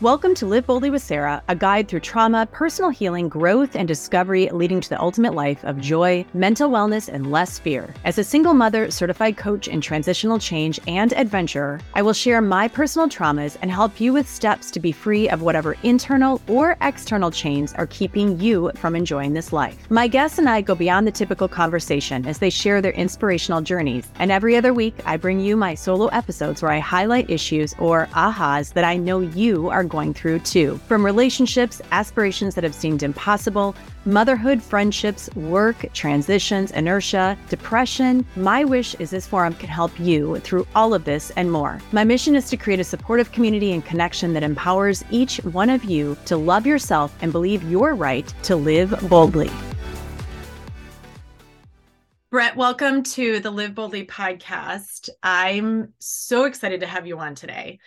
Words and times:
Welcome 0.00 0.36
to 0.36 0.46
Live 0.46 0.64
Boldly 0.64 0.90
with 0.90 1.02
Sara, 1.02 1.42
a 1.48 1.56
guide 1.56 1.88
through 1.88 1.98
trauma, 2.00 2.46
personal 2.52 2.90
healing, 2.90 3.28
growth, 3.28 3.74
and 3.74 3.88
discovery 3.88 4.48
leading 4.50 4.80
to 4.80 4.88
the 4.88 5.00
ultimate 5.00 5.34
life 5.34 5.64
of 5.64 5.80
joy, 5.80 6.24
mental 6.34 6.70
wellness, 6.70 7.08
and 7.08 7.32
less 7.32 7.58
fear. 7.58 7.92
As 8.04 8.16
a 8.16 8.22
single 8.22 8.54
mother, 8.54 8.92
certified 8.92 9.36
coach 9.36 9.66
in 9.66 9.80
transitional 9.80 10.38
change, 10.38 10.78
and 10.86 11.12
adventurer, 11.14 11.80
I 11.96 12.02
will 12.02 12.12
share 12.12 12.40
my 12.40 12.68
personal 12.68 13.08
traumas 13.08 13.56
and 13.60 13.72
help 13.72 14.00
you 14.00 14.12
with 14.12 14.28
steps 14.28 14.70
to 14.70 14.78
be 14.78 14.92
free 14.92 15.28
of 15.28 15.42
whatever 15.42 15.74
internal 15.82 16.40
or 16.46 16.76
external 16.80 17.32
chains 17.32 17.72
are 17.72 17.88
keeping 17.88 18.38
you 18.38 18.70
from 18.76 18.94
enjoying 18.94 19.32
this 19.32 19.52
life. 19.52 19.90
My 19.90 20.06
guests 20.06 20.38
and 20.38 20.48
I 20.48 20.60
go 20.60 20.76
beyond 20.76 21.08
the 21.08 21.10
typical 21.10 21.48
conversation 21.48 22.24
as 22.24 22.38
they 22.38 22.50
share 22.50 22.80
their 22.80 22.92
inspirational 22.92 23.62
journeys. 23.62 24.06
And 24.20 24.30
every 24.30 24.54
other 24.54 24.72
week, 24.72 24.94
I 25.04 25.16
bring 25.16 25.40
you 25.40 25.56
my 25.56 25.74
solo 25.74 26.06
episodes 26.06 26.62
where 26.62 26.70
I 26.70 26.78
highlight 26.78 27.28
issues 27.28 27.74
or 27.80 28.06
ahas 28.12 28.74
that 28.74 28.84
I 28.84 28.96
know 28.96 29.18
you 29.18 29.68
are 29.70 29.87
going 29.88 30.14
through 30.14 30.38
too. 30.40 30.78
From 30.86 31.04
relationships, 31.04 31.82
aspirations 31.90 32.54
that 32.54 32.64
have 32.64 32.74
seemed 32.74 33.02
impossible, 33.02 33.74
motherhood, 34.04 34.62
friendships, 34.62 35.28
work, 35.34 35.92
transitions, 35.92 36.70
inertia, 36.70 37.36
depression, 37.48 38.24
my 38.36 38.64
wish 38.64 38.94
is 38.96 39.10
this 39.10 39.26
forum 39.26 39.54
can 39.54 39.68
help 39.68 39.98
you 39.98 40.38
through 40.40 40.66
all 40.74 40.94
of 40.94 41.04
this 41.04 41.30
and 41.36 41.50
more. 41.50 41.80
My 41.92 42.04
mission 42.04 42.36
is 42.36 42.48
to 42.50 42.56
create 42.56 42.80
a 42.80 42.84
supportive 42.84 43.32
community 43.32 43.72
and 43.72 43.84
connection 43.84 44.32
that 44.34 44.42
empowers 44.42 45.04
each 45.10 45.38
one 45.38 45.70
of 45.70 45.84
you 45.84 46.16
to 46.26 46.36
love 46.36 46.66
yourself 46.66 47.16
and 47.20 47.32
believe 47.32 47.62
you're 47.64 47.94
right 47.94 48.32
to 48.44 48.56
live 48.56 48.94
boldly. 49.08 49.50
Brette, 52.30 52.56
welcome 52.56 53.02
to 53.04 53.40
the 53.40 53.50
Live 53.50 53.74
Boldly 53.74 54.04
podcast. 54.04 55.08
I'm 55.22 55.94
so 55.98 56.44
excited 56.44 56.80
to 56.80 56.86
have 56.86 57.06
you 57.06 57.18
on 57.18 57.34
today. 57.34 57.78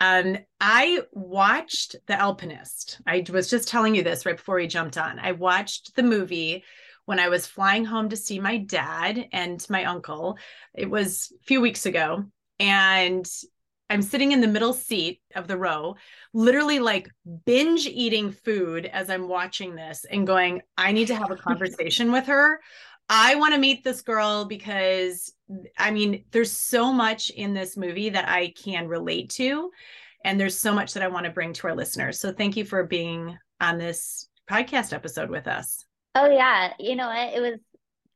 Um, 0.00 0.38
I 0.60 1.02
watched 1.12 1.96
The 2.06 2.18
Alpinist. 2.18 3.00
I 3.06 3.24
was 3.30 3.48
just 3.48 3.68
telling 3.68 3.94
you 3.94 4.02
this 4.02 4.26
right 4.26 4.36
before 4.36 4.56
we 4.56 4.66
jumped 4.66 4.98
on. 4.98 5.18
I 5.18 5.32
watched 5.32 5.94
the 5.94 6.02
movie 6.02 6.64
when 7.06 7.20
I 7.20 7.28
was 7.28 7.46
flying 7.46 7.84
home 7.84 8.08
to 8.08 8.16
see 8.16 8.38
my 8.40 8.58
dad 8.58 9.28
and 9.32 9.64
my 9.68 9.84
uncle. 9.84 10.38
It 10.74 10.90
was 10.90 11.32
a 11.40 11.44
few 11.44 11.60
weeks 11.60 11.86
ago. 11.86 12.24
And 12.58 13.28
I'm 13.90 14.02
sitting 14.02 14.32
in 14.32 14.40
the 14.40 14.48
middle 14.48 14.72
seat 14.72 15.20
of 15.34 15.46
the 15.46 15.58
row, 15.58 15.96
literally 16.32 16.78
like 16.78 17.10
binge 17.44 17.86
eating 17.86 18.32
food 18.32 18.86
as 18.86 19.10
I'm 19.10 19.28
watching 19.28 19.74
this 19.74 20.06
and 20.10 20.26
going, 20.26 20.62
I 20.76 20.92
need 20.92 21.08
to 21.08 21.14
have 21.14 21.30
a 21.30 21.36
conversation 21.48 22.10
with 22.10 22.26
her. 22.26 22.60
I 23.08 23.34
want 23.34 23.54
to 23.54 23.60
meet 23.60 23.84
this 23.84 24.00
girl 24.00 24.46
because 24.46 25.33
I 25.78 25.90
mean, 25.90 26.24
there's 26.30 26.52
so 26.52 26.92
much 26.92 27.30
in 27.30 27.54
this 27.54 27.76
movie 27.76 28.10
that 28.10 28.28
I 28.28 28.52
can 28.62 28.88
relate 28.88 29.30
to. 29.30 29.70
And 30.24 30.40
there's 30.40 30.58
so 30.58 30.72
much 30.72 30.94
that 30.94 31.02
I 31.02 31.08
want 31.08 31.26
to 31.26 31.32
bring 31.32 31.52
to 31.52 31.66
our 31.68 31.76
listeners. 31.76 32.18
So 32.18 32.32
thank 32.32 32.56
you 32.56 32.64
for 32.64 32.84
being 32.84 33.36
on 33.60 33.78
this 33.78 34.28
podcast 34.50 34.92
episode 34.92 35.28
with 35.28 35.46
us. 35.46 35.84
Oh, 36.14 36.30
yeah. 36.30 36.72
You 36.78 36.96
know 36.96 37.08
what? 37.08 37.34
It 37.34 37.40
was 37.40 37.60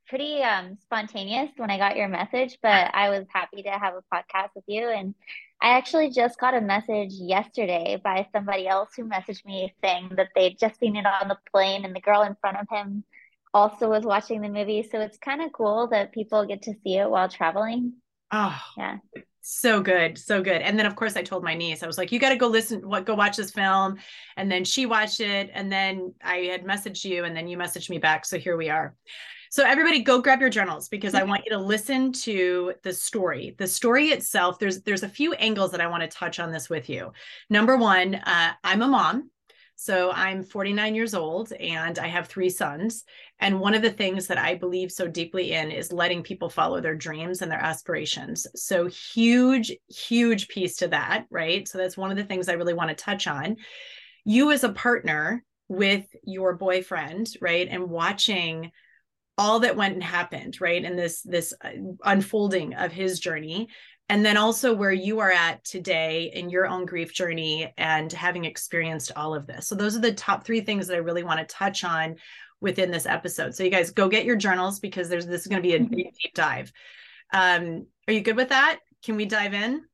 pretty 0.09 0.43
um, 0.43 0.79
spontaneous 0.81 1.51
when 1.57 1.71
I 1.71 1.77
got 1.77 1.97
your 1.97 2.09
message, 2.09 2.59
but 2.63 2.95
I 2.95 3.11
was 3.11 3.27
happy 3.31 3.63
to 3.63 3.71
have 3.71 3.95
a 3.95 4.15
podcast 4.15 4.49
with 4.55 4.65
you. 4.67 4.89
And 4.89 5.15
I 5.61 5.77
actually 5.77 6.11
just 6.11 6.41
got 6.41 6.55
a 6.55 6.61
message 6.63 7.13
yesterday 7.13 8.01
by 8.03 8.27
somebody 8.33 8.67
else 8.67 8.91
who 8.97 9.05
messaged 9.05 9.45
me 9.45 9.75
saying 9.85 10.13
that 10.17 10.29
they'd 10.35 10.59
just 10.59 10.79
seen 10.81 10.97
it 10.97 11.05
on 11.05 11.29
the 11.29 11.37
plane 11.53 11.85
and 11.85 11.95
the 11.95 12.01
girl 12.01 12.23
in 12.23 12.37
front 12.41 12.57
of 12.57 12.67
him 12.71 13.05
also 13.59 13.89
was 13.89 14.05
watching 14.05 14.41
the 14.41 14.49
movie. 14.49 14.89
So 14.91 15.01
it's 15.01 15.19
kind 15.19 15.43
of 15.43 15.53
cool 15.53 15.89
that 15.89 16.13
people 16.13 16.47
get 16.47 16.63
to 16.63 16.75
see 16.83 16.97
it 16.97 17.11
while 17.11 17.29
traveling. 17.29 17.95
Oh, 18.31 18.59
yeah. 18.77 18.99
So 19.41 19.81
good. 19.81 20.19
So 20.19 20.43
good. 20.43 20.61
And 20.61 20.79
then 20.79 20.87
of 20.87 20.95
course 20.95 21.17
I 21.17 21.23
told 21.23 21.43
my 21.43 21.55
niece, 21.55 21.83
I 21.83 21.87
was 21.87 21.97
like, 21.97 22.13
you 22.13 22.19
got 22.19 22.29
to 22.31 22.37
go 22.37 22.49
listen, 22.49 22.87
what, 22.87 23.07
go 23.07 23.15
watch 23.15 23.37
this 23.37 23.51
film. 23.51 23.97
And 24.37 24.53
then 24.53 24.65
she 24.65 24.85
watched 24.85 25.21
it. 25.21 25.51
And 25.55 25.73
then 25.73 26.15
I 26.23 26.37
had 26.53 26.65
messaged 26.65 27.05
you 27.05 27.25
and 27.25 27.35
then 27.35 27.49
you 27.49 27.57
messaged 27.57 27.89
me 27.89 27.99
back. 27.99 28.27
So 28.27 28.39
here 28.39 28.57
we 28.57 28.69
are. 28.69 28.95
So 29.51 29.65
everybody 29.65 30.03
go 30.03 30.21
grab 30.21 30.41
your 30.41 30.51
journals 30.51 30.89
because 30.89 31.15
I 31.15 31.23
want 31.23 31.45
you 31.47 31.53
to 31.53 31.59
listen 31.59 32.13
to 32.13 32.75
the 32.83 32.93
story. 32.93 33.55
The 33.57 33.67
story 33.67 34.09
itself, 34.09 34.59
there's 34.59 34.83
there's 34.83 35.03
a 35.03 35.09
few 35.09 35.33
angles 35.35 35.71
that 35.71 35.81
I 35.81 35.87
want 35.87 36.03
to 36.03 36.09
touch 36.09 36.39
on 36.39 36.53
this 36.53 36.69
with 36.69 36.91
you. 36.91 37.13
Number 37.49 37.79
one, 37.79 38.17
uh, 38.17 38.53
I'm 38.63 38.83
a 38.83 38.89
mom. 38.89 39.31
So 39.81 40.11
I'm 40.11 40.43
49 40.43 40.97
years 40.97 41.15
old 41.15 41.53
and 41.53 42.01
I 42.01 42.09
have 42.09 42.27
three 42.27 42.51
sons. 42.51 43.05
And 43.41 43.61
one 43.61 43.75
of 43.75 43.83
the 43.83 43.91
things 43.91 44.27
that 44.27 44.39
I 44.39 44.55
believe 44.55 44.91
so 44.91 45.07
deeply 45.07 45.53
in 45.53 45.71
is 45.71 45.93
letting 45.93 46.23
people 46.23 46.49
follow 46.49 46.81
their 46.81 46.97
dreams 46.97 47.41
and 47.41 47.51
their 47.51 47.63
aspirations. 47.63 48.47
So 48.57 48.87
huge, 48.87 49.73
huge 49.89 50.49
piece 50.49 50.77
to 50.77 50.89
that, 50.89 51.27
right? 51.31 51.67
So 51.69 51.79
that's 51.79 51.97
one 51.97 52.11
of 52.11 52.17
the 52.17 52.25
things 52.25 52.49
I 52.49 52.55
really 52.55 52.75
want 52.75 52.91
to 52.91 52.97
touch 52.97 53.27
on. 53.27 53.57
You 54.25 54.51
as 54.51 54.65
a 54.65 54.73
partner 54.73 55.45
with 55.69 56.07
your 56.25 56.55
boyfriend, 56.57 57.29
right? 57.41 57.69
And 57.71 57.89
watching 57.89 58.73
all 59.37 59.61
that 59.61 59.77
went 59.77 59.95
and 59.95 60.03
happened, 60.03 60.61
right? 60.61 60.85
And 60.85 60.99
this 60.99 61.23
this 61.23 61.55
uh, 61.63 61.71
unfolding 62.05 62.75
of 62.75 62.91
his 62.91 63.21
journey 63.21 63.69
and 64.09 64.25
then 64.25 64.37
also 64.37 64.75
where 64.75 64.93
you 64.93 65.21
are 65.21 65.31
at 65.31 65.63
today 65.65 66.33
in 66.35 66.49
your 66.49 66.67
own 66.67 66.87
grief 66.87 67.13
journey 67.13 67.73
and 67.77 68.11
having 68.11 68.47
experienced 68.47 69.13
all 69.15 69.35
of 69.35 69.47
this. 69.47 69.69
So 69.69 69.75
those 69.75 69.97
are 69.97 70.01
the 70.01 70.13
top 70.13 70.45
3 70.45 70.63
things 70.63 70.87
that 70.87 70.95
I 70.95 71.01
really 71.01 71.23
want 71.23 71.41
to 71.41 71.55
touch 71.55 71.85
on 71.85 72.17
within 72.61 72.91
this 72.91 73.07
episode. 73.07 73.55
So 73.55 73.63
you 73.63 73.71
guys 73.71 73.91
go 73.91 74.09
get 74.09 74.25
your 74.25 74.37
journals 74.37 74.81
because 74.81 75.09
there's 75.09 75.27
this 75.27 75.43
is 75.43 75.47
going 75.47 75.63
to 75.63 75.69
be 75.69 75.75
a 75.75 75.81
mm-hmm. 75.81 75.95
deep, 75.95 76.15
deep 76.21 76.35
dive. 76.35 76.73
Um, 77.33 77.87
are 78.07 78.13
you 78.13 78.21
good 78.21 78.37
with 78.37 78.49
that? 78.49 78.81
Can 79.05 79.17
we 79.17 79.27
dive 79.27 79.55
in? 79.55 79.85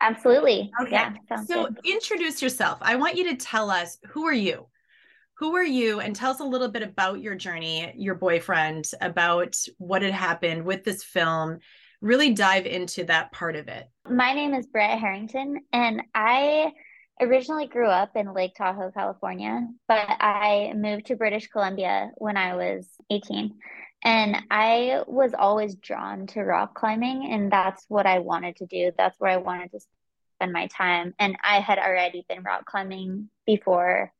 Absolutely. 0.00 0.70
Okay. 0.82 0.92
Yeah, 0.92 1.12
so 1.46 1.66
good. 1.66 1.78
introduce 1.84 2.40
yourself. 2.40 2.78
I 2.80 2.96
want 2.96 3.16
you 3.16 3.30
to 3.30 3.36
tell 3.36 3.70
us 3.70 3.98
who 4.08 4.26
are 4.26 4.32
you? 4.32 4.66
Who 5.34 5.56
are 5.56 5.64
you? 5.64 6.00
And 6.00 6.14
tell 6.14 6.30
us 6.30 6.40
a 6.40 6.44
little 6.44 6.68
bit 6.68 6.82
about 6.82 7.20
your 7.20 7.34
journey, 7.34 7.92
your 7.96 8.14
boyfriend, 8.14 8.90
about 9.00 9.56
what 9.78 10.02
had 10.02 10.12
happened 10.12 10.64
with 10.64 10.84
this 10.84 11.02
film. 11.02 11.60
Really 12.02 12.32
dive 12.32 12.66
into 12.66 13.04
that 13.04 13.32
part 13.32 13.56
of 13.56 13.68
it. 13.68 13.88
My 14.08 14.32
name 14.32 14.54
is 14.54 14.66
Brette 14.66 14.98
Harrington, 14.98 15.60
and 15.72 16.02
I 16.14 16.72
originally 17.20 17.66
grew 17.66 17.86
up 17.86 18.16
in 18.16 18.32
Lake 18.32 18.54
Tahoe, 18.54 18.90
California, 18.90 19.66
but 19.86 20.06
I 20.08 20.72
moved 20.74 21.06
to 21.06 21.16
British 21.16 21.48
Columbia 21.48 22.10
when 22.16 22.36
I 22.36 22.56
was 22.56 22.88
18. 23.10 23.54
And 24.02 24.36
I 24.50 25.02
was 25.06 25.34
always 25.34 25.74
drawn 25.74 26.26
to 26.28 26.42
rock 26.42 26.74
climbing, 26.74 27.30
and 27.30 27.52
that's 27.52 27.84
what 27.88 28.06
I 28.06 28.20
wanted 28.20 28.56
to 28.56 28.66
do. 28.66 28.92
That's 28.96 29.18
where 29.20 29.30
I 29.30 29.36
wanted 29.36 29.72
to 29.72 29.80
spend 30.36 30.52
my 30.52 30.68
time. 30.68 31.14
And 31.18 31.36
I 31.42 31.60
had 31.60 31.78
already 31.78 32.24
been 32.26 32.42
rock 32.42 32.64
climbing 32.64 33.28
before, 33.44 34.10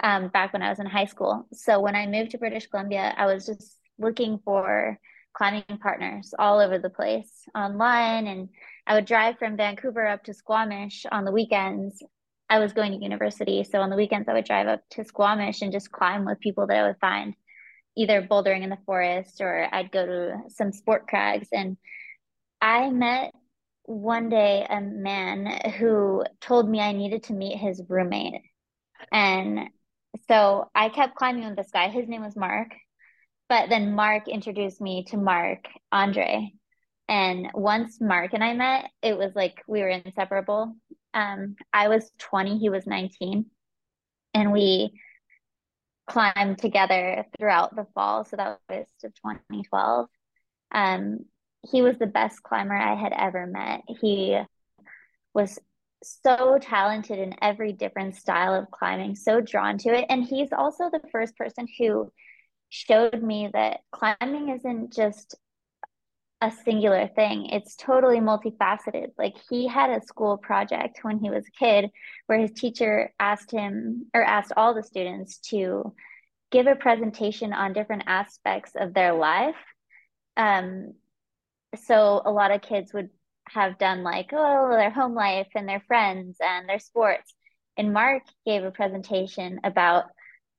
um, 0.00 0.28
back 0.28 0.52
when 0.52 0.62
I 0.62 0.70
was 0.70 0.80
in 0.80 0.86
high 0.86 1.04
school. 1.04 1.46
So 1.52 1.80
when 1.80 1.94
I 1.94 2.06
moved 2.06 2.32
to 2.32 2.38
British 2.38 2.66
Columbia, 2.66 3.14
I 3.16 3.26
was 3.26 3.46
just 3.46 3.78
looking 3.96 4.40
for 4.44 4.98
climbing 5.34 5.62
partners 5.80 6.34
all 6.36 6.58
over 6.58 6.80
the 6.80 6.90
place 6.90 7.30
online. 7.54 8.26
And 8.26 8.48
I 8.88 8.94
would 8.94 9.04
drive 9.04 9.38
from 9.38 9.56
Vancouver 9.56 10.08
up 10.08 10.24
to 10.24 10.34
Squamish 10.34 11.06
on 11.12 11.24
the 11.24 11.30
weekends 11.30 12.02
I 12.50 12.58
was 12.58 12.72
going 12.72 12.92
to 12.92 13.02
university. 13.02 13.62
So 13.64 13.80
on 13.80 13.90
the 13.90 13.96
weekends, 13.96 14.28
I 14.28 14.32
would 14.32 14.44
drive 14.44 14.68
up 14.68 14.80
to 14.92 15.04
Squamish 15.04 15.62
and 15.62 15.72
just 15.72 15.92
climb 15.92 16.24
with 16.24 16.40
people 16.40 16.66
that 16.66 16.76
I 16.76 16.86
would 16.86 16.98
find 17.00 17.34
either 17.96 18.22
bouldering 18.22 18.62
in 18.62 18.70
the 18.70 18.78
forest 18.86 19.40
or 19.40 19.68
I'd 19.72 19.90
go 19.90 20.06
to 20.06 20.36
some 20.48 20.72
sport 20.72 21.08
crags. 21.08 21.48
And 21.52 21.76
I 22.60 22.90
met 22.90 23.32
one 23.84 24.28
day 24.28 24.66
a 24.68 24.80
man 24.80 25.46
who 25.78 26.24
told 26.40 26.68
me 26.68 26.80
I 26.80 26.92
needed 26.92 27.24
to 27.24 27.32
meet 27.32 27.58
his 27.58 27.82
roommate. 27.88 28.42
And 29.12 29.68
so 30.28 30.70
I 30.74 30.88
kept 30.88 31.16
climbing 31.16 31.44
with 31.44 31.56
this 31.56 31.70
guy. 31.72 31.88
His 31.88 32.08
name 32.08 32.22
was 32.22 32.36
Mark. 32.36 32.68
But 33.48 33.68
then 33.68 33.94
Mark 33.94 34.28
introduced 34.28 34.80
me 34.80 35.04
to 35.08 35.16
Mark 35.16 35.64
Andre. 35.90 36.52
And 37.08 37.48
once 37.54 37.98
Mark 38.00 38.34
and 38.34 38.44
I 38.44 38.52
met, 38.52 38.90
it 39.02 39.16
was 39.16 39.32
like 39.34 39.62
we 39.66 39.80
were 39.80 39.88
inseparable. 39.88 40.76
Um, 41.14 41.56
I 41.72 41.88
was 41.88 42.10
20, 42.18 42.58
he 42.58 42.70
was 42.70 42.86
19, 42.86 43.46
and 44.34 44.52
we 44.52 44.92
climbed 46.08 46.58
together 46.58 47.26
throughout 47.36 47.76
the 47.76 47.86
fall. 47.94 48.24
So 48.24 48.36
that 48.36 48.58
was 48.68 48.86
of 49.04 49.14
2012. 49.14 50.06
Um, 50.72 51.18
he 51.70 51.82
was 51.82 51.98
the 51.98 52.06
best 52.06 52.42
climber 52.42 52.76
I 52.76 52.94
had 52.94 53.12
ever 53.12 53.46
met. 53.46 53.82
He 54.00 54.38
was 55.34 55.58
so 56.02 56.58
talented 56.60 57.18
in 57.18 57.34
every 57.42 57.72
different 57.72 58.16
style 58.16 58.54
of 58.54 58.70
climbing, 58.70 59.16
so 59.16 59.40
drawn 59.40 59.78
to 59.78 59.90
it. 59.90 60.06
And 60.08 60.24
he's 60.24 60.52
also 60.52 60.90
the 60.90 61.02
first 61.10 61.36
person 61.36 61.66
who 61.78 62.10
showed 62.70 63.22
me 63.22 63.50
that 63.52 63.80
climbing 63.92 64.50
isn't 64.50 64.92
just 64.92 65.36
a 66.40 66.52
singular 66.64 67.08
thing. 67.08 67.46
It's 67.46 67.74
totally 67.74 68.20
multifaceted. 68.20 69.08
Like 69.18 69.36
he 69.50 69.66
had 69.66 69.90
a 69.90 70.04
school 70.04 70.36
project 70.36 71.00
when 71.02 71.18
he 71.18 71.30
was 71.30 71.44
a 71.46 71.58
kid 71.58 71.90
where 72.26 72.38
his 72.38 72.52
teacher 72.52 73.12
asked 73.18 73.50
him 73.50 74.06
or 74.14 74.22
asked 74.22 74.52
all 74.56 74.74
the 74.74 74.82
students 74.82 75.38
to 75.50 75.94
give 76.50 76.66
a 76.66 76.76
presentation 76.76 77.52
on 77.52 77.72
different 77.72 78.04
aspects 78.06 78.72
of 78.76 78.94
their 78.94 79.14
life. 79.14 79.56
Um, 80.36 80.94
so 81.84 82.22
a 82.24 82.30
lot 82.30 82.52
of 82.52 82.62
kids 82.62 82.92
would 82.94 83.10
have 83.48 83.78
done 83.78 84.02
like, 84.02 84.30
oh, 84.32 84.70
their 84.70 84.90
home 84.90 85.14
life 85.14 85.48
and 85.54 85.68
their 85.68 85.82
friends 85.86 86.36
and 86.40 86.68
their 86.68 86.78
sports. 86.78 87.34
And 87.76 87.92
Mark 87.92 88.22
gave 88.46 88.64
a 88.64 88.70
presentation 88.70 89.60
about 89.64 90.04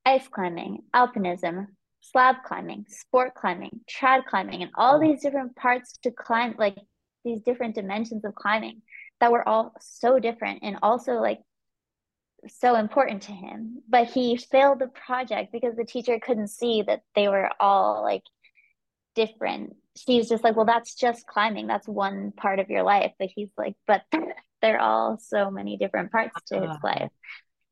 ice 0.06 0.28
climbing, 0.28 0.80
alpinism, 0.94 1.68
slab 2.02 2.38
climbing, 2.46 2.86
sport 2.88 3.34
climbing, 3.36 3.82
trad 3.90 4.26
climbing, 4.26 4.62
and 4.62 4.72
all 4.76 5.00
mm. 5.00 5.08
these 5.08 5.22
different 5.22 5.56
parts 5.56 5.98
to 6.04 6.12
climb, 6.12 6.56
like 6.58 6.78
these 7.24 7.42
different 7.42 7.76
dimensions 7.76 8.24
of 8.26 8.36
climbing 8.36 8.82
that 9.20 9.32
were 9.32 9.48
all 9.48 9.74
so 9.80 10.20
different 10.20 10.60
and 10.64 10.78
also 10.82 11.14
like 11.14 11.40
so 12.48 12.76
important 12.76 13.24
to 13.24 13.32
him. 13.32 13.82
But 13.88 14.08
he 14.08 14.38
failed 14.38 14.80
the 14.80 14.88
project 14.88 15.52
because 15.52 15.76
the 15.76 15.86
teacher 15.86 16.20
couldn't 16.20 16.48
see 16.48 16.84
that 16.84 17.02
they 17.16 17.28
were 17.28 17.50
all 17.60 18.02
like 18.04 18.24
different. 19.16 19.76
She's 19.98 20.30
just 20.30 20.44
like, 20.44 20.56
well, 20.56 20.66
that's 20.66 20.96
just 20.96 21.28
climbing. 21.28 21.68
That's 21.68 21.88
one 21.88 22.32
part 22.32 22.60
of 22.60 22.70
your 22.70 22.84
life. 22.84 23.12
But 23.20 23.30
he's 23.36 23.50
like, 23.58 23.76
but 23.86 24.04
they're 24.62 24.80
all 24.80 25.18
so 25.18 25.52
many 25.52 25.78
different 25.78 26.12
parts 26.12 26.36
to 26.48 26.62
his 26.62 26.70
uh-huh. 26.70 26.78
life. 26.84 27.12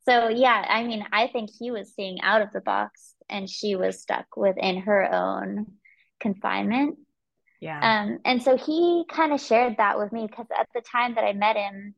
So 0.08 0.30
yeah, 0.30 0.66
I 0.70 0.84
mean, 0.84 1.06
I 1.12 1.28
think 1.28 1.50
he 1.60 1.72
was 1.72 1.94
seeing 1.94 2.22
out 2.22 2.42
of 2.42 2.54
the 2.54 2.62
box 2.62 3.14
and 3.30 3.50
she 3.50 3.76
was 3.76 4.02
stuck 4.02 4.38
within 4.38 4.82
her 4.82 5.14
own 5.14 5.68
confinement. 6.22 6.98
Yeah. 7.60 7.80
Um, 7.82 8.20
and 8.24 8.42
so 8.42 8.56
he 8.56 9.04
kind 9.10 9.34
of 9.34 9.42
shared 9.42 9.78
that 9.78 9.98
with 9.98 10.14
me 10.14 10.26
because 10.26 10.46
at 10.58 10.68
the 10.74 10.82
time 10.82 11.16
that 11.16 11.26
I 11.26 11.34
met 11.34 11.58
him, 11.58 11.94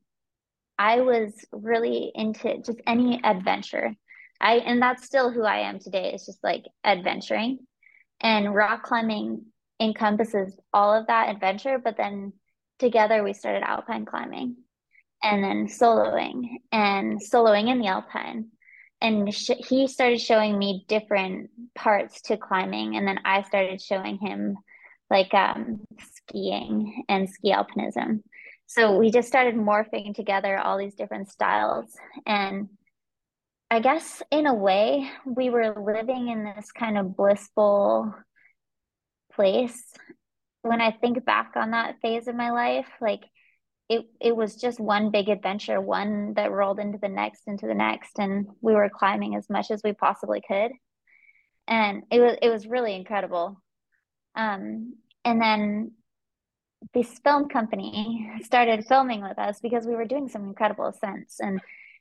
I 0.79 1.01
was 1.01 1.33
really 1.51 2.11
into 2.15 2.57
just 2.63 2.79
any 2.88 3.21
adventure. 3.23 3.94
I 4.41 4.56
and 4.56 4.81
that's 4.81 5.06
still 5.06 5.31
who 5.31 5.44
I 5.44 5.69
am 5.69 5.77
today. 5.77 6.11
It's 6.13 6.25
just 6.25 6.44
like 6.44 6.63
adventuring. 6.83 7.59
And 8.21 8.56
rock 8.56 8.83
climbing 8.83 9.45
encompasses 9.79 10.57
all 10.73 10.95
of 10.95 11.07
that 11.07 11.29
adventure, 11.29 11.77
but 11.77 11.95
then 11.95 12.33
together 12.79 13.23
we 13.23 13.33
started 13.33 13.61
alpine 13.61 14.06
climbing 14.06 14.56
and 15.24 15.44
then 15.44 15.68
soloing 15.68 16.60
and 16.71 17.19
soloing 17.19 17.69
in 17.69 17.80
the 17.80 17.88
alpine. 17.88 18.50
And 19.01 19.33
sh- 19.33 19.51
he 19.68 19.88
started 19.88 20.19
showing 20.19 20.57
me 20.57 20.86
different 20.88 21.50
parts 21.74 22.21
to 22.24 22.38
climbing 22.38 22.98
and 22.98 23.07
then 23.07 23.19
i 23.24 23.44
started 23.44 23.81
showing 23.81 24.18
him 24.18 24.57
like 25.10 25.33
um, 25.33 25.81
skiing 26.13 27.04
and 27.10 27.30
ski 27.30 27.51
alpinism. 27.51 28.21
So 28.68 28.98
we 28.98 29.10
just 29.10 29.27
started 29.27 29.56
morphing 29.56 30.13
together 30.13 30.57
all 30.57 30.77
these 30.77 30.94
different 30.95 31.30
styles. 31.30 31.92
And 32.25 32.69
i 33.71 33.80
guess 33.80 34.21
in 34.31 34.48
a 34.48 34.54
way 34.54 35.10
we 35.25 35.50
were 35.50 35.75
living 35.80 36.30
in 36.30 36.44
this 36.44 36.71
kind 36.71 36.98
of 36.98 37.16
blissful 37.16 38.13
place. 39.33 39.94
When 40.62 40.81
i 40.81 40.92
think 40.92 41.25
back 41.25 41.54
on 41.56 41.71
that 41.71 41.95
phase 42.01 42.27
of 42.27 42.36
my 42.36 42.51
life 42.51 42.88
like 43.01 43.24
it 43.89 44.06
it 44.21 44.36
was 44.36 44.56
just 44.56 44.80
one 44.80 45.09
big 45.09 45.30
adventure, 45.30 45.81
one 45.81 46.36
that 46.36 46.51
rolled 46.51 46.80
into 46.80 47.00
the 47.00 47.09
next, 47.09 47.47
into 47.47 47.65
the 47.65 47.74
next, 47.74 48.19
and 48.19 48.47
we 48.62 48.74
were 48.74 48.89
climbing 48.89 49.36
as 49.36 49.50
much 49.50 49.71
as 49.71 49.81
we 49.83 49.94
possibly 49.94 50.41
could, 50.47 50.71
and 51.68 52.03
it 52.12 52.19
was 52.19 52.38
it 52.41 52.50
was 52.50 52.68
really 52.68 52.95
incredible. 52.95 53.62
Um, 54.36 54.95
and 55.25 55.41
then 55.41 55.91
this 56.94 57.19
film 57.24 57.50
company 57.50 58.31
started 58.44 58.86
filming 58.86 59.21
with 59.21 59.38
us 59.39 59.59
because 59.59 59.86
we 59.86 59.95
were 59.95 60.06
doing 60.06 60.30
some 60.30 60.44
incredible 60.45 60.85
ascents, 60.85 61.39
and 61.39 61.59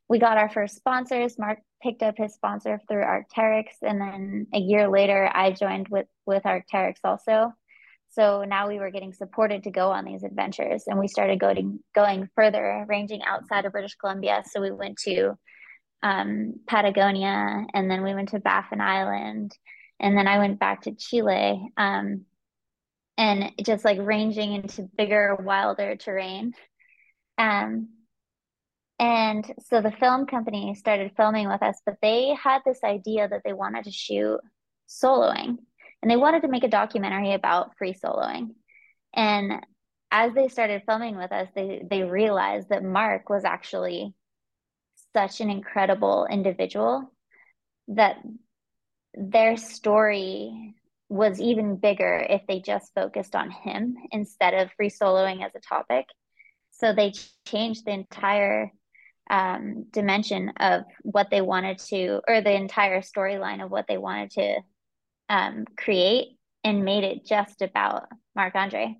we 0.08 0.18
got 0.18 0.36
our 0.36 0.50
first 0.50 0.76
sponsors. 0.76 1.38
Mark 1.38 1.60
picked 1.82 2.02
up 2.02 2.16
his 2.18 2.34
sponsor 2.34 2.80
through 2.86 3.02
Arc'teryx, 3.02 3.64
and 3.80 3.98
then 3.98 4.46
a 4.52 4.58
year 4.58 4.88
later, 4.88 5.30
I 5.32 5.52
joined 5.52 5.88
with 5.88 6.06
with 6.26 6.42
Arc'teryx 6.42 6.96
also. 7.02 7.54
So 8.18 8.42
now 8.42 8.66
we 8.66 8.80
were 8.80 8.90
getting 8.90 9.12
supported 9.12 9.62
to 9.62 9.70
go 9.70 9.92
on 9.92 10.04
these 10.04 10.24
adventures 10.24 10.84
and 10.88 10.98
we 10.98 11.06
started 11.06 11.38
going 11.38 11.78
going 11.94 12.28
further, 12.34 12.84
ranging 12.88 13.22
outside 13.22 13.64
of 13.64 13.70
British 13.70 13.94
Columbia. 13.94 14.42
So 14.44 14.60
we 14.60 14.72
went 14.72 14.98
to 15.04 15.38
um, 16.02 16.54
Patagonia 16.66 17.64
and 17.72 17.88
then 17.88 18.02
we 18.02 18.14
went 18.14 18.30
to 18.30 18.40
Baffin 18.40 18.80
Island 18.80 19.52
and 20.00 20.18
then 20.18 20.26
I 20.26 20.38
went 20.38 20.58
back 20.58 20.82
to 20.82 20.96
Chile 20.96 21.68
um, 21.76 22.24
and 23.16 23.52
just 23.64 23.84
like 23.84 23.98
ranging 24.00 24.52
into 24.52 24.88
bigger, 24.96 25.36
wilder 25.36 25.94
terrain. 25.94 26.54
Um, 27.38 27.90
and 28.98 29.48
so 29.68 29.80
the 29.80 29.92
film 29.92 30.26
company 30.26 30.74
started 30.74 31.12
filming 31.16 31.46
with 31.46 31.62
us, 31.62 31.80
but 31.86 31.98
they 32.02 32.34
had 32.34 32.62
this 32.66 32.80
idea 32.82 33.28
that 33.28 33.42
they 33.44 33.52
wanted 33.52 33.84
to 33.84 33.92
shoot 33.92 34.40
soloing 34.88 35.58
and 36.02 36.10
they 36.10 36.16
wanted 36.16 36.42
to 36.42 36.48
make 36.48 36.64
a 36.64 36.68
documentary 36.68 37.32
about 37.32 37.76
free 37.76 37.94
soloing. 37.94 38.50
And 39.14 39.64
as 40.10 40.32
they 40.34 40.48
started 40.48 40.82
filming 40.86 41.16
with 41.16 41.32
us, 41.32 41.48
they 41.54 41.82
they 41.88 42.02
realized 42.02 42.70
that 42.70 42.84
Mark 42.84 43.28
was 43.28 43.44
actually 43.44 44.14
such 45.12 45.40
an 45.40 45.50
incredible 45.50 46.26
individual 46.30 47.12
that 47.88 48.16
their 49.14 49.56
story 49.56 50.74
was 51.08 51.40
even 51.40 51.76
bigger 51.76 52.24
if 52.28 52.42
they 52.46 52.60
just 52.60 52.92
focused 52.94 53.34
on 53.34 53.50
him 53.50 53.96
instead 54.12 54.54
of 54.54 54.70
free 54.76 54.90
soloing 54.90 55.44
as 55.44 55.52
a 55.54 55.60
topic. 55.60 56.06
So 56.72 56.92
they 56.92 57.12
changed 57.46 57.86
the 57.86 57.92
entire 57.92 58.70
um, 59.30 59.86
dimension 59.90 60.50
of 60.60 60.84
what 61.02 61.28
they 61.30 61.40
wanted 61.40 61.78
to, 61.90 62.20
or 62.28 62.40
the 62.40 62.52
entire 62.52 63.00
storyline 63.00 63.64
of 63.64 63.70
what 63.70 63.86
they 63.88 63.98
wanted 63.98 64.30
to 64.32 64.60
um, 65.28 65.64
create 65.76 66.38
and 66.64 66.84
made 66.84 67.04
it 67.04 67.26
just 67.26 67.62
about 67.62 68.08
Marc-André. 68.34 68.96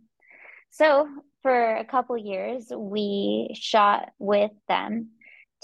So 0.71 1.09
for 1.43 1.77
a 1.77 1.85
couple 1.85 2.17
years, 2.17 2.71
we 2.75 3.51
shot 3.55 4.11
with 4.19 4.51
them 4.69 5.11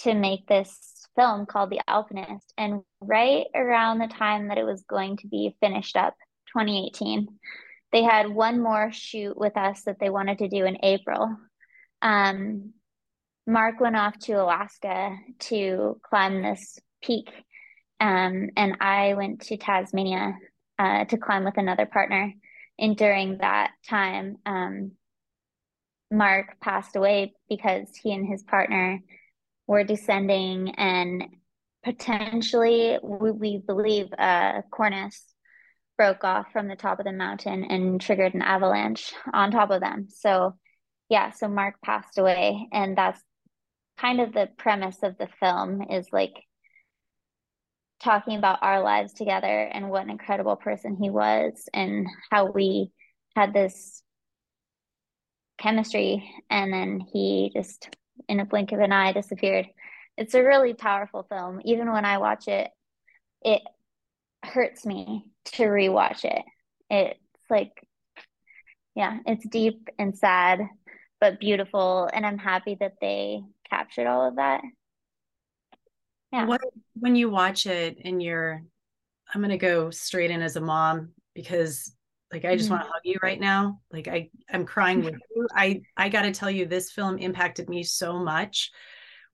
to 0.01 0.15
make 0.15 0.47
this 0.47 1.07
film 1.17 1.47
called 1.47 1.71
The 1.71 1.81
Alpinist. 1.89 2.53
And 2.59 2.83
right 3.01 3.47
around 3.55 3.99
the 3.99 4.09
time 4.09 4.49
that 4.49 4.59
it 4.59 4.65
was 4.65 4.83
going 4.83 5.19
to 5.19 5.29
be 5.29 5.57
finished 5.61 5.97
up, 5.97 6.15
2018, 6.49 7.29
they 7.93 8.03
had 8.03 8.29
one 8.29 8.61
more 8.61 8.91
shoot 8.93 9.37
with 9.37 9.56
us 9.56 9.83
that 9.83 9.99
they 10.01 10.11
wanted 10.11 10.39
to 10.39 10.49
do 10.49 10.65
in 10.65 10.79
April. 10.83 11.37
Um, 12.03 12.73
Mark 13.47 13.81
went 13.81 13.97
off 13.97 14.19
to 14.21 14.33
Alaska 14.33 15.17
to 15.39 16.01
climb 16.03 16.43
this 16.43 16.79
peak, 17.03 17.31
um, 18.01 18.51
and 18.56 18.77
I 18.81 19.15
went 19.15 19.43
to 19.43 19.56
Tasmania 19.56 20.35
uh, 20.79 21.05
to 21.07 21.19
climb 21.19 21.45
with 21.45 21.59
another 21.59 21.87
partner. 21.87 22.33
And 22.79 22.97
during 22.97 23.39
that 23.39 23.71
time, 23.89 24.37
um, 24.45 24.93
Mark 26.11 26.61
passed 26.61 26.97
away 26.97 27.35
because 27.49 27.89
he 27.97 28.13
and 28.13 28.27
his 28.27 28.43
partner 28.43 29.01
were 29.67 29.85
descending 29.85 30.71
and 30.77 31.25
potentially, 31.85 32.99
we, 33.03 33.31
we 33.31 33.59
believe, 33.59 34.07
a 34.13 34.63
cornice 34.71 35.23
broke 35.97 36.25
off 36.25 36.47
from 36.53 36.69
the 36.69 36.77
top 36.77 36.99
of 36.99 37.05
the 37.05 37.13
mountain 37.13 37.65
and 37.65 38.01
triggered 38.01 38.35
an 38.35 38.43
avalanche 38.43 39.13
on 39.33 39.51
top 39.51 39.71
of 39.71 39.81
them. 39.81 40.09
So, 40.09 40.55
yeah, 41.09 41.31
so 41.31 41.49
Mark 41.49 41.77
passed 41.85 42.19
away. 42.19 42.69
And 42.73 42.97
that's 42.97 43.21
kind 43.99 44.21
of 44.21 44.33
the 44.33 44.49
premise 44.59 45.03
of 45.03 45.17
the 45.19 45.29
film 45.41 45.83
is 45.91 46.09
like 46.11 46.33
talking 48.05 48.37
about 48.37 48.58
our 48.63 48.82
lives 48.82 49.15
together 49.15 49.63
and 49.73 49.89
what 49.89 50.05
an 50.05 50.11
incredible 50.11 50.56
person 50.56 50.96
he 51.01 51.08
was 51.11 51.69
and 51.73 52.06
how 52.31 52.51
we 52.51 52.91
had 53.34 53.53
this 53.55 54.03
chemistry. 55.58 56.31
And 56.51 56.73
then 56.73 57.01
he 57.13 57.51
just 57.55 57.96
in 58.29 58.41
a 58.41 58.44
blink 58.44 58.73
of 58.73 58.81
an 58.81 58.93
eye 58.93 59.13
disappeared. 59.13 59.67
It's 60.17 60.34
a 60.34 60.44
really 60.44 60.75
powerful 60.75 61.27
film. 61.29 61.61
Even 61.65 61.91
when 61.91 62.05
i 62.05 62.19
watch 62.19 62.46
it 62.46 62.70
it 63.43 63.63
hurts 64.44 64.84
me 64.87 65.25
to 65.46 65.65
rewatch 65.65 66.25
it. 66.25 66.43
It's 66.91 67.19
like 67.51 67.73
yeah 68.94 69.19
it's 69.27 69.49
deep 69.49 69.89
and 69.99 70.17
sad 70.17 70.61
but 71.20 71.41
beautiful. 71.41 72.08
And 72.13 72.27
i'm 72.27 72.39
happy 72.39 72.77
that 72.81 72.94
they 73.01 73.41
captured 73.70 74.06
all 74.06 74.29
of 74.29 74.37
that 74.37 74.61
yeah. 76.34 76.46
What 76.46 76.60
when 76.94 77.17
you 77.17 77.31
watch 77.31 77.67
it 77.67 77.98
and 78.05 78.22
you're 78.22 78.62
I'm 79.32 79.41
gonna 79.41 79.58
go 79.58 79.91
straight 79.91 80.31
in 80.31 80.43
as 80.43 80.56
a 80.56 80.60
mom 80.60 81.10
because 81.34 81.94
like 82.32 82.44
I 82.44 82.56
just 82.56 82.67
mm-hmm. 82.67 82.74
want 82.74 82.86
to 82.86 82.93
hug 82.93 83.00
you 83.05 83.19
right 83.22 83.41
now. 83.41 83.81
Like 83.93 84.08
I 84.08 84.31
I'm 84.53 84.67
crying 84.67 85.05
with 85.05 85.14
you. 85.36 85.48
I 85.55 85.82
I 85.96 86.08
got 86.08 86.22
to 86.22 86.32
tell 86.32 86.50
you 86.50 86.67
this 86.67 86.91
film 86.91 87.19
impacted 87.19 87.69
me 87.69 87.82
so 87.82 88.19
much. 88.19 88.70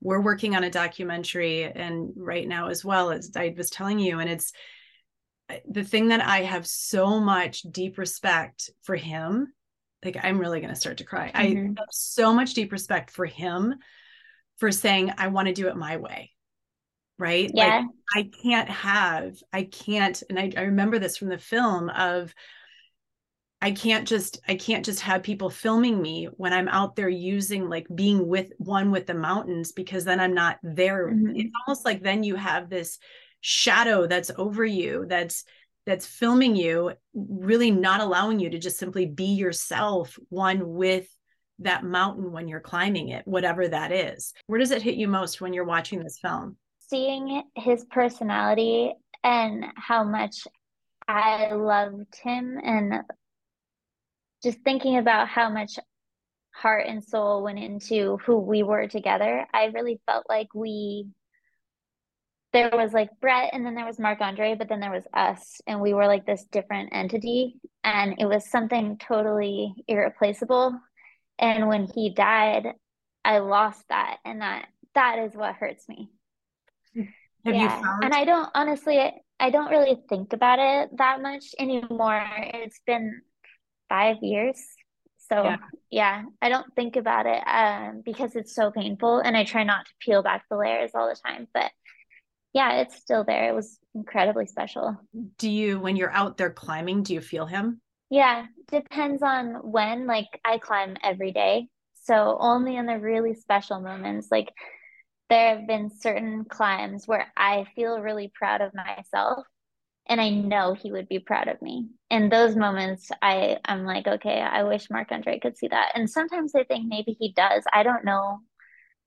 we're 0.01 0.21
working 0.21 0.57
on 0.57 0.65
a 0.65 0.71
documentary 0.71 1.65
and 1.65 2.13
right 2.17 2.49
now 2.49 2.69
as 2.69 2.85
well 2.85 3.11
as 3.11 3.33
I 3.37 3.55
was 3.57 3.71
telling 3.71 3.99
you 3.99 4.19
and 4.19 4.31
it's 4.31 4.53
the 5.69 5.85
thing 5.85 6.09
that 6.09 6.21
I 6.23 6.43
have 6.43 6.67
so 6.67 7.19
much 7.19 7.63
deep 7.63 7.99
respect 7.99 8.71
for 8.83 8.97
him 8.97 9.53
like 10.05 10.17
I'm 10.23 10.39
really 10.39 10.61
going 10.61 10.73
to 10.73 10.81
start 10.81 10.99
to 10.99 11.05
cry. 11.05 11.31
Mm-hmm. 11.35 11.75
I 11.77 11.81
have 11.81 11.89
so 11.91 12.33
much 12.33 12.55
deep 12.55 12.73
respect 12.73 13.11
for 13.11 13.27
him 13.27 13.75
for 14.59 14.71
saying 14.73 15.13
I 15.17 15.29
want 15.29 15.49
to 15.49 15.55
do 15.55 15.69
it 15.69 15.77
my 15.77 15.97
way. 15.97 16.33
Right? 17.21 17.51
Yeah. 17.55 17.85
Like 18.17 18.27
I 18.27 18.31
can't 18.43 18.69
have 18.69 19.37
I 19.53 19.65
can't 19.65 20.21
and 20.29 20.39
I, 20.39 20.51
I 20.57 20.63
remember 20.63 20.99
this 20.99 21.19
from 21.19 21.29
the 21.29 21.39
film 21.39 21.91
of 21.91 22.35
I 23.63 23.73
can't 23.73 24.09
just 24.09 24.41
I 24.49 24.55
can't 24.55 24.85
just 24.85 25.01
have 25.01 25.23
people 25.23 25.51
filming 25.51 26.01
me 26.01 26.29
when 26.39 26.55
I'm 26.55 26.69
out 26.69 26.97
there 26.97 27.11
using 27.11 27.69
like 27.69 27.87
being 27.95 28.27
with 28.27 28.53
one 28.57 28.91
with 28.91 29.07
the 29.07 29.15
mountains 29.15 29.73
because 29.73 30.05
then 30.05 30.19
I'm 30.19 30.33
not 30.33 30.59
there. 30.63 31.09
Mm-hmm. 31.09 31.37
It's 31.37 31.51
almost 31.67 31.85
like 31.85 32.03
then 32.03 32.25
you 32.25 32.37
have 32.37 32.71
this 32.71 32.99
shadow 33.43 34.07
that's 34.07 34.31
over 34.37 34.65
you 34.65 35.05
that's 35.09 35.45
that's 35.87 36.07
filming 36.07 36.57
you 36.57 36.93
really 37.15 37.71
not 37.71 38.01
allowing 38.01 38.39
you 38.39 38.51
to 38.51 38.59
just 38.59 38.79
simply 38.79 39.07
be 39.07 39.35
yourself 39.35 40.19
one 40.29 40.75
with 40.75 41.07
that 41.59 41.85
mountain 41.85 42.33
when 42.33 42.49
you're 42.49 42.61
climbing 42.61 43.09
it 43.09 43.27
whatever 43.27 43.67
that 43.67 43.93
is 43.93 44.33
where 44.47 44.59
does 44.59 44.71
it 44.71 44.83
hit 44.83 44.95
you 44.95 45.09
most 45.09 45.41
when 45.41 45.53
you're 45.53 45.65
watching 45.65 46.03
this 46.03 46.19
film 46.19 46.57
seeing 46.91 47.45
his 47.55 47.85
personality 47.87 48.93
and 49.25 49.65
how 49.77 50.05
much 50.05 50.47
i 51.09 51.53
loved 51.53 52.15
him 52.23 52.59
and 52.63 53.03
just 54.43 54.59
thinking 54.61 54.99
about 54.99 55.29
how 55.29 55.51
much 55.51 55.79
heart 56.53 56.87
and 56.87 57.03
soul 57.03 57.43
went 57.43 57.59
into 57.59 58.19
who 58.19 58.39
we 58.39 58.63
were 58.63 58.87
together, 58.87 59.47
I 59.53 59.67
really 59.67 60.01
felt 60.07 60.27
like 60.29 60.49
we 60.55 61.07
there 62.53 62.71
was 62.73 62.93
like 62.93 63.11
Brette 63.21 63.51
and 63.53 63.65
then 63.65 63.77
there 63.77 63.87
was 63.87 64.01
Marc-André, 64.01 64.59
but 64.59 64.69
then 64.69 64.81
there 64.81 64.91
was 64.91 65.07
us 65.15 65.61
and 65.69 65.81
we 65.81 65.95
were 65.95 66.09
like 66.09 66.27
this 66.27 66.45
different 66.51 66.89
entity 66.93 67.61
and 67.85 68.17
it 68.19 68.27
was 68.27 68.51
something 68.51 68.99
totally 68.99 69.73
irreplaceable. 69.87 70.77
And 71.39 71.69
when 71.69 71.87
he 71.87 72.11
died, 72.11 72.67
I 73.25 73.39
lost 73.39 73.85
that 73.89 74.17
and 74.25 74.41
that 74.41 74.67
that 74.97 75.21
is 75.21 75.35
what 75.35 75.55
hurts 75.55 75.89
me. 75.89 76.11
Have 76.97 77.55
yeah. 77.55 77.81
Found- 77.81 78.05
and 78.05 78.15
I 78.15 78.25
don't 78.25 78.51
honestly 78.55 79.13
I 79.39 79.51
don't 79.51 79.71
really 79.71 79.97
think 80.09 80.33
about 80.33 80.59
it 80.59 80.91
that 80.99 81.23
much 81.23 81.55
anymore. 81.59 82.27
It's 82.55 82.81
been 82.87 83.23
five 83.89 84.17
years. 84.23 84.63
So 85.31 85.45
yeah. 85.45 85.57
yeah, 85.91 86.23
I 86.43 86.49
don't 86.49 86.75
think 86.75 86.97
about 86.97 87.27
it 87.27 87.43
um, 87.47 88.03
because 88.05 88.35
it's 88.35 88.55
so 88.55 88.71
painful, 88.71 89.19
and 89.19 89.37
I 89.37 89.45
try 89.45 89.63
not 89.63 89.87
to 89.87 89.93
peel 90.01 90.23
back 90.23 90.45
the 90.51 90.57
layers 90.57 90.91
all 90.95 91.09
the 91.09 91.15
time. 91.15 91.47
But 91.55 91.71
yeah, 92.53 92.81
it's 92.81 92.97
still 92.97 93.23
there. 93.25 93.49
It 93.49 93.55
was 93.55 93.79
incredibly 93.95 94.47
special. 94.47 94.97
Do 95.39 95.49
you, 95.49 95.79
when 95.79 95.95
you're 95.95 96.11
out 96.11 96.37
there 96.37 96.51
climbing, 96.51 97.05
do 97.05 97.15
you 97.15 97.21
feel 97.21 97.47
him? 97.47 97.81
Yeah, 98.11 98.47
depends 98.73 99.23
on 99.23 99.71
when. 99.71 100.09
Like 100.09 100.27
I 100.45 100.59
climb 100.59 100.97
every 101.03 101.31
day, 101.31 101.69
so 102.03 102.37
only 102.41 102.77
in 102.77 102.87
the 102.87 102.99
really 102.99 103.35
special 103.35 103.81
moments. 103.81 104.29
Like 104.33 104.53
there 105.31 105.57
have 105.57 105.67
been 105.67 105.91
certain 105.91 106.45
climbs 106.45 107.09
where 107.09 107.33
I 107.37 107.65
feel 107.75 108.01
really 108.01 108.31
proud 108.35 108.61
of 108.61 108.75
myself 108.75 109.45
and 110.11 110.21
I 110.21 110.31
know 110.31 110.75
he 110.75 110.91
would 110.91 111.09
be 111.09 111.21
proud 111.21 111.47
of 111.47 111.63
me. 111.63 111.89
In 112.11 112.29
those 112.29 112.57
moments, 112.57 113.11
I 113.23 113.59
I'm 113.65 113.85
like, 113.85 114.09
okay, 114.09 114.41
I 114.41 114.65
wish 114.65 114.91
Marc-André 114.91 115.41
could 115.41 115.57
see 115.57 115.69
that. 115.69 115.93
And 115.95 116.11
sometimes 116.11 116.53
I 116.55 116.65
think 116.65 116.89
maybe 116.89 117.17
he 117.19 117.33
does. 117.33 117.63
I 117.73 117.85
don't 117.85 118.05
know 118.05 118.41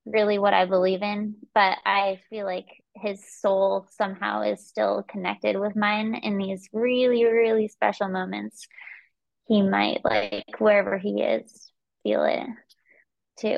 really 0.06 0.39
what 0.39 0.53
I 0.53 0.65
believe 0.65 1.01
in, 1.01 1.36
but 1.53 1.77
I 1.86 2.22
feel 2.30 2.46
like 2.46 2.68
his 2.96 3.22
soul 3.42 3.88
somehow 3.92 4.44
is 4.44 4.65
still 4.68 5.03
connected 5.03 5.60
with 5.60 5.75
mine 5.75 6.15
in 6.15 6.38
these 6.38 6.70
really 6.72 7.25
really 7.25 7.68
special 7.68 8.08
moments. 8.08 8.68
He 9.48 9.62
might 9.62 10.01
like 10.06 10.60
wherever 10.60 10.98
he 10.98 11.22
is 11.22 11.72
feel 12.03 12.24
it 12.24 12.48
too. 13.39 13.58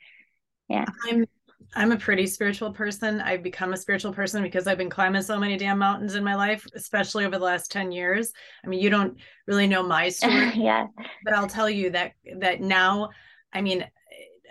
yeah. 0.68 0.84
I'm 1.08 1.26
I'm 1.74 1.92
a 1.92 1.96
pretty 1.96 2.26
spiritual 2.26 2.72
person. 2.72 3.20
I've 3.20 3.42
become 3.42 3.72
a 3.72 3.76
spiritual 3.76 4.12
person 4.12 4.42
because 4.42 4.66
I've 4.66 4.78
been 4.78 4.90
climbing 4.90 5.22
so 5.22 5.38
many 5.38 5.56
damn 5.56 5.78
mountains 5.78 6.14
in 6.14 6.24
my 6.24 6.34
life, 6.34 6.66
especially 6.74 7.24
over 7.24 7.38
the 7.38 7.44
last 7.44 7.70
10 7.70 7.92
years. 7.92 8.32
I 8.64 8.68
mean, 8.68 8.80
you 8.80 8.90
don't 8.90 9.18
really 9.46 9.66
know 9.66 9.82
my 9.82 10.08
story. 10.10 10.52
yeah. 10.54 10.86
But 11.24 11.34
I'll 11.34 11.48
tell 11.48 11.68
you 11.68 11.90
that 11.90 12.12
that 12.38 12.60
now, 12.60 13.10
I 13.52 13.60
mean, 13.60 13.86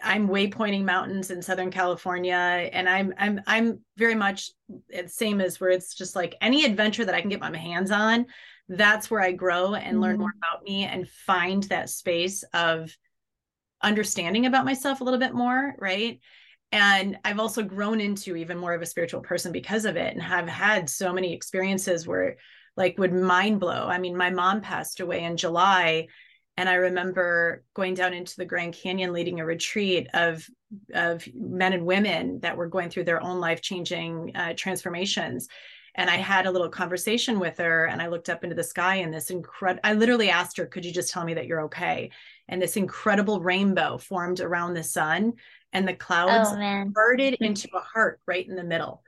I'm 0.04 0.28
waypointing 0.28 0.84
mountains 0.84 1.32
in 1.32 1.42
Southern 1.42 1.72
California 1.72 2.36
and 2.36 2.88
I'm 2.88 3.14
I'm 3.18 3.42
I'm 3.48 3.80
very 3.98 4.16
much 4.16 4.52
the 4.90 5.08
same 5.08 5.42
as 5.42 5.60
where 5.60 5.70
it's 5.70 5.96
just 5.96 6.16
like 6.16 6.36
any 6.42 6.66
adventure 6.66 7.06
that 7.06 7.16
I 7.16 7.22
can 7.22 7.30
get 7.30 7.40
my 7.40 7.56
hands 7.56 7.92
on, 7.92 8.26
that's 8.68 9.10
where 9.10 9.22
I 9.22 9.32
grow 9.32 9.74
and 9.74 9.94
mm-hmm. 9.94 10.00
learn 10.00 10.18
more 10.20 10.34
about 10.38 10.64
me 10.64 10.84
and 10.84 11.08
find 11.08 11.64
that 11.64 11.90
space 11.90 12.44
of 12.54 12.96
understanding 13.82 14.46
about 14.46 14.66
myself 14.66 15.02
a 15.02 15.04
little 15.04 15.20
bit 15.20 15.34
more, 15.34 15.76
right? 15.78 16.20
And 16.72 17.18
i've 17.24 17.40
also 17.40 17.64
grown 17.64 18.02
into 18.02 18.36
even 18.36 18.58
more 18.58 18.74
of 18.74 18.82
a 18.82 18.86
spiritual 18.86 19.22
person 19.22 19.52
because 19.52 19.86
of 19.86 19.96
it 19.96 20.14
and 20.14 20.22
have 20.22 20.48
had 20.48 20.90
so 20.90 21.14
many 21.14 21.34
experiences 21.34 22.08
where 22.08 22.38
like 22.78 22.98
would 22.98 23.14
mind 23.14 23.60
blow. 23.60 23.88
I 23.88 23.98
mean 23.98 24.18
my 24.18 24.30
mom 24.30 24.62
passed 24.62 25.00
away 25.00 25.24
in 25.24 25.38
july 25.38 26.08
and 26.58 26.70
i 26.70 26.76
remember 26.76 27.64
going 27.74 27.94
down 27.94 28.14
into 28.14 28.36
the 28.38 28.46
grand 28.46 28.74
canyon 28.74 29.14
leading 29.14 29.40
a 29.40 29.46
retreat 29.46 30.08
of 30.14 30.48
of 30.94 31.28
men 31.34 31.74
and 31.74 31.86
women 31.86 32.40
that 32.42 32.58
were 32.58 32.68
going 32.68 32.90
through 32.90 33.06
their 33.06 33.24
own 33.24 33.40
life 33.40 33.62
changing 33.62 34.32
uh, 34.36 34.54
transformations. 34.58 35.48
And 35.98 36.10
i 36.10 36.18
had 36.18 36.46
a 36.46 36.52
little 36.52 36.70
conversation 36.70 37.40
with 37.40 37.58
her 37.58 37.86
and 37.86 38.02
i 38.02 38.08
looked 38.08 38.30
up 38.30 38.44
into 38.44 38.56
the 38.56 38.64
sky 38.64 38.96
and 38.96 39.14
this 39.14 39.30
incredible 39.30 39.82
i 39.86 39.94
literally 39.94 40.30
asked 40.30 40.58
her 40.58 40.66
could 40.66 40.84
you 40.84 40.92
just 40.92 41.12
tell 41.14 41.24
me 41.24 41.36
that 41.36 41.48
you're 41.48 41.62
okay? 41.64 42.12
And 42.48 42.62
this 42.62 42.78
incredible 42.78 43.40
rainbow 43.40 43.98
formed 43.98 44.40
around 44.40 44.74
the 44.74 44.84
sun 44.84 45.34
and 45.75 45.86
the 45.86 45.94
clouds 45.94 46.50
oh, 46.51 46.55
converted 46.55 47.36
into 47.41 47.67
a 47.75 47.82
heart 47.82 48.22
right 48.25 48.48
in 48.48 48.55
the 48.55 48.63
middle. 48.63 49.03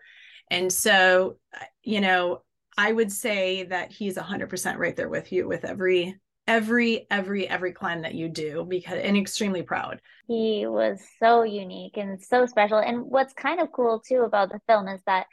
And 0.51 0.71
so, 0.71 1.37
uh, 1.55 1.63
you 1.81 2.01
know, 2.01 2.41
I 2.77 2.91
would 2.91 3.11
say 3.11 3.63
that 3.63 3.91
he's 3.91 4.17
100% 4.17 4.77
right 4.77 4.95
there 4.95 5.09
with 5.09 5.31
you 5.31 5.47
with 5.47 5.63
every 5.65 6.19
every 6.45 7.05
every 7.11 7.45
every 7.45 7.73
climb 7.73 8.03
that 8.03 8.15
you 8.15 8.29
do 8.29 8.65
because 8.67 8.99
and 8.99 9.17
extremely 9.17 9.63
proud. 9.63 10.01
He 10.27 10.67
was 10.67 11.01
so 11.21 11.43
unique 11.43 11.95
and 11.95 12.21
so 12.21 12.45
special. 12.45 12.77
And 12.79 13.03
what's 13.03 13.33
kind 13.33 13.61
of 13.61 13.71
cool 13.71 14.01
too 14.05 14.21
about 14.21 14.49
the 14.49 14.59
film 14.67 14.87
is 14.89 15.01
that 15.07 15.25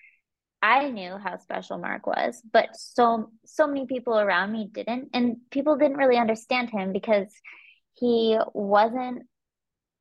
i 0.62 0.88
knew 0.88 1.18
how 1.22 1.36
special 1.36 1.76
mark 1.76 2.06
was 2.06 2.40
but 2.50 2.70
so 2.72 3.30
so 3.44 3.66
many 3.66 3.84
people 3.86 4.18
around 4.18 4.52
me 4.52 4.70
didn't. 4.72 5.10
And 5.12 5.36
people 5.50 5.76
didn't 5.76 5.98
really 5.98 6.16
understand 6.16 6.70
him 6.70 6.92
because 6.92 7.28
he 7.94 8.38
wasn't 8.54 9.24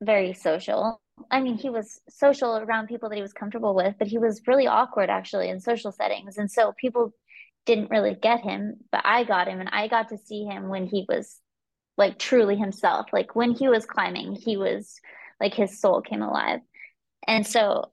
very 0.00 0.32
social 0.32 1.00
I 1.30 1.40
mean, 1.40 1.56
he 1.56 1.70
was 1.70 2.00
social 2.08 2.56
around 2.56 2.88
people 2.88 3.08
that 3.08 3.16
he 3.16 3.22
was 3.22 3.32
comfortable 3.32 3.74
with, 3.74 3.94
but 3.98 4.08
he 4.08 4.18
was 4.18 4.42
really 4.46 4.66
awkward 4.66 5.10
actually 5.10 5.48
in 5.48 5.60
social 5.60 5.92
settings. 5.92 6.38
And 6.38 6.50
so 6.50 6.72
people 6.78 7.12
didn't 7.66 7.90
really 7.90 8.14
get 8.14 8.40
him, 8.40 8.76
but 8.92 9.02
I 9.04 9.24
got 9.24 9.48
him 9.48 9.60
and 9.60 9.70
I 9.72 9.88
got 9.88 10.08
to 10.10 10.18
see 10.18 10.44
him 10.44 10.68
when 10.68 10.86
he 10.86 11.06
was 11.08 11.40
like 11.96 12.18
truly 12.18 12.56
himself. 12.56 13.06
Like 13.12 13.34
when 13.34 13.52
he 13.52 13.68
was 13.68 13.86
climbing, 13.86 14.34
he 14.34 14.56
was 14.56 15.00
like 15.40 15.54
his 15.54 15.80
soul 15.80 16.02
came 16.02 16.22
alive. 16.22 16.60
And 17.26 17.46
so 17.46 17.92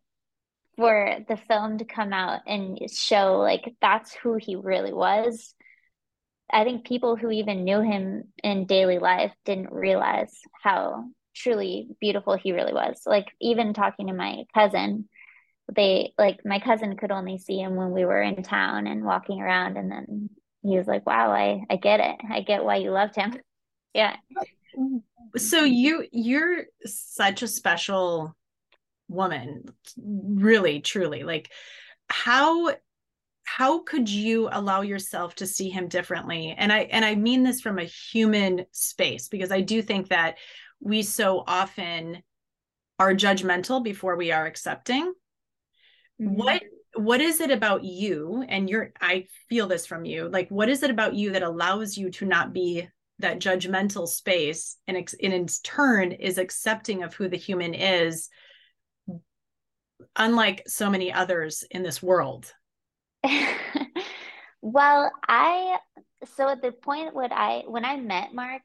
for 0.77 1.17
the 1.27 1.37
film 1.37 1.77
to 1.77 1.85
come 1.85 2.13
out 2.13 2.41
and 2.47 2.79
show 2.91 3.37
like 3.37 3.75
that's 3.81 4.13
who 4.13 4.35
he 4.35 4.55
really 4.55 4.93
was, 4.93 5.53
I 6.51 6.63
think 6.63 6.85
people 6.85 7.15
who 7.15 7.31
even 7.31 7.63
knew 7.63 7.81
him 7.81 8.25
in 8.43 8.65
daily 8.65 8.99
life 8.99 9.31
didn't 9.45 9.71
realize 9.71 10.37
how 10.61 11.05
truly 11.35 11.87
beautiful 11.99 12.35
he 12.35 12.51
really 12.51 12.73
was. 12.73 13.01
Like 13.05 13.27
even 13.39 13.73
talking 13.73 14.07
to 14.07 14.13
my 14.13 14.43
cousin, 14.53 15.07
they 15.73 16.13
like 16.17 16.39
my 16.45 16.59
cousin 16.59 16.97
could 16.97 17.11
only 17.11 17.37
see 17.37 17.59
him 17.59 17.75
when 17.75 17.91
we 17.91 18.05
were 18.05 18.21
in 18.21 18.41
town 18.43 18.87
and 18.87 19.03
walking 19.03 19.41
around 19.41 19.77
and 19.77 19.91
then 19.91 20.29
he 20.63 20.77
was 20.77 20.87
like, 20.87 21.05
Wow, 21.05 21.31
I, 21.31 21.63
I 21.69 21.75
get 21.77 21.99
it. 21.99 22.15
I 22.29 22.41
get 22.41 22.63
why 22.63 22.77
you 22.77 22.91
loved 22.91 23.15
him. 23.15 23.33
Yeah. 23.93 24.15
So 25.35 25.65
you 25.65 26.07
you're 26.13 26.63
such 26.85 27.41
a 27.41 27.47
special 27.49 28.33
woman, 29.09 29.65
really, 29.97 30.79
truly. 30.79 31.23
Like 31.23 31.51
how 32.07 32.73
how 33.43 33.79
could 33.79 34.07
you 34.07 34.49
allow 34.51 34.81
yourself 34.81 35.35
to 35.35 35.47
see 35.47 35.69
him 35.69 35.87
differently 35.87 36.55
and 36.57 36.71
i 36.71 36.79
and 36.79 37.03
i 37.03 37.15
mean 37.15 37.43
this 37.43 37.61
from 37.61 37.79
a 37.79 37.83
human 37.83 38.65
space 38.71 39.27
because 39.27 39.51
i 39.51 39.61
do 39.61 39.81
think 39.81 40.09
that 40.09 40.37
we 40.81 41.03
so 41.03 41.43
often 41.47 42.21
are 42.99 43.13
judgmental 43.13 43.83
before 43.83 44.15
we 44.15 44.31
are 44.31 44.45
accepting 44.45 45.13
mm-hmm. 46.21 46.33
what 46.35 46.61
what 46.95 47.21
is 47.21 47.39
it 47.39 47.51
about 47.51 47.83
you 47.83 48.43
and 48.49 48.69
you're 48.69 48.91
i 48.99 49.25
feel 49.47 49.67
this 49.67 49.85
from 49.85 50.03
you 50.03 50.27
like 50.27 50.49
what 50.49 50.69
is 50.69 50.83
it 50.83 50.91
about 50.91 51.13
you 51.13 51.31
that 51.31 51.43
allows 51.43 51.97
you 51.97 52.09
to 52.09 52.25
not 52.25 52.51
be 52.53 52.87
that 53.19 53.39
judgmental 53.39 54.07
space 54.07 54.77
and, 54.87 54.97
and 54.97 55.33
in 55.33 55.45
turn 55.63 56.11
is 56.11 56.37
accepting 56.37 57.03
of 57.03 57.13
who 57.13 57.29
the 57.29 57.37
human 57.37 57.73
is 57.73 58.29
unlike 60.15 60.63
so 60.67 60.89
many 60.89 61.11
others 61.11 61.63
in 61.71 61.83
this 61.83 62.01
world? 62.01 62.51
well, 64.61 65.11
I 65.27 65.77
so 66.35 66.49
at 66.49 66.61
the 66.61 66.71
point 66.71 67.15
when 67.15 67.31
I 67.31 67.63
when 67.67 67.85
I 67.85 67.97
met 67.97 68.33
Mark, 68.33 68.61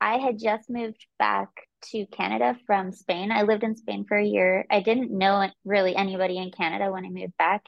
I 0.00 0.18
had 0.18 0.38
just 0.38 0.68
moved 0.70 1.04
back 1.18 1.48
to 1.92 2.06
Canada 2.06 2.56
from 2.66 2.92
Spain. 2.92 3.30
I 3.30 3.42
lived 3.42 3.62
in 3.64 3.76
Spain 3.76 4.04
for 4.08 4.16
a 4.16 4.24
year. 4.24 4.66
I 4.70 4.80
didn't 4.80 5.16
know 5.16 5.48
really 5.64 5.94
anybody 5.96 6.38
in 6.38 6.50
Canada 6.50 6.90
when 6.90 7.04
I 7.04 7.08
moved 7.10 7.36
back. 7.38 7.62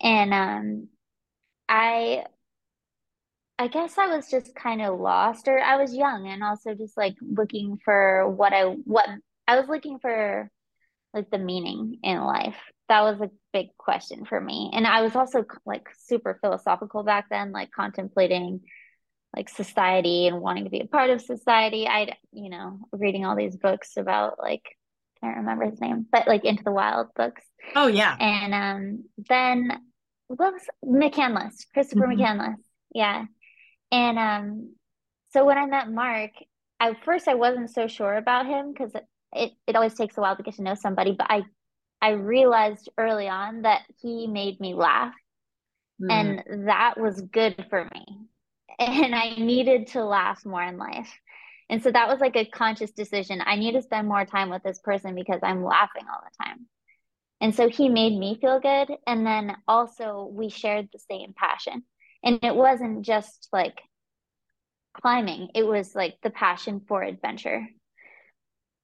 And 0.00 0.32
um 0.34 0.88
I 1.68 2.24
I 3.58 3.68
guess 3.68 3.98
I 3.98 4.06
was 4.16 4.30
just 4.30 4.54
kind 4.54 4.80
of 4.80 4.98
lost 4.98 5.46
or 5.46 5.58
I 5.60 5.76
was 5.76 5.94
young 5.94 6.26
and 6.26 6.42
also 6.42 6.74
just 6.74 6.96
like 6.96 7.14
looking 7.20 7.78
for 7.84 8.28
what 8.28 8.52
I 8.54 8.64
what 8.64 9.06
I 9.46 9.60
was 9.60 9.68
looking 9.68 9.98
for 9.98 10.50
like 11.12 11.30
the 11.30 11.38
meaning 11.38 11.98
in 12.02 12.20
life. 12.22 12.56
That 12.88 13.02
was 13.02 13.20
a 13.20 13.30
big 13.52 13.68
question 13.76 14.24
for 14.24 14.40
me. 14.40 14.70
And 14.72 14.86
I 14.86 15.02
was 15.02 15.14
also 15.14 15.44
like 15.66 15.88
super 15.98 16.38
philosophical 16.40 17.02
back 17.04 17.26
then, 17.30 17.52
like 17.52 17.70
contemplating 17.70 18.62
like 19.34 19.48
society 19.48 20.26
and 20.26 20.40
wanting 20.40 20.64
to 20.64 20.70
be 20.70 20.80
a 20.80 20.86
part 20.86 21.10
of 21.10 21.20
society. 21.20 21.86
I, 21.86 22.16
you 22.32 22.50
know, 22.50 22.80
reading 22.92 23.24
all 23.24 23.36
these 23.36 23.56
books 23.56 23.96
about 23.96 24.38
like, 24.38 24.62
I 25.22 25.26
can't 25.26 25.38
remember 25.38 25.70
his 25.70 25.80
name, 25.80 26.06
but 26.10 26.26
like 26.26 26.44
Into 26.44 26.64
the 26.64 26.72
Wild 26.72 27.08
books. 27.14 27.42
Oh, 27.76 27.86
yeah. 27.86 28.16
And 28.18 28.54
um, 28.54 29.04
then 29.28 29.80
what 30.28 30.52
was 30.52 30.62
McCandless, 30.84 31.66
Christopher 31.72 32.06
mm-hmm. 32.06 32.20
McCandless. 32.20 32.56
Yeah. 32.94 33.24
And 33.92 34.18
um, 34.18 34.74
so 35.32 35.44
when 35.44 35.58
I 35.58 35.66
met 35.66 35.90
Mark, 35.90 36.30
at 36.80 37.04
first 37.04 37.28
I 37.28 37.34
wasn't 37.34 37.70
so 37.70 37.86
sure 37.86 38.14
about 38.14 38.46
him 38.46 38.72
because 38.72 38.92
it, 39.32 39.52
it 39.66 39.76
always 39.76 39.94
takes 39.94 40.16
a 40.16 40.20
while 40.20 40.36
to 40.36 40.42
get 40.42 40.54
to 40.54 40.62
know 40.62 40.74
somebody, 40.74 41.12
but 41.12 41.26
I 41.30 41.42
I 42.02 42.12
realized 42.12 42.88
early 42.96 43.28
on 43.28 43.62
that 43.62 43.82
he 44.00 44.26
made 44.26 44.58
me 44.58 44.74
laugh. 44.74 45.12
Mm. 46.00 46.10
And 46.10 46.68
that 46.68 46.98
was 46.98 47.20
good 47.20 47.66
for 47.68 47.84
me. 47.92 48.06
And 48.80 49.14
I 49.14 49.34
needed 49.36 49.88
to 49.88 50.04
laugh 50.04 50.44
more 50.44 50.62
in 50.62 50.78
life. 50.78 51.12
And 51.68 51.82
so 51.82 51.92
that 51.92 52.08
was 52.08 52.18
like 52.20 52.36
a 52.36 52.46
conscious 52.46 52.90
decision. 52.90 53.42
I 53.44 53.56
need 53.56 53.72
to 53.72 53.82
spend 53.82 54.08
more 54.08 54.24
time 54.24 54.50
with 54.50 54.62
this 54.62 54.80
person 54.80 55.14
because 55.14 55.40
I'm 55.42 55.62
laughing 55.62 56.04
all 56.08 56.20
the 56.24 56.44
time. 56.44 56.66
And 57.40 57.54
so 57.54 57.68
he 57.68 57.88
made 57.88 58.18
me 58.18 58.38
feel 58.40 58.58
good. 58.58 58.90
And 59.06 59.26
then 59.26 59.56
also 59.68 60.28
we 60.32 60.48
shared 60.48 60.88
the 60.92 60.98
same 60.98 61.34
passion. 61.36 61.84
And 62.24 62.40
it 62.42 62.56
wasn't 62.56 63.04
just 63.04 63.48
like 63.52 63.80
climbing, 65.00 65.50
it 65.54 65.64
was 65.66 65.94
like 65.94 66.16
the 66.22 66.30
passion 66.30 66.80
for 66.88 67.02
adventure 67.02 67.68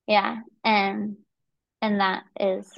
yeah 0.07 0.39
and 0.65 1.17
and 1.83 2.01
that 2.01 2.25
is 2.39 2.71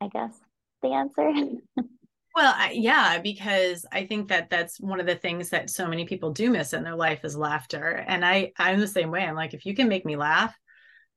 i 0.00 0.08
guess 0.08 0.34
the 0.82 0.88
answer 0.88 1.32
well 2.34 2.54
yeah 2.72 3.18
because 3.18 3.84
i 3.92 4.06
think 4.06 4.28
that 4.28 4.50
that's 4.50 4.80
one 4.80 5.00
of 5.00 5.06
the 5.06 5.14
things 5.14 5.50
that 5.50 5.70
so 5.70 5.86
many 5.86 6.04
people 6.04 6.32
do 6.32 6.50
miss 6.50 6.72
in 6.72 6.82
their 6.82 6.96
life 6.96 7.24
is 7.24 7.36
laughter 7.36 8.04
and 8.06 8.24
i 8.24 8.52
i'm 8.58 8.80
the 8.80 8.88
same 8.88 9.10
way 9.10 9.22
i'm 9.22 9.34
like 9.34 9.54
if 9.54 9.66
you 9.66 9.74
can 9.74 9.88
make 9.88 10.04
me 10.04 10.16
laugh 10.16 10.54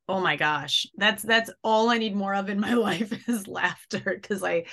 oh 0.07 0.19
my 0.19 0.35
gosh 0.35 0.85
that's 0.97 1.23
that's 1.23 1.49
all 1.63 1.89
i 1.89 1.97
need 1.97 2.15
more 2.15 2.35
of 2.35 2.49
in 2.49 2.59
my 2.59 2.73
life 2.75 3.27
is 3.27 3.47
laughter 3.47 4.01
because 4.05 4.43
i 4.43 4.65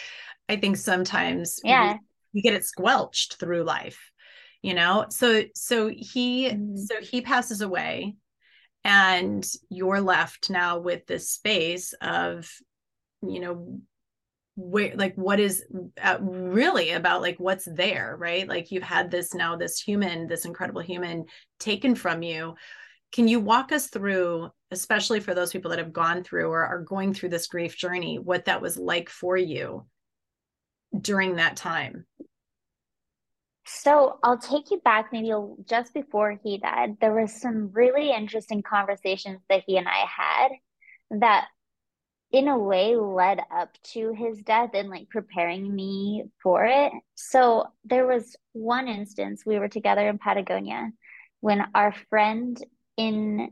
i 0.49 0.56
think 0.56 0.76
sometimes 0.76 1.61
yeah 1.64 1.94
we, 1.94 1.99
we, 2.34 2.42
get 2.42 2.54
it 2.54 2.64
squelched 2.64 3.37
through 3.37 3.62
life 3.62 4.11
you 4.62 4.75
know 4.75 5.06
so 5.11 5.42
so 5.54 5.88
he 5.88 6.49
mm-hmm. 6.49 6.76
so 6.76 7.00
he 7.00 7.20
passes 7.20 7.61
away 7.61 8.14
and 8.84 9.49
you're 9.70 10.00
left 10.00 10.50
now 10.50 10.78
with 10.78 11.06
this 11.06 11.30
space 11.30 11.94
of 12.00 12.50
you 13.22 13.40
know 13.40 13.80
where 14.54 14.94
like 14.97 15.14
what 15.14 15.40
is 15.40 15.64
uh, 16.02 16.18
really 16.21 16.90
about 16.90 17.23
like 17.23 17.37
what's 17.38 17.66
there 17.73 18.16
right 18.18 18.49
like 18.49 18.71
you've 18.71 18.82
had 18.82 19.11
this 19.11 19.32
now 19.32 19.56
this 19.56 19.80
human 19.80 20.26
this 20.26 20.44
incredible 20.44 20.82
human 20.82 21.25
taken 21.59 21.94
from 21.94 22.23
you 22.23 22.54
can 23.12 23.29
you 23.29 23.40
walk 23.40 23.72
us 23.72 23.88
through 23.88 24.50
especially 24.70 25.20
for 25.20 25.35
those 25.35 25.53
people 25.53 25.70
that 25.70 25.79
have 25.79 25.92
gone 25.92 26.22
through 26.22 26.48
or 26.48 26.66
are 26.66 26.83
going 26.83 27.14
through 27.14 27.31
this 27.31 27.46
grief 27.46 27.77
journey 27.77 28.18
what 28.18 28.44
that 28.44 28.61
was 28.61 28.77
like 28.77 29.09
for 29.09 29.37
you 29.37 29.87
during 31.00 31.37
that 31.37 31.57
time 31.57 32.05
so 33.64 34.18
I'll 34.22 34.38
take 34.38 34.70
you 34.70 34.81
back 34.85 35.11
maybe 35.12 35.33
just 35.68 35.94
before 35.94 36.37
he 36.42 36.59
died. 36.59 36.96
There 37.00 37.14
was 37.14 37.40
some 37.40 37.70
really 37.72 38.11
interesting 38.11 38.62
conversations 38.62 39.40
that 39.48 39.62
he 39.66 39.77
and 39.77 39.87
I 39.87 40.05
had 40.05 40.48
that 41.20 41.46
in 42.33 42.49
a 42.49 42.59
way 42.59 42.97
led 42.97 43.40
up 43.55 43.77
to 43.83 44.14
his 44.14 44.40
death 44.42 44.71
and 44.73 44.88
like 44.88 45.11
preparing 45.11 45.73
me 45.73 46.25
for 46.42 46.64
it. 46.64 46.90
So 47.14 47.66
there 47.85 48.07
was 48.07 48.37
one 48.53 48.88
instance 48.88 49.45
we 49.45 49.59
were 49.59 49.68
together 49.68 50.09
in 50.09 50.18
Patagonia 50.18 50.90
when 51.40 51.62
our 51.75 51.95
friend 52.09 52.59
in 52.97 53.51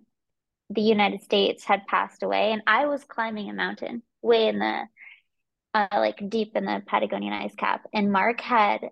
the 0.71 0.81
United 0.81 1.23
States 1.23 1.65
had 1.65 1.87
passed 1.87 2.23
away 2.23 2.53
and 2.53 2.63
I 2.67 2.87
was 2.87 3.05
climbing 3.05 3.51
a 3.51 3.55
mountain 3.55 4.03
way 4.23 4.49
in 4.49 4.59
the 4.59 4.83
uh, 5.73 5.87
like 5.93 6.29
deep 6.29 6.57
in 6.57 6.65
the 6.65 6.83
Patagonian 6.87 7.33
ice 7.33 7.55
cap 7.55 7.87
and 7.93 8.11
Mark 8.11 8.41
had 8.41 8.91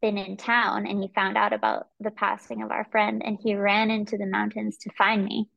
been 0.00 0.16
in 0.16 0.36
town 0.36 0.86
and 0.86 1.02
he 1.02 1.10
found 1.14 1.36
out 1.36 1.52
about 1.52 1.88
the 2.00 2.10
passing 2.10 2.62
of 2.62 2.70
our 2.70 2.86
friend 2.90 3.22
and 3.24 3.38
he 3.42 3.54
ran 3.54 3.90
into 3.90 4.16
the 4.16 4.26
mountains 4.26 4.78
to 4.78 4.90
find 4.96 5.24
me 5.24 5.48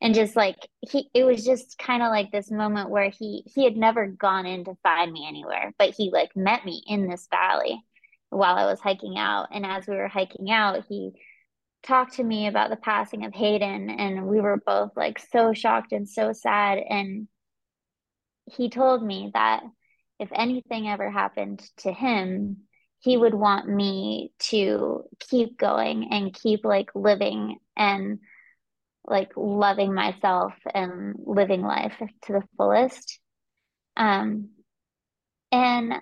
and 0.00 0.14
just 0.14 0.36
like 0.36 0.56
he 0.80 1.10
it 1.14 1.24
was 1.24 1.44
just 1.44 1.78
kind 1.78 2.02
of 2.02 2.10
like 2.10 2.30
this 2.30 2.50
moment 2.50 2.90
where 2.90 3.10
he 3.10 3.42
he 3.46 3.64
had 3.64 3.76
never 3.76 4.06
gone 4.06 4.46
in 4.46 4.64
to 4.64 4.76
find 4.82 5.12
me 5.12 5.26
anywhere 5.28 5.72
but 5.78 5.90
he 5.90 6.10
like 6.12 6.36
met 6.36 6.64
me 6.64 6.82
in 6.86 7.08
this 7.08 7.26
valley 7.30 7.82
while 8.30 8.56
I 8.56 8.66
was 8.66 8.80
hiking 8.80 9.16
out. 9.18 9.48
And 9.52 9.64
as 9.64 9.86
we 9.86 9.96
were 9.96 10.08
hiking 10.08 10.50
out 10.50 10.84
he 10.88 11.12
talked 11.82 12.14
to 12.14 12.24
me 12.24 12.48
about 12.48 12.70
the 12.70 12.76
passing 12.76 13.24
of 13.24 13.34
Hayden 13.34 13.90
and 13.90 14.26
we 14.26 14.40
were 14.40 14.60
both 14.64 14.92
like 14.96 15.18
so 15.18 15.52
shocked 15.52 15.92
and 15.92 16.08
so 16.08 16.32
sad. 16.32 16.78
And 16.88 17.28
he 18.46 18.70
told 18.70 19.02
me 19.02 19.30
that 19.34 19.62
if 20.18 20.28
anything 20.34 20.88
ever 20.88 21.10
happened 21.10 21.62
to 21.78 21.92
him 21.92 22.58
he 23.00 23.16
would 23.16 23.34
want 23.34 23.68
me 23.68 24.32
to 24.40 25.04
keep 25.20 25.56
going 25.56 26.08
and 26.10 26.34
keep 26.34 26.64
like 26.64 26.90
living 26.96 27.56
and 27.76 28.18
like 29.08 29.32
loving 29.36 29.94
myself 29.94 30.52
and 30.74 31.14
living 31.24 31.62
life 31.62 31.94
to 32.22 32.32
the 32.32 32.42
fullest. 32.56 33.18
Um 33.96 34.50
and 35.50 35.94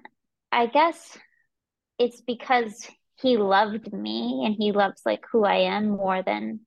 i 0.50 0.66
guess 0.66 1.16
it's 2.00 2.20
because 2.20 2.88
he 3.22 3.36
loved 3.36 3.92
me 3.92 4.42
and 4.44 4.56
he 4.58 4.72
loves 4.72 5.00
like 5.06 5.22
who 5.30 5.44
i 5.44 5.58
am 5.58 5.88
more 5.88 6.20
than 6.20 6.58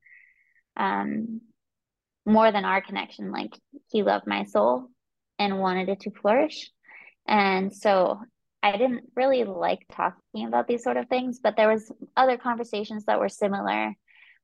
um 0.78 1.42
more 2.30 2.52
than 2.52 2.66
our 2.66 2.82
connection. 2.82 3.32
Like 3.32 3.58
he 3.92 4.04
loved 4.04 4.28
my 4.28 4.44
soul 4.46 4.86
and 5.38 5.60
wanted 5.60 5.90
it 5.90 6.02
to 6.02 6.12
flourish. 6.12 6.70
And 7.28 7.74
so 7.74 8.20
I 8.62 8.74
didn't 8.74 9.06
really 9.16 9.44
like 9.44 9.86
talking 9.92 10.48
about 10.48 10.68
these 10.68 10.84
sort 10.84 10.98
of 10.98 11.08
things, 11.08 11.40
but 11.42 11.56
there 11.56 11.70
was 11.70 11.92
other 12.16 12.38
conversations 12.38 13.06
that 13.06 13.20
were 13.20 13.30
similar 13.30 13.94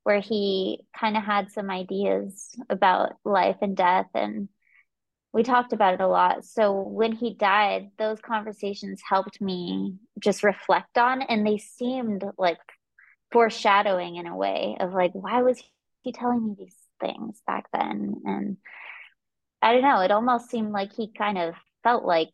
where 0.06 0.20
he 0.22 0.82
kind 0.96 1.18
of 1.18 1.24
had 1.24 1.52
some 1.52 1.72
ideas 1.72 2.56
about 2.70 3.14
life 3.26 3.58
and 3.62 3.76
death 3.76 4.06
and 4.14 4.48
we 5.34 5.42
talked 5.42 5.74
about 5.74 5.96
it 5.96 6.00
a 6.00 6.08
lot. 6.08 6.46
So 6.46 6.80
when 6.80 7.12
he 7.12 7.34
died, 7.34 7.90
those 7.98 8.22
conversations 8.22 9.02
helped 9.10 9.42
me 9.42 9.96
just 10.20 10.44
reflect 10.44 10.98
on 11.00 11.24
and 11.24 11.46
they 11.46 11.58
seemed 11.58 12.24
like 12.38 12.60
foreshadowing 13.32 14.18
in 14.18 14.28
a 14.28 14.38
way 14.38 14.78
of 14.80 14.94
like 14.94 15.12
why 15.14 15.42
was 15.42 15.62
he 16.04 16.12
telling 16.12 16.46
me 16.46 16.56
these 16.58 16.78
things 17.02 17.42
back 17.48 17.66
then 17.74 18.22
and 18.26 18.58
I 19.64 19.74
don't 19.74 19.82
know, 19.82 20.02
it 20.02 20.12
almost 20.12 20.52
seemed 20.52 20.72
like 20.72 20.94
he 20.94 21.12
kind 21.12 21.40
of 21.40 21.56
felt 21.82 22.06
like 22.06 22.32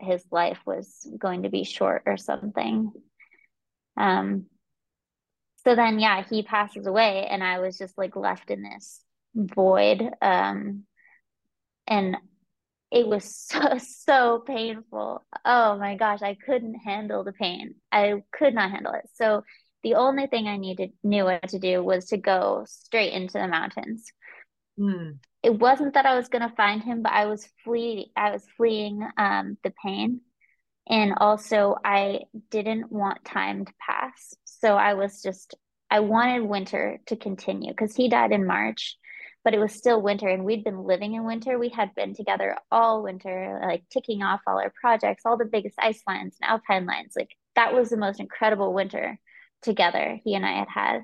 his 0.00 0.24
life 0.32 0.58
was 0.66 1.06
going 1.16 1.44
to 1.44 1.50
be 1.50 1.62
short 1.62 2.02
or 2.06 2.16
something. 2.16 2.90
Um, 3.96 4.46
so 5.64 5.74
then, 5.74 5.98
yeah, 5.98 6.24
he 6.28 6.42
passes 6.42 6.86
away, 6.86 7.26
and 7.30 7.42
I 7.42 7.60
was 7.60 7.78
just 7.78 7.96
like 7.96 8.16
left 8.16 8.50
in 8.50 8.62
this 8.62 9.00
void. 9.34 10.02
Um, 10.20 10.84
and 11.86 12.16
it 12.90 13.06
was 13.06 13.34
so, 13.48 13.78
so 13.78 14.44
painful. 14.46 15.24
Oh 15.44 15.78
my 15.78 15.96
gosh, 15.96 16.22
I 16.22 16.34
couldn't 16.34 16.76
handle 16.76 17.24
the 17.24 17.32
pain. 17.32 17.76
I 17.90 18.22
could 18.32 18.54
not 18.54 18.70
handle 18.70 18.94
it. 18.94 19.08
So 19.14 19.42
the 19.82 19.94
only 19.94 20.26
thing 20.26 20.46
I 20.46 20.56
needed 20.56 20.92
knew 21.02 21.24
what 21.24 21.48
to 21.48 21.58
do 21.58 21.82
was 21.82 22.06
to 22.06 22.16
go 22.16 22.64
straight 22.68 23.12
into 23.12 23.34
the 23.34 23.48
mountains. 23.48 24.12
Mm 24.78 25.18
it 25.42 25.58
wasn't 25.58 25.94
that 25.94 26.06
I 26.06 26.14
was 26.14 26.28
going 26.28 26.48
to 26.48 26.54
find 26.54 26.82
him, 26.82 27.02
but 27.02 27.12
I 27.12 27.26
was 27.26 27.46
flee 27.64 28.12
I 28.16 28.30
was 28.30 28.44
fleeing 28.56 29.06
um, 29.16 29.58
the 29.64 29.72
pain, 29.84 30.20
and 30.88 31.14
also 31.16 31.76
I 31.84 32.20
didn't 32.50 32.92
want 32.92 33.24
time 33.24 33.64
to 33.64 33.72
pass. 33.80 34.34
So 34.62 34.76
I 34.76 34.94
was 34.94 35.20
just 35.22 35.56
I 35.90 36.00
wanted 36.00 36.44
winter 36.44 37.00
to 37.06 37.16
continue 37.16 37.72
because 37.72 37.94
he 37.94 38.08
died 38.08 38.32
in 38.32 38.46
March, 38.46 38.96
but 39.44 39.54
it 39.54 39.58
was 39.58 39.74
still 39.74 40.00
winter 40.00 40.28
and 40.28 40.44
we'd 40.44 40.64
been 40.64 40.84
living 40.84 41.14
in 41.14 41.24
winter. 41.24 41.58
We 41.58 41.68
had 41.68 41.94
been 41.94 42.14
together 42.14 42.56
all 42.70 43.02
winter, 43.02 43.60
like 43.62 43.82
ticking 43.90 44.22
off 44.22 44.40
all 44.46 44.58
our 44.58 44.72
projects, 44.80 45.24
all 45.26 45.36
the 45.36 45.44
biggest 45.44 45.74
ice 45.78 46.00
lines 46.06 46.36
and 46.40 46.48
alpine 46.48 46.86
lines. 46.86 47.14
Like 47.16 47.30
that 47.56 47.74
was 47.74 47.90
the 47.90 47.96
most 47.96 48.20
incredible 48.20 48.72
winter 48.72 49.18
together 49.62 50.20
he 50.24 50.34
and 50.34 50.46
I 50.46 50.52
had 50.52 50.68
had. 50.68 51.00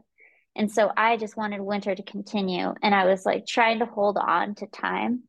And 0.55 0.71
so 0.71 0.91
I 0.97 1.17
just 1.17 1.37
wanted 1.37 1.61
winter 1.61 1.95
to 1.95 2.03
continue. 2.03 2.73
And 2.81 2.95
I 2.95 3.07
was 3.07 3.27
like 3.27 3.45
trying 3.45 3.81
to 3.81 3.87
hold 3.87 4.17
on 4.17 4.55
to 4.57 4.67
time 4.69 5.25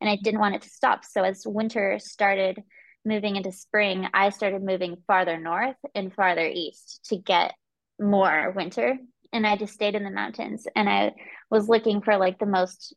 and 0.00 0.08
I 0.08 0.16
didn't 0.16 0.40
want 0.40 0.54
it 0.54 0.62
to 0.62 0.70
stop. 0.70 1.04
So 1.04 1.22
as 1.22 1.46
winter 1.46 1.98
started 2.00 2.62
moving 3.04 3.36
into 3.36 3.52
spring, 3.52 4.08
I 4.14 4.30
started 4.30 4.62
moving 4.62 4.96
farther 5.06 5.38
north 5.38 5.76
and 5.94 6.12
farther 6.12 6.46
east 6.46 7.04
to 7.10 7.16
get 7.16 7.52
more 8.00 8.52
winter. 8.54 8.96
And 9.32 9.46
I 9.46 9.56
just 9.56 9.74
stayed 9.74 9.94
in 9.94 10.04
the 10.04 10.10
mountains 10.10 10.66
and 10.76 10.88
I 10.88 11.12
was 11.50 11.68
looking 11.68 12.02
for 12.02 12.16
like 12.16 12.38
the 12.38 12.46
most 12.46 12.94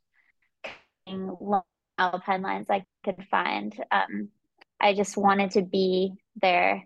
alpine 1.97 2.41
lines 2.41 2.67
I 2.69 2.86
could 3.03 3.25
find. 3.29 3.75
Um, 3.91 4.29
I 4.79 4.93
just 4.93 5.17
wanted 5.17 5.51
to 5.51 5.63
be 5.63 6.13
there. 6.41 6.86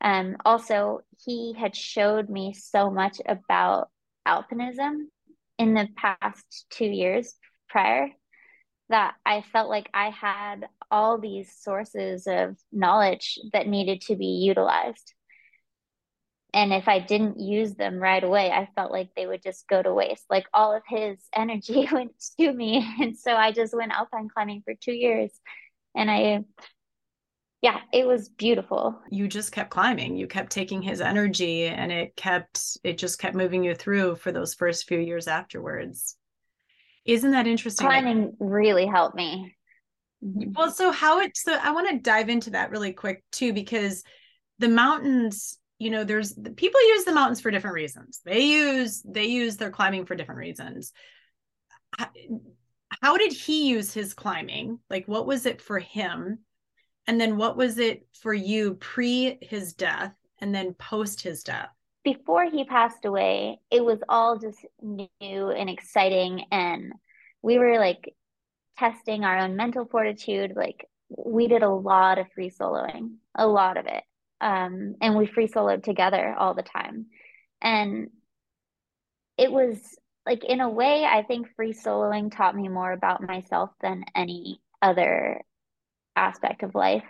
Um, 0.00 0.36
also, 0.44 1.00
he 1.24 1.54
had 1.58 1.74
showed 1.74 2.28
me 2.28 2.54
so 2.54 2.90
much 2.90 3.20
about 3.26 3.88
alpinism 4.26 5.06
in 5.58 5.74
the 5.74 5.88
past 5.96 6.66
two 6.70 6.86
years 6.86 7.34
prior 7.68 8.08
that 8.88 9.14
I 9.24 9.42
felt 9.52 9.70
like 9.70 9.88
I 9.94 10.10
had 10.10 10.68
all 10.90 11.18
these 11.18 11.50
sources 11.58 12.26
of 12.26 12.56
knowledge 12.70 13.38
that 13.52 13.66
needed 13.66 14.02
to 14.02 14.16
be 14.16 14.26
utilized. 14.26 15.14
And 16.54 16.72
if 16.72 16.86
I 16.86 16.98
didn't 16.98 17.40
use 17.40 17.74
them 17.74 17.98
right 17.98 18.22
away, 18.22 18.50
I 18.50 18.68
felt 18.74 18.92
like 18.92 19.08
they 19.16 19.26
would 19.26 19.42
just 19.42 19.66
go 19.68 19.82
to 19.82 19.94
waste. 19.94 20.24
Like 20.28 20.46
all 20.52 20.74
of 20.74 20.82
his 20.86 21.18
energy 21.34 21.88
went 21.92 22.12
to 22.38 22.52
me. 22.52 22.86
And 23.00 23.16
so 23.16 23.34
I 23.34 23.52
just 23.52 23.74
went 23.74 23.92
alpine 23.92 24.28
climbing 24.28 24.62
for 24.64 24.74
two 24.74 24.92
years. 24.92 25.30
And 25.94 26.10
I, 26.10 26.44
yeah, 27.62 27.80
it 27.92 28.06
was 28.06 28.28
beautiful. 28.28 28.98
You 29.10 29.28
just 29.28 29.52
kept 29.52 29.70
climbing. 29.70 30.16
You 30.16 30.26
kept 30.26 30.52
taking 30.52 30.82
his 30.82 31.00
energy 31.00 31.66
and 31.66 31.92
it 31.92 32.16
kept, 32.16 32.78
it 32.82 32.98
just 32.98 33.18
kept 33.18 33.36
moving 33.36 33.64
you 33.64 33.74
through 33.74 34.16
for 34.16 34.32
those 34.32 34.54
first 34.54 34.86
few 34.86 34.98
years 34.98 35.28
afterwards. 35.28 36.16
Isn't 37.04 37.32
that 37.32 37.46
interesting? 37.46 37.86
Climbing 37.86 38.36
really 38.38 38.86
helped 38.86 39.16
me. 39.16 39.56
Mm-hmm. 40.24 40.52
Well, 40.52 40.70
so 40.70 40.92
how 40.92 41.20
it 41.20 41.36
so 41.36 41.52
I 41.60 41.72
want 41.72 41.88
to 41.90 41.98
dive 41.98 42.28
into 42.28 42.50
that 42.50 42.70
really 42.70 42.92
quick 42.92 43.24
too, 43.32 43.52
because 43.52 44.04
the 44.58 44.68
mountains, 44.68 45.58
you 45.82 45.90
know, 45.90 46.04
there's 46.04 46.32
people 46.56 46.80
use 46.80 47.04
the 47.04 47.12
mountains 47.12 47.40
for 47.40 47.50
different 47.50 47.74
reasons. 47.74 48.20
They 48.24 48.40
use 48.40 49.02
they 49.02 49.26
use 49.26 49.56
their 49.56 49.70
climbing 49.70 50.06
for 50.06 50.14
different 50.14 50.38
reasons. 50.38 50.92
How, 51.98 52.08
how 53.02 53.16
did 53.16 53.32
he 53.32 53.68
use 53.68 53.92
his 53.92 54.14
climbing? 54.14 54.78
Like 54.90 55.06
what 55.06 55.26
was 55.26 55.46
it 55.46 55.60
for 55.60 55.78
him? 55.78 56.38
And 57.06 57.20
then 57.20 57.36
what 57.36 57.56
was 57.56 57.78
it 57.78 58.06
for 58.20 58.32
you 58.32 58.74
pre 58.74 59.38
his 59.42 59.74
death 59.74 60.14
and 60.40 60.54
then 60.54 60.74
post 60.74 61.20
his 61.20 61.42
death? 61.42 61.70
before 62.04 62.44
he 62.44 62.64
passed 62.64 63.04
away, 63.04 63.60
it 63.70 63.84
was 63.84 63.98
all 64.08 64.38
just 64.38 64.58
new 64.82 65.08
and 65.20 65.70
exciting. 65.70 66.44
And 66.50 66.92
we 67.42 67.58
were 67.58 67.78
like 67.78 68.14
testing 68.78 69.24
our 69.24 69.38
own 69.38 69.56
mental 69.56 69.86
fortitude. 69.86 70.54
Like 70.56 70.88
we 71.16 71.46
did 71.46 71.62
a 71.62 71.70
lot 71.70 72.18
of 72.18 72.30
free 72.32 72.50
soloing, 72.50 73.16
a 73.34 73.46
lot 73.46 73.76
of 73.76 73.86
it. 73.86 74.02
Um, 74.42 74.96
and 75.00 75.16
we 75.16 75.26
free 75.26 75.48
soloed 75.48 75.84
together 75.84 76.34
all 76.36 76.54
the 76.54 76.62
time. 76.62 77.06
And 77.62 78.10
it 79.38 79.50
was 79.50 79.78
like, 80.26 80.44
in 80.44 80.60
a 80.60 80.68
way, 80.68 81.04
I 81.04 81.22
think 81.22 81.48
free 81.56 81.72
soloing 81.72 82.34
taught 82.34 82.56
me 82.56 82.68
more 82.68 82.92
about 82.92 83.26
myself 83.26 83.70
than 83.80 84.04
any 84.14 84.60
other 84.82 85.40
aspect 86.16 86.62
of 86.62 86.74
life 86.74 87.04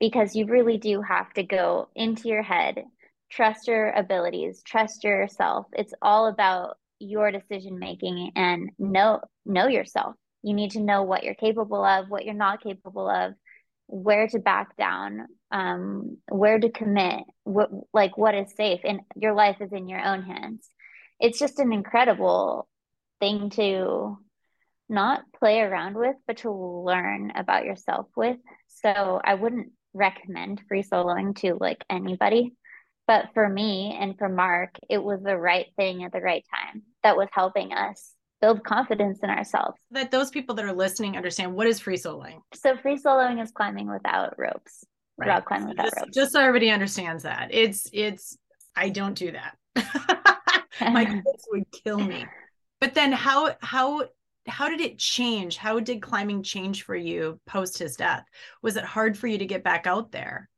because 0.00 0.34
you 0.34 0.46
really 0.46 0.76
do 0.76 1.00
have 1.00 1.32
to 1.34 1.42
go 1.42 1.88
into 1.94 2.28
your 2.28 2.42
head 2.42 2.84
trust 3.30 3.66
your 3.66 3.90
abilities 3.92 4.62
trust 4.64 5.02
yourself 5.04 5.66
it's 5.72 5.94
all 6.02 6.28
about 6.28 6.76
your 6.98 7.30
decision 7.30 7.78
making 7.78 8.30
and 8.36 8.70
know 8.78 9.20
know 9.44 9.66
yourself 9.66 10.14
you 10.42 10.54
need 10.54 10.70
to 10.70 10.80
know 10.80 11.02
what 11.02 11.24
you're 11.24 11.34
capable 11.34 11.84
of 11.84 12.08
what 12.08 12.24
you're 12.24 12.34
not 12.34 12.62
capable 12.62 13.08
of 13.08 13.32
where 13.88 14.26
to 14.28 14.38
back 14.38 14.76
down 14.76 15.26
um 15.52 16.16
where 16.28 16.58
to 16.58 16.70
commit 16.70 17.22
what 17.44 17.70
like 17.92 18.18
what 18.18 18.34
is 18.34 18.52
safe 18.56 18.80
and 18.84 19.00
your 19.14 19.34
life 19.34 19.56
is 19.60 19.72
in 19.72 19.88
your 19.88 20.04
own 20.04 20.22
hands. 20.22 20.68
It's 21.20 21.38
just 21.38 21.58
an 21.58 21.72
incredible 21.72 22.68
thing 23.20 23.50
to 23.50 24.18
not 24.88 25.22
play 25.38 25.60
around 25.60 25.96
with 25.96 26.16
but 26.26 26.38
to 26.38 26.50
learn 26.50 27.32
about 27.34 27.64
yourself 27.64 28.06
with. 28.16 28.36
So 28.68 29.20
i 29.24 29.34
wouldn't 29.34 29.72
recommend 29.94 30.60
free 30.68 30.82
soloing 30.82 31.34
to 31.36 31.56
like 31.60 31.84
anybody. 31.88 32.52
But 33.06 33.26
for 33.34 33.48
me 33.48 33.96
and 33.98 34.18
for 34.18 34.28
Mark, 34.28 34.70
it 34.90 35.02
was 35.02 35.22
the 35.22 35.36
right 35.36 35.66
thing 35.76 36.02
at 36.02 36.12
the 36.12 36.20
right 36.20 36.44
time 36.52 36.82
that 37.04 37.16
was 37.16 37.28
helping 37.32 37.72
us 37.72 38.15
build 38.40 38.64
confidence 38.64 39.20
in 39.22 39.30
ourselves. 39.30 39.78
That 39.90 40.10
those 40.10 40.30
people 40.30 40.54
that 40.56 40.64
are 40.64 40.72
listening 40.72 41.16
understand 41.16 41.54
what 41.54 41.66
is 41.66 41.80
free 41.80 41.96
soloing. 41.96 42.40
So 42.54 42.76
free 42.76 42.98
soloing 42.98 43.42
is 43.42 43.50
climbing 43.50 43.88
without 43.88 44.38
ropes. 44.38 44.84
Right. 45.18 45.28
Rock 45.28 45.46
climbing 45.46 45.68
without 45.70 45.84
just, 45.86 45.96
ropes. 45.96 46.14
Just 46.14 46.32
so 46.32 46.40
everybody 46.40 46.70
understands 46.70 47.22
that. 47.22 47.48
It's 47.50 47.88
it's 47.92 48.36
I 48.74 48.90
don't 48.90 49.14
do 49.14 49.32
that. 49.32 49.56
My 50.80 51.04
kids 51.24 51.48
would 51.50 51.64
kill 51.72 51.98
me. 51.98 52.26
But 52.80 52.94
then 52.94 53.12
how 53.12 53.56
how 53.60 54.04
how 54.46 54.68
did 54.68 54.80
it 54.80 54.98
change? 54.98 55.56
How 55.56 55.80
did 55.80 56.02
climbing 56.02 56.42
change 56.42 56.84
for 56.84 56.94
you 56.94 57.40
post 57.46 57.78
his 57.78 57.96
death? 57.96 58.24
Was 58.62 58.76
it 58.76 58.84
hard 58.84 59.16
for 59.16 59.26
you 59.26 59.38
to 59.38 59.46
get 59.46 59.64
back 59.64 59.86
out 59.86 60.12
there? 60.12 60.48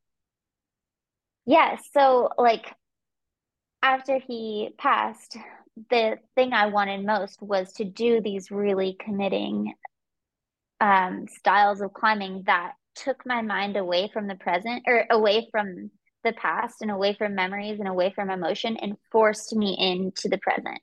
yeah 1.48 1.76
so 1.94 2.28
like 2.36 2.74
after 3.82 4.18
he 4.18 4.70
passed 4.76 5.38
the 5.90 6.16
thing 6.34 6.52
i 6.52 6.66
wanted 6.66 7.04
most 7.04 7.40
was 7.42 7.72
to 7.72 7.84
do 7.84 8.20
these 8.20 8.50
really 8.50 8.96
committing 8.98 9.72
um, 10.80 11.26
styles 11.28 11.80
of 11.80 11.92
climbing 11.92 12.44
that 12.46 12.72
took 12.94 13.24
my 13.26 13.42
mind 13.42 13.76
away 13.76 14.10
from 14.12 14.26
the 14.26 14.34
present 14.34 14.82
or 14.86 15.04
away 15.10 15.48
from 15.50 15.90
the 16.24 16.32
past 16.32 16.76
and 16.80 16.90
away 16.90 17.14
from 17.14 17.34
memories 17.34 17.78
and 17.78 17.88
away 17.88 18.12
from 18.14 18.30
emotion 18.30 18.76
and 18.76 18.96
forced 19.10 19.54
me 19.54 19.76
into 19.78 20.28
the 20.28 20.38
present. 20.38 20.80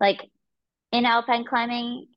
Like 0.00 0.20
in 0.92 1.06
alpine 1.06 1.44
climbing 1.44 2.08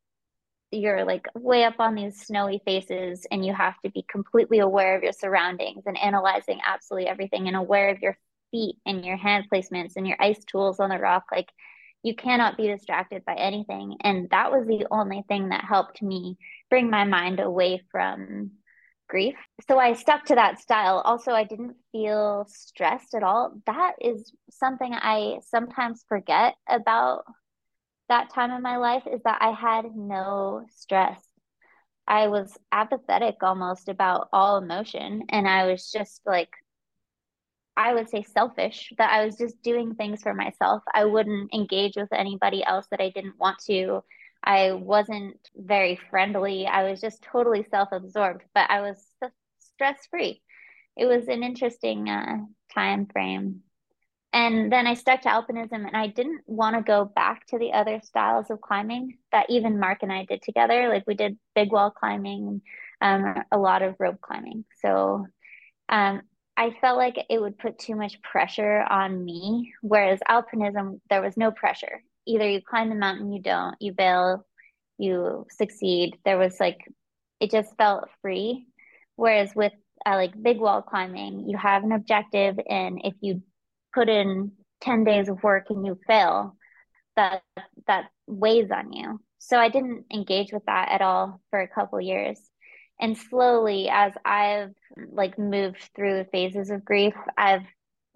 you're 0.71 1.05
like 1.05 1.25
way 1.33 1.63
up 1.63 1.79
on 1.79 1.95
these 1.95 2.19
snowy 2.19 2.61
faces 2.65 3.25
and 3.31 3.45
you 3.45 3.53
have 3.53 3.75
to 3.85 3.89
be 3.89 4.03
completely 4.09 4.59
aware 4.59 4.97
of 4.97 5.03
your 5.03 5.13
surroundings 5.13 5.83
and 5.85 5.97
analyzing 5.97 6.59
absolutely 6.65 7.07
everything 7.07 7.47
and 7.47 7.55
aware 7.55 7.89
of 7.89 8.01
your 8.01 8.17
feet 8.51 8.75
and 8.85 9.05
your 9.05 9.15
hand 9.15 9.45
placements 9.51 9.93
and 9.95 10.05
your 10.05 10.17
ice 10.19 10.43
tools 10.43 10.81
on 10.81 10.89
the 10.89 10.97
rock. 10.97 11.23
Like 11.31 11.47
you 12.07 12.15
cannot 12.15 12.57
be 12.57 12.67
distracted 12.67 13.23
by 13.25 13.35
anything 13.35 13.97
and 14.01 14.29
that 14.29 14.51
was 14.51 14.65
the 14.67 14.85
only 14.91 15.23
thing 15.27 15.49
that 15.49 15.63
helped 15.63 16.01
me 16.01 16.37
bring 16.69 16.89
my 16.89 17.03
mind 17.03 17.39
away 17.39 17.81
from 17.91 18.51
grief 19.09 19.35
so 19.67 19.77
i 19.79 19.93
stuck 19.93 20.25
to 20.25 20.35
that 20.35 20.59
style 20.59 21.01
also 21.05 21.31
i 21.31 21.43
didn't 21.43 21.75
feel 21.91 22.45
stressed 22.49 23.13
at 23.13 23.23
all 23.23 23.53
that 23.65 23.93
is 24.01 24.31
something 24.49 24.93
i 24.93 25.37
sometimes 25.41 26.03
forget 26.09 26.55
about 26.67 27.23
that 28.09 28.29
time 28.29 28.51
in 28.51 28.61
my 28.61 28.77
life 28.77 29.03
is 29.11 29.21
that 29.23 29.39
I 29.41 29.51
had 29.51 29.95
no 29.95 30.65
stress. 30.75 31.21
I 32.07 32.27
was 32.27 32.57
apathetic 32.71 33.35
almost 33.41 33.89
about 33.89 34.29
all 34.31 34.57
emotion. 34.57 35.23
And 35.29 35.47
I 35.47 35.67
was 35.67 35.91
just 35.91 36.21
like, 36.25 36.49
I 37.77 37.93
would 37.93 38.09
say 38.09 38.23
selfish, 38.23 38.91
that 38.97 39.11
I 39.11 39.25
was 39.25 39.37
just 39.37 39.61
doing 39.61 39.95
things 39.95 40.21
for 40.21 40.33
myself. 40.33 40.83
I 40.93 41.05
wouldn't 41.05 41.53
engage 41.53 41.95
with 41.95 42.11
anybody 42.11 42.63
else 42.63 42.87
that 42.91 43.01
I 43.01 43.09
didn't 43.09 43.39
want 43.39 43.59
to. 43.67 44.03
I 44.43 44.73
wasn't 44.73 45.37
very 45.55 45.99
friendly. 46.09 46.67
I 46.67 46.89
was 46.89 46.99
just 46.99 47.21
totally 47.21 47.63
self 47.69 47.89
absorbed, 47.91 48.43
but 48.53 48.69
I 48.69 48.81
was 48.81 48.97
stress 49.59 50.07
free. 50.09 50.41
It 50.97 51.05
was 51.05 51.27
an 51.27 51.43
interesting 51.43 52.09
uh, 52.09 52.37
time 52.73 53.05
frame 53.05 53.61
and 54.33 54.71
then 54.71 54.87
I 54.87 54.93
stuck 54.93 55.21
to 55.21 55.29
alpinism 55.29 55.85
and 55.87 55.95
I 55.95 56.07
didn't 56.07 56.41
want 56.45 56.75
to 56.75 56.81
go 56.83 57.05
back 57.05 57.47
to 57.47 57.57
the 57.57 57.73
other 57.73 58.01
styles 58.03 58.51
of 58.51 58.61
climbing 58.61 59.17
that 59.31 59.49
even 59.49 59.79
Mark 59.79 60.03
and 60.03 60.11
I 60.11 60.25
did 60.25 60.41
together. 60.41 60.89
Like 60.89 61.05
we 61.07 61.15
did 61.15 61.39
big 61.55 61.71
wall 61.71 61.91
climbing, 61.91 62.61
um, 63.01 63.43
a 63.51 63.57
lot 63.57 63.81
of 63.81 63.95
rope 63.99 64.19
climbing. 64.21 64.65
So 64.81 65.25
um, 65.89 66.21
I 66.57 66.71
felt 66.81 66.97
like 66.97 67.17
it 67.29 67.39
would 67.39 67.59
put 67.59 67.77
too 67.77 67.95
much 67.95 68.21
pressure 68.23 68.81
on 68.81 69.23
me. 69.23 69.73
Whereas 69.81 70.19
alpinism, 70.27 70.99
there 71.09 71.21
was 71.21 71.37
no 71.37 71.51
pressure. 71.51 72.01
Either 72.25 72.49
you 72.49 72.61
climb 72.67 72.89
the 72.89 72.95
mountain, 72.95 73.31
you 73.31 73.41
don't, 73.41 73.75
you 73.79 73.93
bail, 73.93 74.45
you 74.97 75.45
succeed. 75.51 76.17
There 76.25 76.39
was 76.39 76.59
like, 76.59 76.79
it 77.39 77.51
just 77.51 77.77
felt 77.77 78.09
free. 78.21 78.65
Whereas 79.15 79.53
with 79.55 79.73
uh, 80.05 80.15
like 80.15 80.41
big 80.41 80.59
wall 80.59 80.81
climbing, 80.81 81.47
you 81.47 81.57
have 81.57 81.83
an 81.83 81.91
objective, 81.91 82.59
and 82.69 83.01
if 83.03 83.13
you 83.21 83.43
put 83.93 84.09
in 84.09 84.51
10 84.81 85.03
days 85.03 85.29
of 85.29 85.41
work 85.43 85.67
and 85.69 85.85
you 85.85 85.99
fail, 86.07 86.55
that 87.15 87.43
that 87.87 88.05
weighs 88.27 88.69
on 88.71 88.93
you. 88.93 89.19
so 89.39 89.57
I 89.57 89.69
didn't 89.69 90.05
engage 90.13 90.51
with 90.53 90.65
that 90.65 90.89
at 90.91 91.01
all 91.01 91.41
for 91.49 91.59
a 91.59 91.67
couple 91.67 91.99
years. 92.01 92.39
And 92.99 93.17
slowly, 93.17 93.89
as 93.89 94.13
I've 94.25 94.73
like 95.11 95.37
moved 95.37 95.89
through 95.95 96.17
the 96.17 96.29
phases 96.31 96.69
of 96.71 96.83
grief, 96.83 97.13
I've 97.37 97.65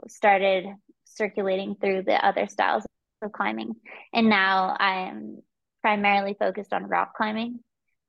started 0.08 0.66
circulating 1.06 1.76
through 1.76 2.04
the 2.04 2.26
other 2.26 2.48
styles 2.48 2.84
of 3.22 3.32
climbing. 3.32 3.76
And 4.14 4.30
now 4.30 4.76
I'm 4.80 5.40
primarily 5.82 6.36
focused 6.38 6.74
on 6.74 6.88
rock 6.88 7.14
climbing. 7.16 7.60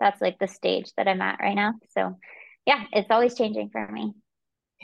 That's 0.00 0.20
like 0.20 0.38
the 0.38 0.48
stage 0.48 0.92
that 0.96 1.08
I'm 1.08 1.20
at 1.20 1.40
right 1.40 1.54
now. 1.54 1.74
So, 1.90 2.18
yeah, 2.66 2.84
it's 2.92 3.10
always 3.10 3.34
changing 3.34 3.70
for 3.70 3.86
me. 3.86 4.14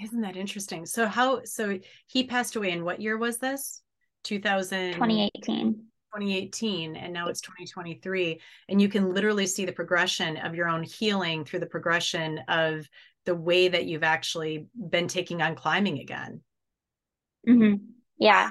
Isn't 0.02 0.20
that 0.20 0.36
interesting? 0.36 0.86
So, 0.86 1.06
how, 1.06 1.42
so 1.44 1.78
he 2.06 2.24
passed 2.24 2.54
away 2.54 2.70
in 2.70 2.84
what 2.84 3.00
year 3.00 3.16
was 3.16 3.38
this? 3.38 3.82
2000 4.24 4.94
2018 4.94 5.87
2018 6.14 6.96
and 6.96 7.12
now 7.12 7.28
it's 7.28 7.40
2023 7.40 8.40
and 8.68 8.80
you 8.80 8.88
can 8.88 9.12
literally 9.12 9.46
see 9.46 9.64
the 9.64 9.72
progression 9.72 10.36
of 10.38 10.54
your 10.54 10.68
own 10.68 10.82
healing 10.82 11.44
through 11.44 11.60
the 11.60 11.66
progression 11.66 12.38
of 12.48 12.88
the 13.26 13.34
way 13.34 13.68
that 13.68 13.84
you've 13.84 14.02
actually 14.02 14.66
been 14.88 15.08
taking 15.08 15.42
on 15.42 15.54
climbing 15.54 15.98
again 15.98 16.40
mm-hmm. 17.46 17.74
yeah 18.18 18.50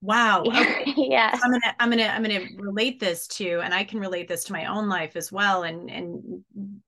wow 0.00 0.42
okay. 0.46 0.94
yeah 0.96 1.36
i'm 1.42 1.50
gonna 1.50 1.74
i'm 1.80 1.90
gonna 1.90 2.04
i'm 2.04 2.22
gonna 2.22 2.46
relate 2.58 3.00
this 3.00 3.26
to 3.26 3.60
and 3.60 3.74
i 3.74 3.82
can 3.82 3.98
relate 3.98 4.28
this 4.28 4.44
to 4.44 4.52
my 4.52 4.66
own 4.66 4.88
life 4.88 5.16
as 5.16 5.32
well 5.32 5.64
and 5.64 5.90
and 5.90 6.44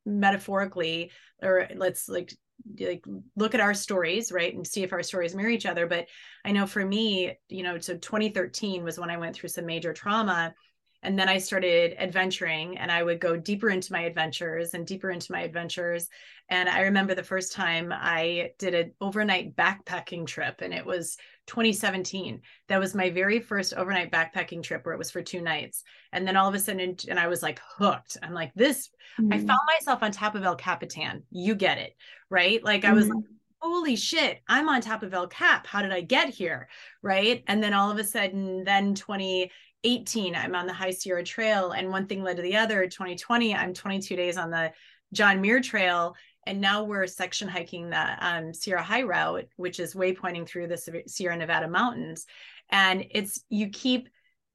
metaphorically 0.06 1.10
or 1.42 1.68
let's 1.74 2.08
like 2.08 2.32
like 2.80 3.04
look 3.36 3.54
at 3.54 3.60
our 3.60 3.74
stories 3.74 4.32
right 4.32 4.54
and 4.54 4.66
see 4.66 4.82
if 4.82 4.92
our 4.92 5.02
stories 5.02 5.34
mirror 5.34 5.48
each 5.48 5.66
other. 5.66 5.86
But 5.86 6.06
i 6.44 6.52
know 6.52 6.66
for 6.66 6.84
me 6.84 7.32
you 7.48 7.62
know 7.62 7.78
so 7.78 7.96
2013 7.96 8.84
was 8.84 8.98
when 8.98 9.10
i 9.10 9.16
went 9.16 9.34
through 9.34 9.48
some 9.48 9.66
major 9.66 9.92
trauma 9.92 10.54
and 11.02 11.18
then 11.18 11.28
i 11.28 11.38
started 11.38 11.94
adventuring 11.98 12.76
and 12.78 12.90
i 12.90 13.02
would 13.02 13.20
go 13.20 13.36
deeper 13.36 13.70
into 13.70 13.92
my 13.92 14.02
adventures 14.02 14.74
and 14.74 14.86
deeper 14.86 15.10
into 15.10 15.32
my 15.32 15.42
adventures. 15.42 16.08
And 16.50 16.68
i 16.68 16.82
remember 16.82 17.14
the 17.14 17.22
first 17.22 17.52
time 17.52 17.92
i 17.92 18.52
did 18.58 18.74
an 18.74 18.92
overnight 19.00 19.54
backpacking 19.54 20.26
trip 20.26 20.60
and 20.60 20.72
it 20.72 20.84
was 20.84 21.16
2017 21.46 22.40
that 22.68 22.80
was 22.80 22.94
my 22.94 23.10
very 23.10 23.40
first 23.40 23.74
overnight 23.74 24.10
backpacking 24.10 24.62
trip 24.62 24.84
where 24.84 24.94
it 24.94 24.98
was 24.98 25.10
for 25.10 25.22
two 25.22 25.40
nights. 25.40 25.82
And 26.12 26.26
then 26.26 26.36
all 26.36 26.48
of 26.48 26.54
a 26.54 26.58
sudden 26.58 26.96
and 27.08 27.18
i 27.18 27.28
was 27.28 27.42
like 27.42 27.60
hooked. 27.76 28.16
I'm 28.22 28.34
like 28.34 28.52
this 28.54 28.90
mm-hmm. 29.20 29.32
i 29.32 29.36
found 29.38 29.60
myself 29.66 30.02
on 30.02 30.10
top 30.10 30.34
of 30.34 30.44
el 30.44 30.56
capitan. 30.56 31.22
You 31.30 31.54
get 31.54 31.78
it 31.78 31.94
right? 32.30 32.62
Like 32.64 32.84
i 32.84 32.92
was 32.92 33.06
mm-hmm. 33.06 33.16
like 33.16 33.24
holy 33.60 33.96
shit 33.96 34.40
i'm 34.46 34.68
on 34.68 34.80
top 34.80 35.02
of 35.02 35.12
el 35.12 35.26
cap. 35.28 35.66
How 35.66 35.82
did 35.82 35.92
i 35.92 36.00
get 36.00 36.28
here 36.28 36.68
right? 37.02 37.44
And 37.46 37.62
then 37.62 37.74
all 37.74 37.90
of 37.90 37.98
a 37.98 38.04
sudden 38.04 38.64
then 38.64 38.94
20 38.94 39.50
18 39.84 40.34
i'm 40.34 40.54
on 40.54 40.66
the 40.66 40.72
high 40.72 40.90
sierra 40.90 41.22
trail 41.22 41.72
and 41.72 41.88
one 41.88 42.06
thing 42.06 42.22
led 42.22 42.36
to 42.36 42.42
the 42.42 42.56
other 42.56 42.86
2020 42.86 43.54
i'm 43.54 43.72
22 43.72 44.16
days 44.16 44.36
on 44.36 44.50
the 44.50 44.72
john 45.12 45.40
muir 45.40 45.60
trail 45.60 46.14
and 46.48 46.60
now 46.60 46.82
we're 46.82 47.06
section 47.06 47.46
hiking 47.46 47.90
the 47.90 48.26
um, 48.26 48.54
sierra 48.54 48.82
high 48.82 49.02
route 49.02 49.46
which 49.56 49.78
is 49.78 49.94
waypointing 49.94 50.46
through 50.46 50.66
the 50.66 51.02
sierra 51.06 51.36
nevada 51.36 51.68
mountains. 51.68 52.26
And 52.70 53.04
it's 53.10 53.44
you 53.50 53.68
keep 53.68 54.08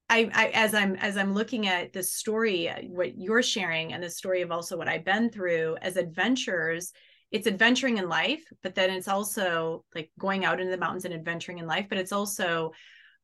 I, 0.10 0.30
I, 0.34 0.48
as 0.50 0.74
i'm 0.74 0.96
as 0.96 1.18
i'm 1.18 1.34
looking 1.34 1.68
at 1.68 1.94
this 1.94 2.14
story 2.14 2.70
what 2.90 3.18
you're 3.18 3.42
sharing 3.44 3.94
and 3.94 4.04
the 4.04 4.10
story 4.10 4.42
of 4.42 4.52
also 4.52 4.78
what 4.78 4.90
i've 4.90 5.06
been 5.06 5.30
through 5.30 5.78
as 5.82 5.96
adventures 5.96 6.92
it's 7.32 7.48
adventuring 7.48 7.98
in 7.98 8.10
life 8.10 8.44
but 8.62 8.76
then 8.76 8.90
it's 8.90 9.08
also 9.08 9.86
like 9.96 10.12
going 10.20 10.46
out 10.46 10.60
into 10.60 10.72
the 10.72 10.78
mountains 10.78 11.06
and 11.06 11.14
adventuring 11.14 11.60
in 11.60 11.66
life 11.66 11.88
but 11.90 11.98
it's 11.98 12.12
also 12.12 12.74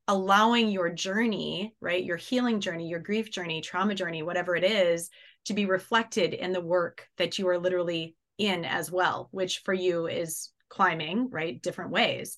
allowing 0.10 0.70
your 0.70 0.90
journey, 0.90 1.76
right, 1.80 2.04
your 2.04 2.18
healing 2.18 2.60
journey, 2.60 2.88
your 2.88 3.00
grief 3.00 3.30
journey, 3.30 3.62
trauma 3.62 3.94
journey, 3.94 4.24
whatever 4.24 4.56
it 4.56 4.64
is, 4.64 5.12
to 5.46 5.54
be 5.54 5.66
reflected 5.66 6.34
in 6.34 6.52
the 6.52 6.60
work 6.60 7.08
that 7.18 7.38
you 7.38 7.48
are 7.48 7.60
literally 7.60 8.16
in 8.40 8.66
as 8.66 8.92
well, 8.92 9.30
which 9.30 9.60
for 9.60 9.74
you 9.74 10.08
is 10.08 10.50
climbing, 10.68 11.30
right, 11.30 11.62
different 11.62 11.92
ways. 11.92 12.38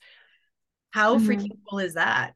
How 0.91 1.15
mm-hmm. 1.15 1.29
freaking 1.29 1.57
cool 1.69 1.79
is 1.79 1.93
that? 1.93 2.33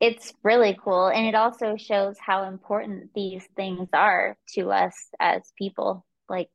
It's 0.00 0.34
really 0.44 0.78
cool. 0.84 1.08
And 1.08 1.26
it 1.26 1.34
also 1.34 1.76
shows 1.78 2.16
how 2.20 2.44
important 2.44 3.14
these 3.14 3.42
things 3.56 3.88
are 3.94 4.36
to 4.50 4.70
us 4.70 4.94
as 5.18 5.50
people. 5.56 6.04
Like 6.28 6.50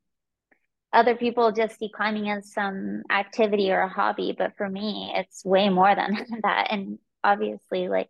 other 0.93 1.15
people 1.15 1.51
just 1.51 1.79
see 1.79 1.89
climbing 1.89 2.29
as 2.29 2.53
some 2.53 3.01
activity 3.09 3.71
or 3.71 3.79
a 3.79 3.89
hobby, 3.89 4.35
but 4.37 4.55
for 4.55 4.69
me, 4.69 5.11
it's 5.15 5.43
way 5.43 5.69
more 5.69 5.95
than 5.95 6.15
that. 6.43 6.67
And 6.69 6.99
obviously 7.23 7.87
like 7.87 8.09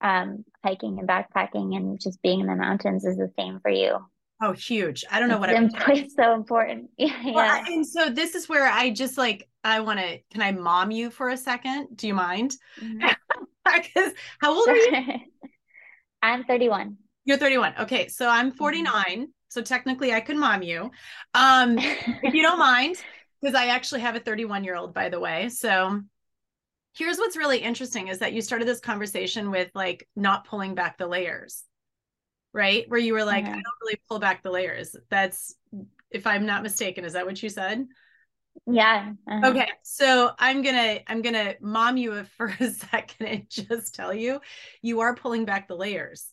um, 0.00 0.44
hiking 0.62 0.98
and 0.98 1.08
backpacking 1.08 1.76
and 1.76 2.00
just 2.00 2.20
being 2.22 2.40
in 2.40 2.46
the 2.46 2.54
mountains 2.54 3.04
is 3.04 3.16
the 3.16 3.32
same 3.38 3.60
for 3.60 3.70
you. 3.70 3.98
Oh, 4.42 4.52
huge. 4.52 5.04
I 5.10 5.20
don't 5.20 5.28
know 5.28 5.42
it's 5.42 5.72
what 5.72 5.88
I'm 5.88 6.10
so 6.16 6.34
important. 6.34 6.90
yeah. 6.98 7.32
Well, 7.32 7.62
and 7.66 7.86
so 7.86 8.10
this 8.10 8.34
is 8.34 8.48
where 8.48 8.66
I 8.66 8.90
just 8.90 9.16
like, 9.16 9.48
I 9.62 9.80
want 9.80 10.00
to, 10.00 10.18
can 10.30 10.42
I 10.42 10.52
mom 10.52 10.90
you 10.90 11.10
for 11.10 11.30
a 11.30 11.36
second? 11.36 11.88
Do 11.96 12.06
you 12.06 12.14
mind? 12.14 12.54
Because 12.76 12.92
mm-hmm. 13.66 14.08
how 14.40 14.54
old 14.54 14.68
are 14.68 14.76
you? 14.76 15.02
I'm 16.22 16.44
31. 16.44 16.96
You're 17.24 17.38
31. 17.38 17.74
Okay. 17.80 18.08
So 18.08 18.28
I'm 18.28 18.48
mm-hmm. 18.48 18.58
49. 18.58 18.92
Mm-hmm. 18.94 19.24
So 19.48 19.62
technically 19.62 20.12
I 20.12 20.20
could 20.20 20.36
mom 20.36 20.62
you. 20.62 20.90
Um, 21.32 21.78
if 21.78 22.34
you 22.34 22.42
don't 22.42 22.58
mind, 22.58 22.96
because 23.40 23.54
I 23.54 23.68
actually 23.68 24.00
have 24.00 24.16
a 24.16 24.20
31 24.20 24.64
year 24.64 24.74
old, 24.74 24.92
by 24.92 25.08
the 25.08 25.20
way. 25.20 25.48
So 25.48 26.02
here's 26.96 27.18
what's 27.18 27.36
really 27.36 27.58
interesting 27.58 28.08
is 28.08 28.20
that 28.20 28.32
you 28.32 28.40
started 28.40 28.68
this 28.68 28.80
conversation 28.80 29.50
with 29.50 29.70
like 29.74 30.08
not 30.16 30.46
pulling 30.46 30.74
back 30.74 30.98
the 30.98 31.06
layers 31.06 31.64
right? 32.54 32.88
Where 32.88 33.00
you 33.00 33.12
were 33.12 33.24
like 33.24 33.44
i 33.44 33.50
don't 33.50 33.80
really 33.82 34.00
pull 34.08 34.20
back 34.20 34.42
the 34.42 34.50
layers. 34.50 34.96
That's 35.10 35.54
if 36.10 36.26
i'm 36.26 36.46
not 36.46 36.62
mistaken 36.62 37.04
is 37.04 37.12
that 37.12 37.26
what 37.26 37.42
you 37.42 37.50
said? 37.50 37.86
Yeah 38.66 39.10
uh-huh. 39.28 39.50
okay 39.50 39.68
so 39.82 40.30
i'm 40.38 40.62
gonna 40.62 41.00
i'm 41.08 41.22
gonna 41.22 41.56
mom 41.60 41.96
you 41.96 42.22
for 42.36 42.54
a 42.60 42.70
second 42.70 43.26
and 43.26 43.50
just 43.50 43.94
tell 43.94 44.14
you 44.14 44.40
you 44.80 45.00
are 45.00 45.16
pulling 45.16 45.44
back 45.44 45.68
the 45.68 45.76
layers. 45.76 46.28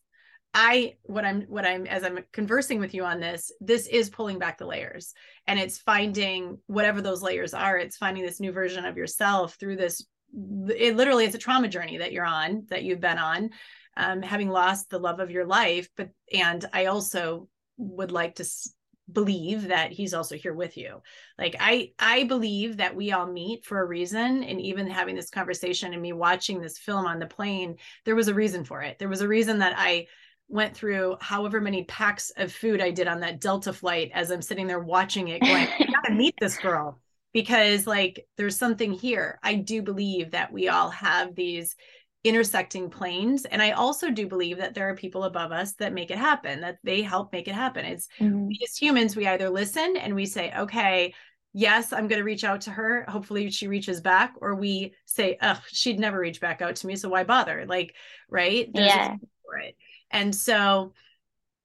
I 0.54 0.97
what 1.04 1.24
i'm 1.26 1.43
what 1.43 1.65
i'm 1.65 1.88
as 1.88 2.04
i'm 2.04 2.19
conversing 2.34 2.80
with 2.80 2.93
you 2.93 3.06
on 3.06 3.21
this 3.21 3.54
this 3.62 3.88
is 3.88 4.10
pulling 4.10 4.38
back 4.38 4.58
the 4.58 4.65
layers 4.65 5.13
and 5.47 5.58
it's 5.58 5.78
finding 5.78 6.60
whatever 6.67 7.02
those 7.02 7.24
layers 7.24 7.54
are 7.54 7.78
it's 7.78 7.95
finding 7.95 8.24
this 8.24 8.41
new 8.41 8.52
version 8.52 8.86
of 8.86 8.97
yourself 8.97 9.56
through 9.56 9.78
this 9.78 10.06
it 10.33 10.95
literally 10.95 11.25
is 11.25 11.35
a 11.35 11.39
trauma 11.39 11.67
journey 11.67 11.97
that 11.97 12.11
you're 12.11 12.25
on 12.25 12.65
that 12.69 12.83
you've 12.83 13.01
been 13.01 13.17
on 13.17 13.49
um, 13.97 14.21
having 14.21 14.49
lost 14.49 14.89
the 14.89 14.99
love 14.99 15.19
of 15.19 15.31
your 15.31 15.45
life 15.45 15.89
but 15.97 16.09
and 16.33 16.65
i 16.73 16.85
also 16.85 17.47
would 17.77 18.11
like 18.11 18.35
to 18.35 18.43
s- 18.43 18.73
believe 19.11 19.67
that 19.67 19.91
he's 19.91 20.13
also 20.13 20.35
here 20.35 20.53
with 20.53 20.77
you. 20.77 21.01
Like 21.37 21.55
i 21.59 21.91
i 21.99 22.23
believe 22.23 22.77
that 22.77 22.95
we 22.95 23.11
all 23.11 23.25
meet 23.25 23.65
for 23.65 23.81
a 23.81 23.85
reason 23.85 24.43
and 24.43 24.61
even 24.61 24.87
having 24.87 25.15
this 25.15 25.29
conversation 25.29 25.93
and 25.93 26.01
me 26.01 26.13
watching 26.13 26.61
this 26.61 26.77
film 26.77 27.05
on 27.05 27.19
the 27.19 27.25
plane 27.25 27.77
there 28.05 28.15
was 28.15 28.27
a 28.27 28.33
reason 28.33 28.63
for 28.63 28.81
it. 28.81 28.99
There 28.99 29.09
was 29.09 29.21
a 29.21 29.27
reason 29.27 29.59
that 29.59 29.73
i 29.77 30.07
went 30.47 30.75
through 30.75 31.15
however 31.21 31.61
many 31.61 31.83
packs 31.85 32.31
of 32.37 32.51
food 32.51 32.81
i 32.81 32.91
did 32.91 33.07
on 33.07 33.21
that 33.21 33.39
delta 33.39 33.71
flight 33.71 34.11
as 34.13 34.31
i'm 34.31 34.41
sitting 34.41 34.67
there 34.67 34.79
watching 34.81 35.29
it 35.29 35.39
going 35.41 35.67
i 35.67 35.87
gotta 36.03 36.13
meet 36.13 36.35
this 36.39 36.57
girl 36.57 36.99
because 37.33 37.87
like 37.87 38.25
there's 38.37 38.57
something 38.57 38.91
here. 38.91 39.39
I 39.43 39.55
do 39.55 39.81
believe 39.81 40.31
that 40.31 40.51
we 40.51 40.67
all 40.67 40.89
have 40.89 41.35
these 41.35 41.75
intersecting 42.23 42.87
planes 42.87 43.45
and 43.45 43.63
i 43.63 43.71
also 43.71 44.11
do 44.11 44.27
believe 44.27 44.57
that 44.57 44.75
there 44.75 44.87
are 44.87 44.95
people 44.95 45.23
above 45.23 45.51
us 45.51 45.73
that 45.73 45.91
make 45.91 46.11
it 46.11 46.19
happen 46.19 46.61
that 46.61 46.77
they 46.83 47.01
help 47.01 47.33
make 47.33 47.47
it 47.47 47.55
happen. 47.55 47.83
It's 47.83 48.07
mm-hmm. 48.19 48.47
as 48.63 48.77
humans 48.77 49.15
we 49.15 49.25
either 49.25 49.49
listen 49.49 49.97
and 49.97 50.13
we 50.13 50.27
say 50.27 50.53
okay 50.55 51.15
yes 51.53 51.91
i'm 51.91 52.07
going 52.07 52.19
to 52.19 52.23
reach 52.23 52.43
out 52.43 52.61
to 52.61 52.71
her. 52.71 53.05
Hopefully 53.07 53.49
she 53.49 53.67
reaches 53.67 54.01
back 54.01 54.35
or 54.39 54.53
we 54.53 54.93
say 55.05 55.37
oh 55.41 55.59
she'd 55.71 55.99
never 55.99 56.19
reach 56.19 56.39
back 56.39 56.61
out 56.61 56.75
to 56.75 56.87
me 56.87 56.95
so 56.95 57.09
why 57.09 57.23
bother? 57.23 57.65
Like 57.67 57.95
right? 58.29 58.69
There's 58.71 58.87
yeah. 58.87 59.15
for 59.43 59.57
it. 59.57 59.75
And 60.11 60.35
so 60.35 60.93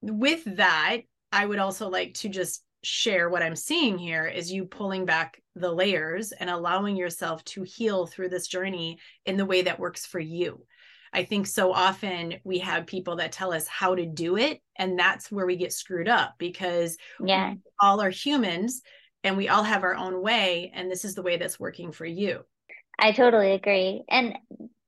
with 0.00 0.44
that 0.56 0.98
i 1.32 1.44
would 1.44 1.58
also 1.58 1.88
like 1.88 2.14
to 2.14 2.28
just 2.28 2.62
share 2.86 3.28
what 3.28 3.42
I'm 3.42 3.56
seeing 3.56 3.98
here 3.98 4.26
is 4.26 4.52
you 4.52 4.64
pulling 4.64 5.04
back 5.04 5.42
the 5.56 5.72
layers 5.72 6.32
and 6.32 6.48
allowing 6.48 6.96
yourself 6.96 7.42
to 7.44 7.64
heal 7.64 8.06
through 8.06 8.28
this 8.28 8.46
journey 8.46 8.98
in 9.24 9.36
the 9.36 9.44
way 9.44 9.62
that 9.62 9.80
works 9.80 10.06
for 10.06 10.20
you. 10.20 10.64
I 11.12 11.24
think 11.24 11.46
so 11.46 11.72
often 11.72 12.34
we 12.44 12.58
have 12.60 12.86
people 12.86 13.16
that 13.16 13.32
tell 13.32 13.52
us 13.52 13.66
how 13.66 13.94
to 13.94 14.06
do 14.06 14.36
it, 14.36 14.60
and 14.76 14.98
that's 14.98 15.32
where 15.32 15.46
we 15.46 15.56
get 15.56 15.72
screwed 15.72 16.08
up 16.08 16.34
because 16.38 16.96
yeah, 17.24 17.54
all 17.80 18.00
are 18.00 18.10
humans 18.10 18.82
and 19.24 19.36
we 19.36 19.48
all 19.48 19.62
have 19.62 19.82
our 19.82 19.94
own 19.94 20.22
way, 20.22 20.70
and 20.74 20.90
this 20.90 21.04
is 21.04 21.14
the 21.14 21.22
way 21.22 21.36
that's 21.36 21.58
working 21.58 21.90
for 21.90 22.06
you. 22.06 22.44
I 22.98 23.12
totally 23.12 23.52
agree. 23.52 24.04
And 24.08 24.38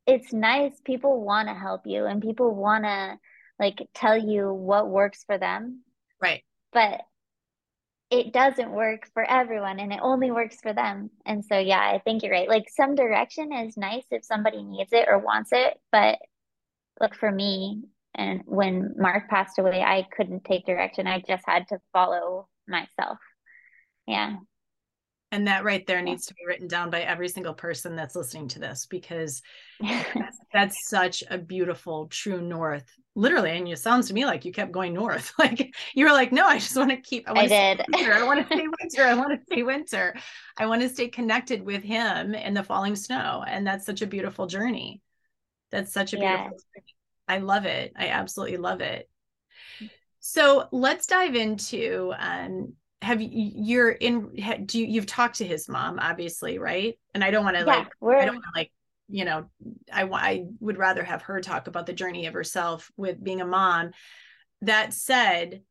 it's 0.07 0.33
nice 0.33 0.73
people 0.85 1.25
want 1.25 1.49
to 1.49 1.55
help 1.55 1.83
you 1.85 2.07
and 2.07 2.23
people 2.23 2.55
want 2.55 2.85
to 2.85 3.19
like 3.59 3.89
tell 3.95 4.17
you 4.17 4.53
what 4.53 4.89
works 4.89 5.25
for 5.27 5.37
them. 5.37 5.83
Right. 6.21 6.43
But 6.73 7.01
it 8.11 8.33
doesn't 8.33 8.71
work 8.71 9.09
for 9.13 9.23
everyone 9.23 9.81
and 9.81 9.93
it 9.93 10.01
only 10.03 10.31
works 10.31 10.57
for 10.63 10.73
them. 10.73 11.11
And 11.27 11.45
so, 11.45 11.59
yeah, 11.59 11.81
I 11.81 12.01
think 12.05 12.23
you're 12.23 12.33
right. 12.33 12.49
Like 12.49 12.69
some 12.69 12.95
direction 12.95 13.53
is 13.53 13.77
nice 13.77 14.05
if 14.11 14.25
somebody 14.25 14.63
needs 14.63 14.93
it 14.93 15.09
or 15.09 15.19
wants 15.19 15.51
it. 15.53 15.79
But 15.93 16.19
look, 17.01 17.15
for 17.15 17.31
me, 17.31 17.83
And 18.15 18.43
when 18.47 18.95
Mark 18.97 19.29
passed 19.29 19.59
away, 19.59 19.83
I 19.83 20.07
couldn't 20.17 20.45
take 20.45 20.67
direction. 20.67 21.07
I 21.07 21.23
just 21.27 21.45
had 21.47 21.69
to 21.69 21.79
follow 21.93 22.49
myself. 22.67 23.19
Yeah. 24.07 24.37
And 25.31 25.47
that 25.47 25.63
right 25.63 25.87
there 25.87 26.01
needs 26.01 26.25
to 26.27 26.35
be 26.35 26.47
written 26.47 26.69
down 26.69 26.89
by 26.89 27.03
every 27.03 27.29
single 27.29 27.53
person 27.53 27.95
that's 27.95 28.17
listening 28.17 28.49
to 28.49 28.59
this 28.59 28.87
because 28.87 29.43
that's, 29.81 30.39
that's, 30.53 30.89
such 30.89 31.23
a 31.31 31.37
beautiful 31.37 32.07
true 32.07 32.41
north. 32.41 32.91
Literally, 33.19 33.51
and 33.51 33.67
it 33.67 33.81
sounds 33.81 34.07
to 34.07 34.15
me 34.15 34.25
like 34.25 34.45
you 34.45 34.53
kept 34.53 34.71
going 34.71 34.95
north. 34.95 35.33
Like 35.39 35.75
you 35.93 36.05
were 36.05 36.13
like, 36.13 36.31
no, 36.31 36.47
I 36.47 36.61
just 36.61 36.77
want 36.77 36.91
to 36.91 36.97
keep. 36.97 37.29
I, 37.29 37.33
I 37.33 37.47
did. 37.49 37.85
Winter. 37.93 38.13
I 38.13 38.23
want 38.23 38.41
to 38.49 38.55
stay 38.55 38.69
winter. 38.69 39.05
I 39.05 39.15
want 39.15 39.33
to 39.33 39.45
stay 39.45 39.63
winter. 39.65 40.15
I 40.57 40.67
want 40.67 40.83
to 40.83 40.89
stay 40.89 41.09
connected 41.09 41.65
with 41.65 41.83
him 41.83 42.33
in 42.35 42.55
the 42.55 42.63
falling 42.63 42.95
snow, 42.95 43.45
and 43.47 43.67
that's 43.67 43.85
such 43.85 44.03
a 44.03 44.07
beautiful 44.07 44.47
journey. 44.47 45.03
That's 45.73 45.93
such 45.93 46.13
a 46.13 46.17
beautiful. 46.17 46.45
Journey. 46.45 46.95
I 47.27 47.39
love 47.39 47.65
it. 47.67 47.93
I 47.97 48.09
absolutely 48.11 48.59
love 48.59 48.81
it. 48.81 49.11
So 50.21 50.69
let's 50.71 51.09
dive 51.09 51.35
into 51.35 52.15
um, 52.17 52.75
have 53.03 53.21
you 53.21 53.29
you're 53.33 53.91
in 53.91 54.31
do 54.65 54.79
you 54.79 54.87
you've 54.87 55.07
talked 55.07 55.39
to 55.39 55.47
his 55.47 55.69
mom 55.69 56.01
obviously 56.01 56.59
right 56.59 56.99
and 57.15 57.23
i 57.23 57.31
don't 57.31 57.45
want 57.45 57.57
to 57.57 57.65
yeah, 57.65 57.77
like 57.77 57.87
i 58.03 58.25
don't 58.25 58.35
want 58.35 58.45
to 58.45 58.59
like 58.59 58.73
you 59.09 59.25
know 59.25 59.47
i 59.93 60.05
i 60.05 60.45
would 60.61 60.79
rather 60.79 61.03
have 61.03 61.23
her 61.23 61.41
talk 61.41 61.67
about 61.67 61.87
the 61.87 61.93
journey 61.93 62.27
of 62.27 62.35
herself 62.35 62.91
with 62.97 63.23
being 63.23 63.41
a 63.41 63.47
mom. 63.47 63.93
That 64.63 64.93
said 64.93 65.63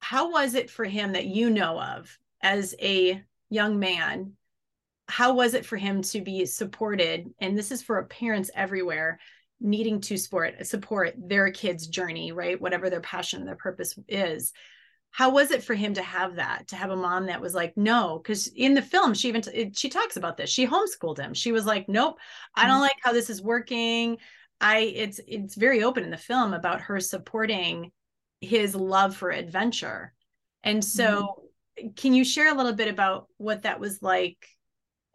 how 0.00 0.32
was 0.32 0.54
it 0.54 0.70
for 0.70 0.84
him 0.84 1.12
that 1.12 1.26
you 1.26 1.50
know 1.50 1.78
of 1.80 2.18
as 2.42 2.74
a 2.80 3.22
young 3.50 3.78
man? 3.78 4.32
How 5.08 5.34
was 5.34 5.54
it 5.54 5.66
for 5.66 5.76
him 5.76 6.02
to 6.02 6.22
be 6.22 6.46
supported? 6.46 7.28
And 7.38 7.56
this 7.56 7.70
is 7.70 7.82
for 7.82 8.02
parents 8.04 8.50
everywhere 8.54 9.20
needing 9.60 10.00
to 10.00 10.16
support 10.16 10.66
support 10.66 11.14
their 11.18 11.50
kids 11.50 11.86
journey 11.86 12.32
right? 12.32 12.60
Whatever 12.60 12.88
their 12.88 13.00
passion 13.00 13.44
their 13.44 13.56
purpose 13.56 13.98
is 14.08 14.52
how 15.12 15.30
was 15.30 15.50
it 15.50 15.62
for 15.62 15.74
him 15.74 15.94
to 15.94 16.02
have 16.02 16.36
that 16.36 16.68
to 16.68 16.76
have 16.76 16.90
a 16.90 16.96
mom 16.96 17.26
that 17.26 17.40
was 17.40 17.54
like 17.54 17.76
no 17.76 18.18
because 18.18 18.46
in 18.48 18.74
the 18.74 18.82
film 18.82 19.12
she 19.12 19.28
even 19.28 19.42
t- 19.42 19.70
she 19.74 19.88
talks 19.88 20.16
about 20.16 20.36
this. 20.36 20.50
She 20.50 20.66
homeschooled 20.66 21.18
him. 21.18 21.34
She 21.34 21.52
was 21.52 21.66
like 21.66 21.88
nope 21.88 22.18
i 22.54 22.66
don't 22.66 22.74
mm-hmm. 22.74 22.82
like 22.82 22.96
how 23.02 23.12
this 23.12 23.30
is 23.30 23.42
working. 23.42 24.18
I 24.60 24.78
it's 24.78 25.20
it's 25.26 25.54
very 25.54 25.82
open 25.82 26.04
in 26.04 26.10
the 26.10 26.16
film 26.16 26.52
about 26.52 26.82
her 26.82 27.00
supporting 27.00 27.92
his 28.40 28.74
love 28.74 29.16
for 29.16 29.30
adventure. 29.30 30.12
And 30.62 30.84
so 30.84 31.46
mm-hmm. 31.78 31.88
can 31.96 32.14
you 32.14 32.24
share 32.24 32.52
a 32.52 32.56
little 32.56 32.74
bit 32.74 32.88
about 32.88 33.28
what 33.38 33.62
that 33.62 33.80
was 33.80 34.02
like 34.02 34.46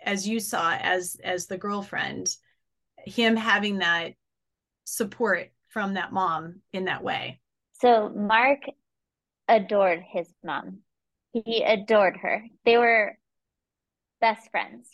as 0.03 0.27
you 0.27 0.39
saw 0.39 0.73
as 0.73 1.17
as 1.23 1.45
the 1.45 1.57
girlfriend 1.57 2.35
him 3.05 3.35
having 3.35 3.79
that 3.79 4.13
support 4.83 5.51
from 5.69 5.93
that 5.93 6.11
mom 6.11 6.61
in 6.73 6.85
that 6.85 7.03
way? 7.03 7.39
So 7.79 8.09
marc 8.09 8.61
adored 9.47 10.03
his 10.07 10.27
mom. 10.43 10.79
He 11.31 11.63
adored 11.63 12.17
her. 12.17 12.43
They 12.63 12.77
were 12.77 13.17
best 14.21 14.49
friends. 14.51 14.89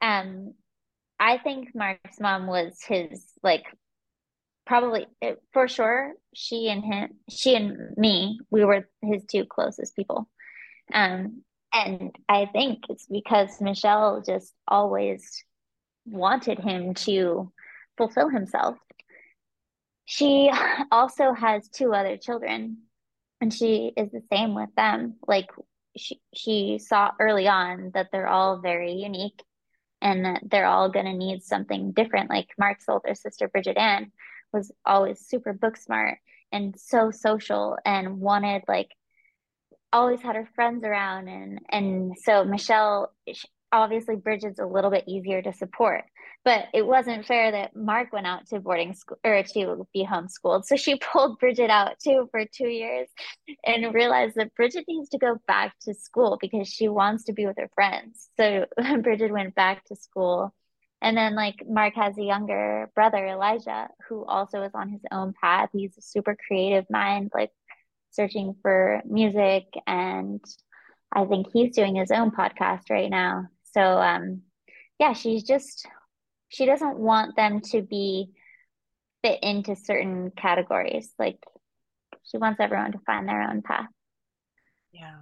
Um, 0.00 0.54
I 1.18 1.38
think 1.38 1.74
Marc's 1.74 2.20
mom 2.20 2.46
was 2.46 2.78
his 2.86 3.24
like 3.42 3.64
probably 4.66 5.06
for 5.52 5.68
sure 5.68 6.14
she 6.34 6.68
and 6.68 6.84
him 6.84 7.10
she 7.30 7.54
and 7.54 7.96
me 7.96 8.40
we 8.50 8.64
were 8.64 8.88
his 9.00 9.24
two 9.24 9.44
closest 9.44 9.94
people 9.94 10.28
um 10.92 11.42
and 11.72 12.14
i 12.28 12.46
think 12.52 12.80
it's 12.88 13.06
because 13.06 13.60
michelle 13.60 14.22
just 14.26 14.52
always 14.66 15.44
wanted 16.04 16.58
him 16.58 16.94
to 16.94 17.50
fulfill 17.96 18.28
himself 18.28 18.76
she 20.04 20.50
also 20.90 21.32
has 21.32 21.68
two 21.68 21.94
other 21.94 22.16
children 22.16 22.78
and 23.40 23.52
she 23.52 23.92
is 23.96 24.10
the 24.10 24.22
same 24.32 24.54
with 24.54 24.74
them. 24.76 25.16
Like 25.26 25.50
she 25.96 26.20
she 26.34 26.78
saw 26.78 27.10
early 27.20 27.48
on 27.48 27.90
that 27.94 28.08
they're 28.12 28.28
all 28.28 28.60
very 28.60 28.92
unique 28.92 29.42
and 30.00 30.24
that 30.24 30.42
they're 30.50 30.66
all 30.66 30.90
going 30.90 31.06
to 31.06 31.12
need 31.14 31.42
something 31.42 31.92
different. 31.92 32.30
Like 32.30 32.48
marc's 32.58 32.88
older 32.88 33.14
sister 33.14 33.48
bridget 33.48 33.76
ann 33.76 34.12
was 34.52 34.72
always 34.84 35.20
super 35.20 35.52
book 35.52 35.76
smart 35.76 36.18
and 36.52 36.78
so 36.78 37.10
social 37.10 37.76
and 37.84 38.20
wanted 38.20 38.62
like 38.68 38.90
always 39.92 40.20
had 40.20 40.36
her 40.36 40.48
friends 40.54 40.84
around 40.84 41.28
and 41.28 41.60
and 41.70 42.14
so 42.22 42.44
michelle 42.44 43.12
obviously 43.72 44.16
bridget's 44.16 44.58
a 44.58 44.66
little 44.66 44.90
bit 44.90 45.04
easier 45.06 45.42
to 45.42 45.52
support 45.52 46.04
but 46.46 46.66
it 46.72 46.86
wasn't 46.86 47.26
fair 47.26 47.50
that 47.50 47.74
Marc 47.74 48.12
went 48.12 48.28
out 48.28 48.46
to 48.46 48.60
boarding 48.60 48.94
school 48.94 49.18
or 49.24 49.42
to 49.42 49.86
be 49.92 50.06
homeschooled. 50.06 50.64
So 50.64 50.76
she 50.76 50.94
pulled 51.12 51.40
Bridget 51.40 51.70
out 51.70 51.98
too 51.98 52.28
for 52.30 52.44
two 52.44 52.68
years 52.68 53.08
and 53.64 53.92
realized 53.92 54.36
that 54.36 54.54
Bridget 54.54 54.84
needs 54.86 55.08
to 55.08 55.18
go 55.18 55.38
back 55.48 55.74
to 55.82 55.92
school 55.92 56.38
because 56.40 56.68
she 56.68 56.86
wants 56.86 57.24
to 57.24 57.32
be 57.32 57.46
with 57.46 57.56
her 57.58 57.68
friends. 57.74 58.28
So 58.36 58.66
Bridget 59.02 59.32
went 59.32 59.56
back 59.56 59.84
to 59.86 59.96
school. 59.96 60.54
And 61.02 61.16
then, 61.16 61.34
like, 61.34 61.56
Marc 61.68 61.94
has 61.96 62.16
a 62.16 62.22
younger 62.22 62.90
brother, 62.94 63.26
Elijah, 63.26 63.88
who 64.08 64.24
also 64.24 64.62
is 64.62 64.72
on 64.72 64.88
his 64.88 65.02
own 65.12 65.34
path. 65.38 65.68
He's 65.72 65.98
a 65.98 66.02
super 66.02 66.36
creative 66.46 66.86
mind, 66.88 67.32
like, 67.34 67.50
searching 68.12 68.54
for 68.62 69.02
music. 69.04 69.64
And 69.86 70.42
I 71.12 71.24
think 71.26 71.48
he's 71.52 71.74
doing 71.74 71.96
his 71.96 72.10
own 72.12 72.30
podcast 72.30 72.88
right 72.88 73.10
now. 73.10 73.48
So, 73.74 73.82
um, 73.82 74.42
yeah, 74.98 75.12
she's 75.12 75.42
just 75.42 75.86
she 76.48 76.66
doesn't 76.66 76.98
want 76.98 77.36
them 77.36 77.60
to 77.60 77.82
be 77.82 78.30
fit 79.22 79.42
into 79.42 79.76
certain 79.76 80.30
categories. 80.30 81.12
Like 81.18 81.38
she 82.24 82.38
wants 82.38 82.60
everyone 82.60 82.92
to 82.92 82.98
find 83.06 83.28
their 83.28 83.42
own 83.42 83.62
path. 83.62 83.88
Yeah. 84.92 85.16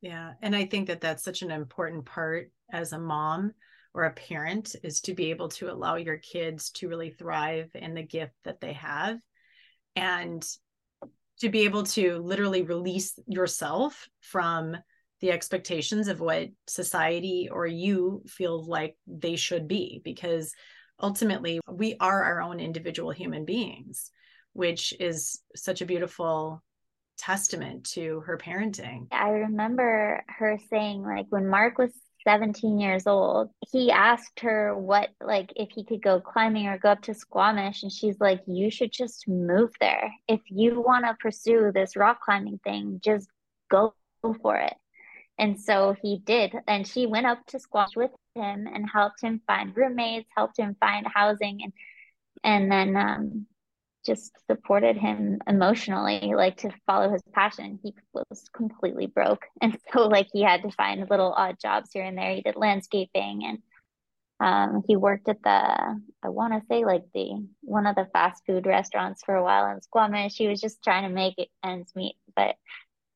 Yeah. 0.00 0.32
And 0.42 0.54
I 0.54 0.66
think 0.66 0.88
that 0.88 1.00
that's 1.00 1.24
such 1.24 1.42
an 1.42 1.50
important 1.50 2.04
part 2.04 2.50
as 2.72 2.92
a 2.92 2.98
mom 2.98 3.52
or 3.94 4.04
a 4.04 4.12
parent 4.12 4.76
is 4.82 5.00
to 5.02 5.14
be 5.14 5.30
able 5.30 5.48
to 5.48 5.70
allow 5.70 5.96
your 5.96 6.18
kids 6.18 6.70
to 6.70 6.88
really 6.88 7.10
thrive 7.10 7.70
in 7.74 7.94
the 7.94 8.02
gift 8.02 8.34
that 8.44 8.60
they 8.60 8.74
have 8.74 9.18
and 9.96 10.46
to 11.40 11.48
be 11.48 11.60
able 11.60 11.84
to 11.84 12.18
literally 12.18 12.62
release 12.62 13.18
yourself 13.26 14.08
from 14.20 14.76
the 15.20 15.32
expectations 15.32 16.08
of 16.08 16.20
what 16.20 16.48
society 16.66 17.48
or 17.50 17.66
you 17.66 18.22
feel 18.26 18.64
like 18.64 18.96
they 19.06 19.36
should 19.36 19.68
be 19.68 20.00
because 20.04 20.54
ultimately 21.00 21.60
we 21.70 21.96
are 22.00 22.24
our 22.24 22.40
own 22.40 22.60
individual 22.60 23.10
human 23.10 23.44
beings 23.44 24.10
which 24.52 24.92
is 24.98 25.40
such 25.54 25.82
a 25.82 25.86
beautiful 25.86 26.62
testament 27.16 27.84
to 27.84 28.20
her 28.20 28.38
parenting. 28.38 29.06
I 29.12 29.30
remember 29.30 30.24
her 30.28 30.58
saying 30.70 31.02
like 31.02 31.26
when 31.30 31.46
marc 31.46 31.78
was 31.78 31.92
17 32.24 32.78
years 32.78 33.06
old 33.06 33.50
he 33.70 33.90
asked 33.90 34.40
her 34.40 34.76
what 34.76 35.10
like 35.20 35.52
if 35.56 35.68
he 35.70 35.84
could 35.84 36.02
go 36.02 36.20
climbing 36.20 36.66
or 36.66 36.76
go 36.78 36.90
up 36.90 37.02
to 37.02 37.14
squamish 37.14 37.82
and 37.82 37.92
she's 37.92 38.20
like 38.20 38.40
you 38.46 38.70
should 38.70 38.92
just 38.92 39.28
move 39.28 39.70
there. 39.80 40.12
If 40.26 40.40
you 40.48 40.80
want 40.80 41.04
to 41.04 41.16
pursue 41.20 41.70
this 41.72 41.96
rock 41.96 42.20
climbing 42.22 42.58
thing 42.64 43.00
just 43.02 43.28
go 43.70 43.94
for 44.42 44.56
it 44.56 44.74
and 45.38 45.60
so 45.60 45.94
he 46.02 46.18
did. 46.24 46.54
And 46.66 46.86
she 46.86 47.06
went 47.06 47.26
up 47.26 47.44
to 47.46 47.60
Squamish 47.60 47.96
with 47.96 48.10
him 48.34 48.66
and 48.66 48.88
helped 48.92 49.22
him 49.22 49.40
find 49.46 49.76
roommates, 49.76 50.28
helped 50.36 50.58
him 50.58 50.76
find 50.80 51.06
housing, 51.06 51.60
and 51.62 51.72
and 52.44 52.70
then 52.70 52.96
um, 52.96 53.46
just 54.04 54.32
supported 54.46 54.96
him 54.96 55.38
emotionally, 55.46 56.32
like 56.34 56.56
to 56.58 56.70
follow 56.86 57.10
his 57.10 57.22
passion. 57.32 57.78
He 57.82 57.94
was 58.12 58.48
completely 58.52 59.06
broke, 59.06 59.44
and 59.62 59.78
so 59.92 60.06
like 60.06 60.28
he 60.32 60.42
had 60.42 60.62
to 60.62 60.70
find 60.72 61.08
little 61.08 61.32
odd 61.32 61.56
jobs 61.60 61.90
here 61.92 62.04
and 62.04 62.18
there. 62.18 62.34
He 62.34 62.42
did 62.42 62.56
landscaping, 62.56 63.44
and 63.44 63.58
um, 64.40 64.82
he 64.86 64.96
worked 64.96 65.28
at 65.28 65.42
the 65.42 66.00
I 66.22 66.28
want 66.28 66.54
to 66.54 66.66
say 66.68 66.84
like 66.84 67.04
the 67.14 67.46
one 67.60 67.86
of 67.86 67.94
the 67.94 68.08
fast 68.12 68.42
food 68.46 68.66
restaurants 68.66 69.22
for 69.24 69.36
a 69.36 69.44
while 69.44 69.70
in 69.70 69.82
Squamish. 69.82 70.36
He 70.36 70.48
was 70.48 70.60
just 70.60 70.82
trying 70.82 71.04
to 71.04 71.14
make 71.14 71.34
ends 71.64 71.92
meet, 71.94 72.16
but 72.34 72.56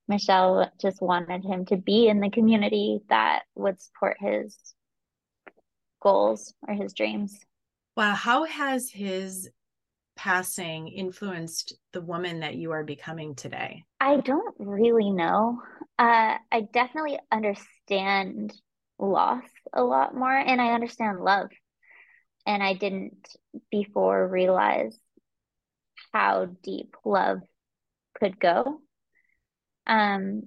Michelle 0.09 0.71
just 0.81 1.01
wanted 1.01 1.45
him 1.45 1.65
to 1.67 1.77
be 1.77 2.09
in 2.09 2.21
the 2.21 2.31
community 2.31 3.01
that 3.09 3.43
would 3.55 3.81
support 3.81 4.17
his 4.21 4.57
goals 6.03 6.53
or 6.67 6.75
his 6.75 6.93
dreams. 6.93 7.39
Wow. 7.97 8.15
How 8.15 8.45
has 8.45 8.91
his 8.91 9.49
passing 10.17 10.89
influenced 10.89 11.75
the 11.93 12.01
woman 12.01 12.41
that 12.41 12.57
you 12.57 12.73
are 12.73 12.85
becoming 12.85 13.35
today? 13.35 13.85
I 14.01 14.19
don't 14.19 14.55
really 14.59 15.11
know. 15.11 15.63
Uh, 15.99 16.37
I 16.51 16.61
definitely 16.73 17.19
understand 17.31 18.53
loss 18.99 19.45
a 19.73 19.83
lot 19.83 20.15
more 20.15 20.37
and 20.37 20.61
I 20.61 20.73
understand 20.73 21.21
love. 21.21 21.49
And 22.47 22.63
I 22.63 22.75
didn't 22.75 23.29
before 23.71 24.27
realize 24.27 24.99
how 26.13 26.47
deep 26.63 26.97
love 27.05 27.41
could 28.15 28.41
go 28.41 28.81
um, 29.87 30.43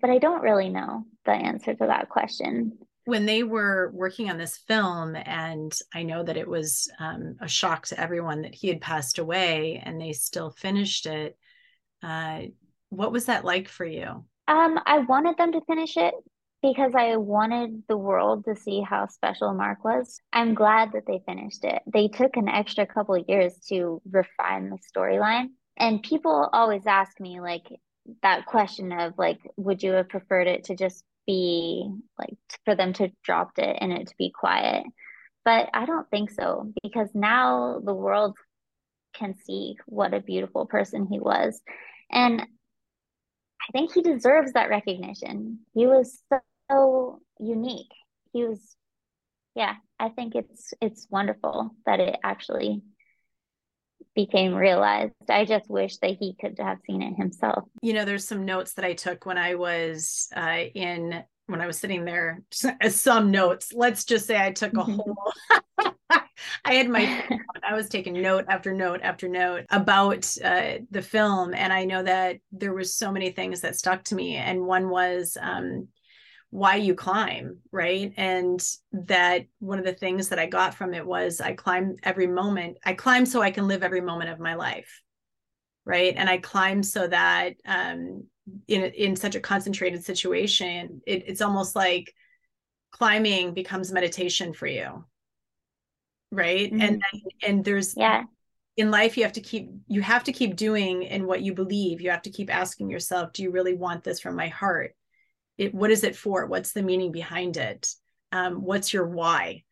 but 0.00 0.10
I 0.10 0.18
don't 0.18 0.42
really 0.42 0.68
know 0.68 1.04
the 1.24 1.32
answer 1.32 1.74
to 1.74 1.86
that 1.86 2.08
question. 2.08 2.78
when 3.04 3.24
they 3.24 3.42
were 3.42 3.90
working 3.94 4.28
on 4.30 4.36
this 4.36 4.58
film, 4.58 5.16
and 5.16 5.72
I 5.94 6.02
know 6.02 6.22
that 6.22 6.36
it 6.36 6.46
was 6.46 6.90
um, 6.98 7.36
a 7.40 7.48
shock 7.48 7.86
to 7.86 7.98
everyone 7.98 8.42
that 8.42 8.54
he 8.54 8.68
had 8.68 8.82
passed 8.82 9.18
away, 9.18 9.82
and 9.82 9.98
they 9.98 10.12
still 10.12 10.50
finished 10.50 11.06
it. 11.06 11.38
Uh, 12.02 12.42
what 12.90 13.10
was 13.10 13.24
that 13.24 13.46
like 13.46 13.68
for 13.68 13.86
you? 13.86 14.26
Um, 14.46 14.78
I 14.84 14.98
wanted 14.98 15.38
them 15.38 15.52
to 15.52 15.62
finish 15.62 15.96
it 15.96 16.12
because 16.62 16.92
I 16.94 17.16
wanted 17.16 17.82
the 17.88 17.96
world 17.96 18.44
to 18.44 18.54
see 18.56 18.82
how 18.82 19.06
special 19.06 19.54
Marc 19.54 19.84
was. 19.84 20.20
I'm 20.32 20.52
glad 20.54 20.92
that 20.92 21.06
they 21.06 21.22
finished 21.24 21.64
it. 21.64 21.80
They 21.86 22.08
took 22.08 22.36
an 22.36 22.48
extra 22.48 22.84
couple 22.86 23.14
of 23.14 23.24
years 23.26 23.54
to 23.70 24.02
refine 24.10 24.68
the 24.68 24.78
storyline. 24.78 25.46
And 25.78 26.02
people 26.02 26.50
always 26.52 26.86
ask 26.86 27.18
me, 27.20 27.40
like, 27.40 27.64
that 28.22 28.46
question 28.46 28.92
of, 28.92 29.14
like, 29.18 29.38
would 29.56 29.82
you 29.82 29.92
have 29.92 30.08
preferred 30.08 30.46
it 30.46 30.64
to 30.64 30.76
just 30.76 31.04
be 31.28 31.86
like 32.18 32.38
for 32.64 32.74
them 32.74 32.94
to 32.94 33.12
dropped 33.22 33.58
it 33.58 33.76
and 33.80 33.92
it 33.92 34.08
to 34.08 34.14
be 34.18 34.30
quiet. 34.30 34.84
But 35.44 35.68
I 35.74 35.84
don't 35.84 36.08
think 36.10 36.30
so 36.30 36.72
because 36.82 37.10
now 37.14 37.80
the 37.84 37.94
world 37.94 38.36
can 39.14 39.34
see 39.44 39.76
what 39.86 40.14
a 40.14 40.20
beautiful 40.20 40.64
person 40.64 41.06
he 41.06 41.20
was. 41.20 41.60
And 42.10 42.40
I 42.40 43.72
think 43.72 43.92
he 43.92 44.00
deserves 44.00 44.54
that 44.54 44.70
recognition. 44.70 45.60
He 45.74 45.86
was 45.86 46.18
so 46.70 47.20
unique. 47.38 47.92
He 48.32 48.44
was 48.44 48.74
yeah, 49.54 49.74
I 50.00 50.08
think 50.08 50.34
it's 50.34 50.72
it's 50.80 51.06
wonderful 51.10 51.74
that 51.84 52.00
it 52.00 52.16
actually 52.24 52.82
became 54.18 54.52
realized. 54.52 55.12
I 55.28 55.44
just 55.44 55.70
wish 55.70 55.98
that 55.98 56.16
he 56.18 56.34
could 56.40 56.58
have 56.58 56.78
seen 56.84 57.02
it 57.02 57.14
himself. 57.14 57.68
You 57.82 57.92
know, 57.92 58.04
there's 58.04 58.26
some 58.26 58.44
notes 58.44 58.72
that 58.72 58.84
I 58.84 58.94
took 58.94 59.26
when 59.26 59.38
I 59.38 59.54
was 59.54 60.28
uh, 60.34 60.64
in 60.74 61.22
when 61.46 61.60
I 61.60 61.68
was 61.68 61.78
sitting 61.78 62.04
there. 62.04 62.42
Some 62.50 63.30
notes. 63.30 63.72
Let's 63.72 64.04
just 64.04 64.26
say 64.26 64.44
I 64.44 64.50
took 64.50 64.72
a 64.72 64.78
mm-hmm. 64.78 64.94
whole. 64.94 65.32
I 66.64 66.74
had 66.74 66.88
my. 66.88 67.28
I 67.62 67.74
was 67.74 67.88
taking 67.88 68.20
note 68.20 68.46
after 68.48 68.74
note 68.74 69.02
after 69.04 69.28
note 69.28 69.66
about 69.70 70.26
uh, 70.44 70.78
the 70.90 71.02
film, 71.02 71.54
and 71.54 71.72
I 71.72 71.84
know 71.84 72.02
that 72.02 72.38
there 72.50 72.74
was 72.74 72.96
so 72.96 73.12
many 73.12 73.30
things 73.30 73.60
that 73.60 73.76
stuck 73.76 74.02
to 74.04 74.16
me, 74.16 74.34
and 74.34 74.66
one 74.66 74.88
was. 74.90 75.36
Um, 75.40 75.86
why 76.50 76.76
you 76.76 76.94
climb, 76.94 77.58
right? 77.70 78.12
And 78.16 78.62
that 78.92 79.46
one 79.58 79.78
of 79.78 79.84
the 79.84 79.92
things 79.92 80.28
that 80.28 80.38
I 80.38 80.46
got 80.46 80.74
from 80.74 80.94
it 80.94 81.06
was 81.06 81.40
I 81.40 81.52
climb 81.52 81.96
every 82.02 82.26
moment. 82.26 82.78
I 82.84 82.94
climb 82.94 83.26
so 83.26 83.42
I 83.42 83.50
can 83.50 83.68
live 83.68 83.82
every 83.82 84.00
moment 84.00 84.30
of 84.30 84.40
my 84.40 84.54
life, 84.54 85.02
right? 85.84 86.14
And 86.16 86.28
I 86.28 86.38
climb 86.38 86.82
so 86.82 87.06
that 87.06 87.54
um, 87.66 88.24
in 88.66 88.82
in 88.82 89.16
such 89.16 89.34
a 89.34 89.40
concentrated 89.40 90.04
situation, 90.04 91.02
it, 91.06 91.24
it's 91.26 91.42
almost 91.42 91.76
like 91.76 92.14
climbing 92.92 93.52
becomes 93.52 93.92
meditation 93.92 94.54
for 94.54 94.66
you, 94.66 95.04
right? 96.30 96.72
Mm-hmm. 96.72 96.80
And 96.80 97.02
and 97.42 97.64
there's 97.64 97.94
yeah 97.94 98.24
in 98.78 98.92
life 98.92 99.16
you 99.16 99.24
have 99.24 99.32
to 99.32 99.40
keep 99.40 99.70
you 99.88 100.00
have 100.00 100.24
to 100.24 100.32
keep 100.32 100.54
doing 100.56 101.02
in 101.02 101.26
what 101.26 101.42
you 101.42 101.52
believe 101.52 102.00
you 102.00 102.10
have 102.10 102.22
to 102.22 102.30
keep 102.30 102.48
asking 102.48 102.88
yourself 102.88 103.32
do 103.32 103.42
you 103.42 103.50
really 103.50 103.74
want 103.74 104.04
this 104.04 104.20
from 104.20 104.36
my 104.36 104.46
heart 104.46 104.94
it, 105.58 105.74
what 105.74 105.90
is 105.90 106.04
it 106.04 106.16
for? 106.16 106.46
What's 106.46 106.72
the 106.72 106.82
meaning 106.82 107.12
behind 107.12 107.56
it? 107.56 107.92
Um, 108.32 108.62
what's 108.62 108.92
your 108.92 109.06
why? 109.06 109.64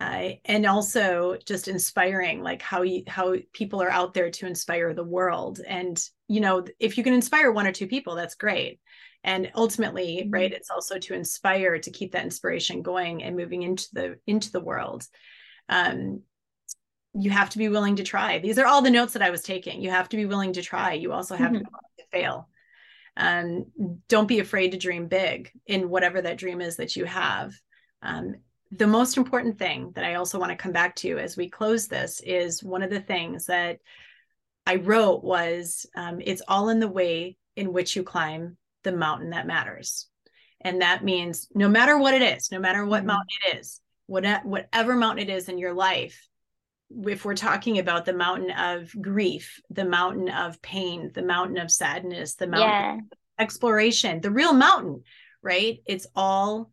Uh, 0.00 0.30
and 0.46 0.66
also 0.66 1.36
just 1.46 1.68
inspiring 1.68 2.42
like 2.42 2.60
how 2.60 2.82
you 2.82 3.04
how 3.06 3.36
people 3.52 3.80
are 3.80 3.90
out 3.90 4.14
there 4.14 4.30
to 4.30 4.46
inspire 4.46 4.94
the 4.94 5.04
world. 5.04 5.60
And 5.66 6.02
you 6.26 6.40
know 6.40 6.64
if 6.80 6.98
you 6.98 7.04
can 7.04 7.12
inspire 7.12 7.52
one 7.52 7.66
or 7.66 7.72
two 7.72 7.86
people 7.86 8.16
that's 8.16 8.34
great. 8.34 8.80
And 9.22 9.52
ultimately 9.54 10.22
mm-hmm. 10.22 10.30
right 10.30 10.52
it's 10.52 10.70
also 10.70 10.98
to 10.98 11.14
inspire 11.14 11.78
to 11.78 11.90
keep 11.90 12.12
that 12.12 12.24
inspiration 12.24 12.82
going 12.82 13.22
and 13.22 13.36
moving 13.36 13.62
into 13.62 13.86
the 13.92 14.16
into 14.26 14.50
the 14.50 14.60
world. 14.60 15.06
Um, 15.68 16.22
you 17.14 17.30
have 17.30 17.50
to 17.50 17.58
be 17.58 17.68
willing 17.68 17.96
to 17.96 18.02
try. 18.02 18.38
These 18.40 18.58
are 18.58 18.66
all 18.66 18.82
the 18.82 18.90
notes 18.90 19.12
that 19.12 19.22
i 19.22 19.30
was 19.30 19.42
taking. 19.42 19.82
You 19.82 19.90
have 19.90 20.08
to 20.08 20.16
be 20.16 20.26
willing 20.26 20.54
to 20.54 20.62
try. 20.62 20.94
You 20.94 21.12
also 21.12 21.36
have 21.36 21.52
mm-hmm. 21.52 21.64
to 21.64 22.04
fail 22.10 22.48
um, 23.16 23.66
don't 24.08 24.28
be 24.28 24.38
afraid 24.38 24.72
to 24.72 24.78
dream 24.78 25.06
big 25.06 25.50
in 25.66 25.90
whatever 25.90 26.22
that 26.22 26.38
dream 26.38 26.60
is 26.60 26.76
that 26.76 26.96
you 26.96 27.04
have 27.04 27.52
um, 28.02 28.36
the 28.70 28.86
most 28.86 29.16
important 29.16 29.58
thing 29.58 29.92
that 29.94 30.04
i 30.04 30.14
also 30.14 30.38
want 30.38 30.50
to 30.50 30.56
come 30.56 30.72
back 30.72 30.96
to 30.96 31.18
as 31.18 31.36
we 31.36 31.48
close 31.48 31.86
this 31.86 32.20
is 32.24 32.62
one 32.62 32.82
of 32.82 32.90
the 32.90 33.00
things 33.00 33.46
that 33.46 33.78
i 34.66 34.76
wrote 34.76 35.22
was 35.22 35.86
um, 35.96 36.20
it's 36.22 36.42
all 36.48 36.68
in 36.68 36.80
the 36.80 36.88
way 36.88 37.36
in 37.56 37.72
which 37.72 37.94
you 37.94 38.02
climb 38.02 38.56
the 38.82 38.92
mountain 38.92 39.30
that 39.30 39.46
matters 39.46 40.08
and 40.62 40.80
that 40.80 41.04
means 41.04 41.48
no 41.54 41.68
matter 41.68 41.98
what 41.98 42.14
it 42.14 42.22
is 42.22 42.50
no 42.50 42.58
matter 42.58 42.84
what 42.84 43.00
mm-hmm. 43.00 43.08
mountain 43.08 43.26
it 43.46 43.58
is 43.58 43.80
what, 44.06 44.44
whatever 44.44 44.94
mountain 44.94 45.28
it 45.28 45.32
is 45.32 45.48
in 45.48 45.58
your 45.58 45.74
life 45.74 46.26
if 47.06 47.24
we're 47.24 47.34
talking 47.34 47.78
about 47.78 48.04
the 48.04 48.12
mountain 48.12 48.50
of 48.50 48.90
grief, 49.00 49.60
the 49.70 49.84
mountain 49.84 50.28
of 50.28 50.60
pain, 50.62 51.10
the 51.14 51.22
mountain 51.22 51.58
of 51.58 51.70
sadness, 51.70 52.34
the 52.34 52.46
mountain 52.46 53.08
yeah. 53.10 53.42
exploration, 53.42 54.20
the 54.20 54.30
real 54.30 54.52
mountain, 54.52 55.02
right? 55.42 55.78
It's 55.86 56.06
all 56.14 56.70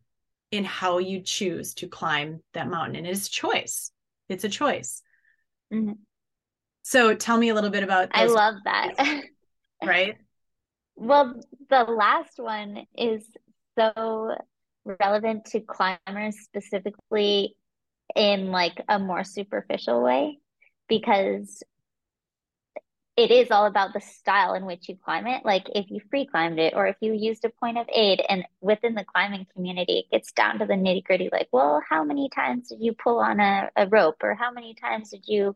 in 0.51 0.63
how 0.63 0.97
you 0.97 1.21
choose 1.21 1.75
to 1.75 1.87
climb 1.87 2.41
that 2.53 2.69
mountain. 2.69 2.95
And 2.95 3.07
it's 3.07 3.27
a 3.27 3.31
choice. 3.31 3.91
It's 4.29 4.43
a 4.43 4.49
choice. 4.49 5.01
Mm-hmm. 5.73 5.93
So 6.83 7.13
tell 7.13 7.37
me 7.37 7.49
a 7.49 7.53
little 7.53 7.69
bit 7.69 7.83
about 7.83 8.09
I 8.13 8.25
love 8.25 8.55
that. 8.65 9.23
right? 9.83 10.17
Well, 10.95 11.41
the 11.69 11.83
last 11.83 12.33
one 12.37 12.85
is 12.97 13.23
so 13.77 14.35
relevant 14.85 15.45
to 15.45 15.61
climbers 15.61 16.37
specifically 16.41 17.55
in 18.15 18.51
like 18.51 18.81
a 18.87 18.99
more 18.99 19.23
superficial 19.23 20.01
way 20.01 20.39
because 20.87 21.63
it 23.19 23.31
is 23.31 23.51
all 23.51 23.65
about 23.65 23.91
the 23.91 23.99
style 23.99 24.53
in 24.53 24.65
which 24.65 24.87
you 24.87 24.95
climb 24.95 25.27
it. 25.27 25.43
Like 25.43 25.65
if 25.75 25.91
you 25.91 25.99
free 26.09 26.25
climbed 26.25 26.57
it 26.57 26.73
or 26.73 26.87
if 26.87 26.95
you 27.01 27.13
used 27.13 27.43
a 27.43 27.49
point 27.49 27.77
of 27.77 27.85
aid 27.93 28.21
and 28.29 28.45
within 28.61 28.95
the 28.95 29.03
climbing 29.03 29.45
community, 29.53 29.99
it 29.99 30.09
gets 30.09 30.31
down 30.31 30.59
to 30.59 30.65
the 30.65 30.75
nitty 30.75 31.03
gritty 31.03 31.27
like, 31.29 31.49
well, 31.51 31.81
how 31.87 32.05
many 32.05 32.29
times 32.29 32.69
did 32.69 32.79
you 32.81 32.93
pull 32.93 33.19
on 33.19 33.41
a, 33.41 33.69
a 33.75 33.87
rope 33.87 34.23
or 34.23 34.35
how 34.35 34.51
many 34.51 34.73
times 34.73 35.09
did 35.09 35.25
you 35.27 35.53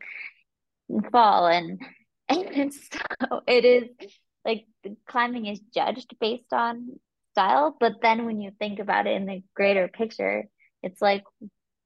fall? 1.09 1.47
And, 1.47 1.81
and 2.27 2.73
so 2.73 3.41
it 3.47 3.63
is 3.63 3.87
like 4.43 4.65
climbing 5.07 5.45
is 5.45 5.61
judged 5.73 6.13
based 6.19 6.51
on 6.51 6.99
style. 7.31 7.77
But 7.79 7.93
then 8.01 8.25
when 8.25 8.41
you 8.41 8.51
think 8.59 8.79
about 8.79 9.07
it 9.07 9.15
in 9.15 9.25
the 9.25 9.41
greater 9.55 9.87
picture, 9.87 10.49
it's 10.81 11.01
like, 11.01 11.23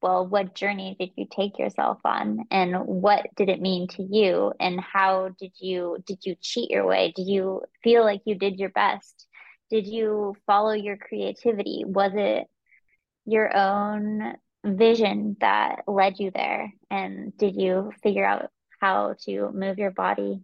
well, 0.00 0.26
what 0.26 0.54
journey 0.54 0.96
did 0.98 1.10
you 1.16 1.26
take 1.30 1.58
yourself 1.58 1.98
on 2.04 2.44
and 2.50 2.76
what 2.86 3.26
did 3.36 3.48
it 3.48 3.60
mean 3.60 3.88
to 3.88 4.02
you 4.02 4.52
and 4.60 4.80
how 4.80 5.30
did 5.38 5.52
you 5.58 5.98
did 6.06 6.18
you 6.24 6.36
cheat 6.40 6.70
your 6.70 6.86
way? 6.86 7.12
Did 7.14 7.26
you 7.26 7.62
feel 7.82 8.04
like 8.04 8.22
you 8.24 8.36
did 8.36 8.58
your 8.58 8.68
best? 8.70 9.26
Did 9.70 9.86
you 9.86 10.36
follow 10.46 10.72
your 10.72 10.96
creativity? 10.96 11.82
Was 11.86 12.12
it 12.14 12.46
your 13.26 13.54
own 13.54 14.34
vision 14.64 15.36
that 15.40 15.82
led 15.86 16.18
you 16.18 16.30
there? 16.30 16.72
And 16.90 17.36
did 17.36 17.56
you 17.56 17.92
figure 18.02 18.24
out 18.24 18.50
how 18.80 19.14
to 19.24 19.50
move 19.52 19.78
your 19.78 19.90
body 19.90 20.40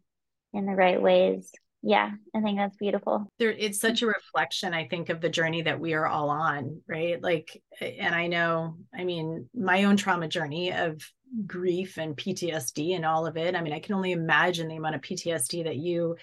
in 0.52 0.66
the 0.66 0.74
right 0.74 1.00
ways? 1.00 1.50
Yeah 1.84 2.10
i 2.34 2.40
think 2.40 2.58
that's 2.58 2.76
beautiful. 2.76 3.26
There 3.38 3.52
it's 3.52 3.78
such 3.78 4.02
a 4.02 4.06
reflection 4.06 4.72
i 4.72 4.88
think 4.88 5.10
of 5.10 5.20
the 5.20 5.28
journey 5.28 5.62
that 5.62 5.78
we 5.78 5.92
are 5.92 6.06
all 6.06 6.30
on 6.30 6.80
right? 6.88 7.22
Like 7.22 7.62
and 7.80 8.14
i 8.14 8.26
know 8.26 8.76
i 8.94 9.04
mean 9.04 9.48
my 9.54 9.84
own 9.84 9.96
trauma 9.96 10.26
journey 10.26 10.72
of 10.72 11.02
grief 11.46 11.98
and 11.98 12.16
ptsd 12.16 12.94
and 12.94 13.04
all 13.04 13.26
of 13.26 13.36
it 13.36 13.54
i 13.54 13.60
mean 13.60 13.72
i 13.72 13.80
can 13.80 13.94
only 13.94 14.12
imagine 14.12 14.68
the 14.68 14.76
amount 14.76 14.94
of 14.94 15.00
ptsd 15.00 15.64
that 15.64 15.76
you 15.76 16.16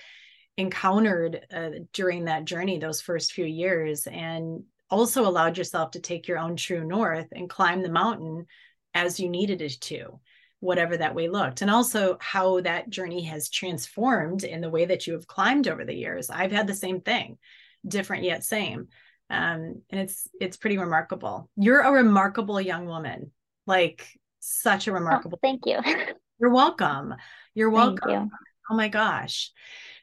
encountered 0.58 1.46
uh, 1.54 1.70
during 1.94 2.26
that 2.26 2.46
journey 2.46 2.78
those 2.78 3.02
first 3.02 3.34
few 3.34 3.46
years 3.46 4.08
and 4.08 4.64
also 4.90 5.28
allowed 5.28 5.58
yourself 5.58 5.92
to 5.92 6.00
take 6.00 6.28
your 6.28 6.38
own 6.38 6.56
true 6.56 6.84
north 6.84 7.28
and 7.34 7.50
climb 7.50 7.82
the 7.82 7.92
mountain 7.92 8.46
as 8.94 9.20
you 9.20 9.30
needed 9.30 9.62
it 9.62 9.80
to 9.82 10.20
whatever 10.62 10.96
that 10.96 11.16
way 11.16 11.28
looked. 11.28 11.62
And 11.62 11.70
also 11.70 12.18
how 12.22 12.62
that 12.62 12.90
journey 12.90 13.24
has 13.24 13.50
transformed 13.50 14.44
in 14.44 14.62
the 14.62 14.70
way 14.70 14.86
that 14.86 15.06
you 15.06 15.14
have 15.14 15.28
climbed 15.28 15.68
over 15.68 15.84
the 15.84 15.96
years. 15.96 16.30
I've 16.30 16.52
had 16.52 16.68
the 16.68 16.74
same 16.74 17.02
thing 17.02 17.38
different 17.86 18.24
yet 18.24 18.44
same. 18.44 18.88
Um, 19.30 19.82
and 19.90 20.02
it's 20.02 20.30
it's 20.40 20.58
pretty 20.58 20.78
remarkable. 20.78 21.50
You're 21.56 21.82
a 21.82 21.92
remarkable 21.92 22.62
young 22.62 22.86
woman 22.86 23.32
like 23.66 24.08
such 24.40 24.88
a 24.88 24.92
oh, 24.92 24.94
remarkable 24.94 25.40
oh, 25.44 25.48
thank 25.48 25.66
you. 25.66 25.80
You're 26.40 26.52
welcome. 26.52 27.16
You're 27.54 27.70
welcome. 27.70 28.10
you. 28.10 28.30
oh 28.70 28.76
my 28.76 28.88
gosh. 28.88 29.52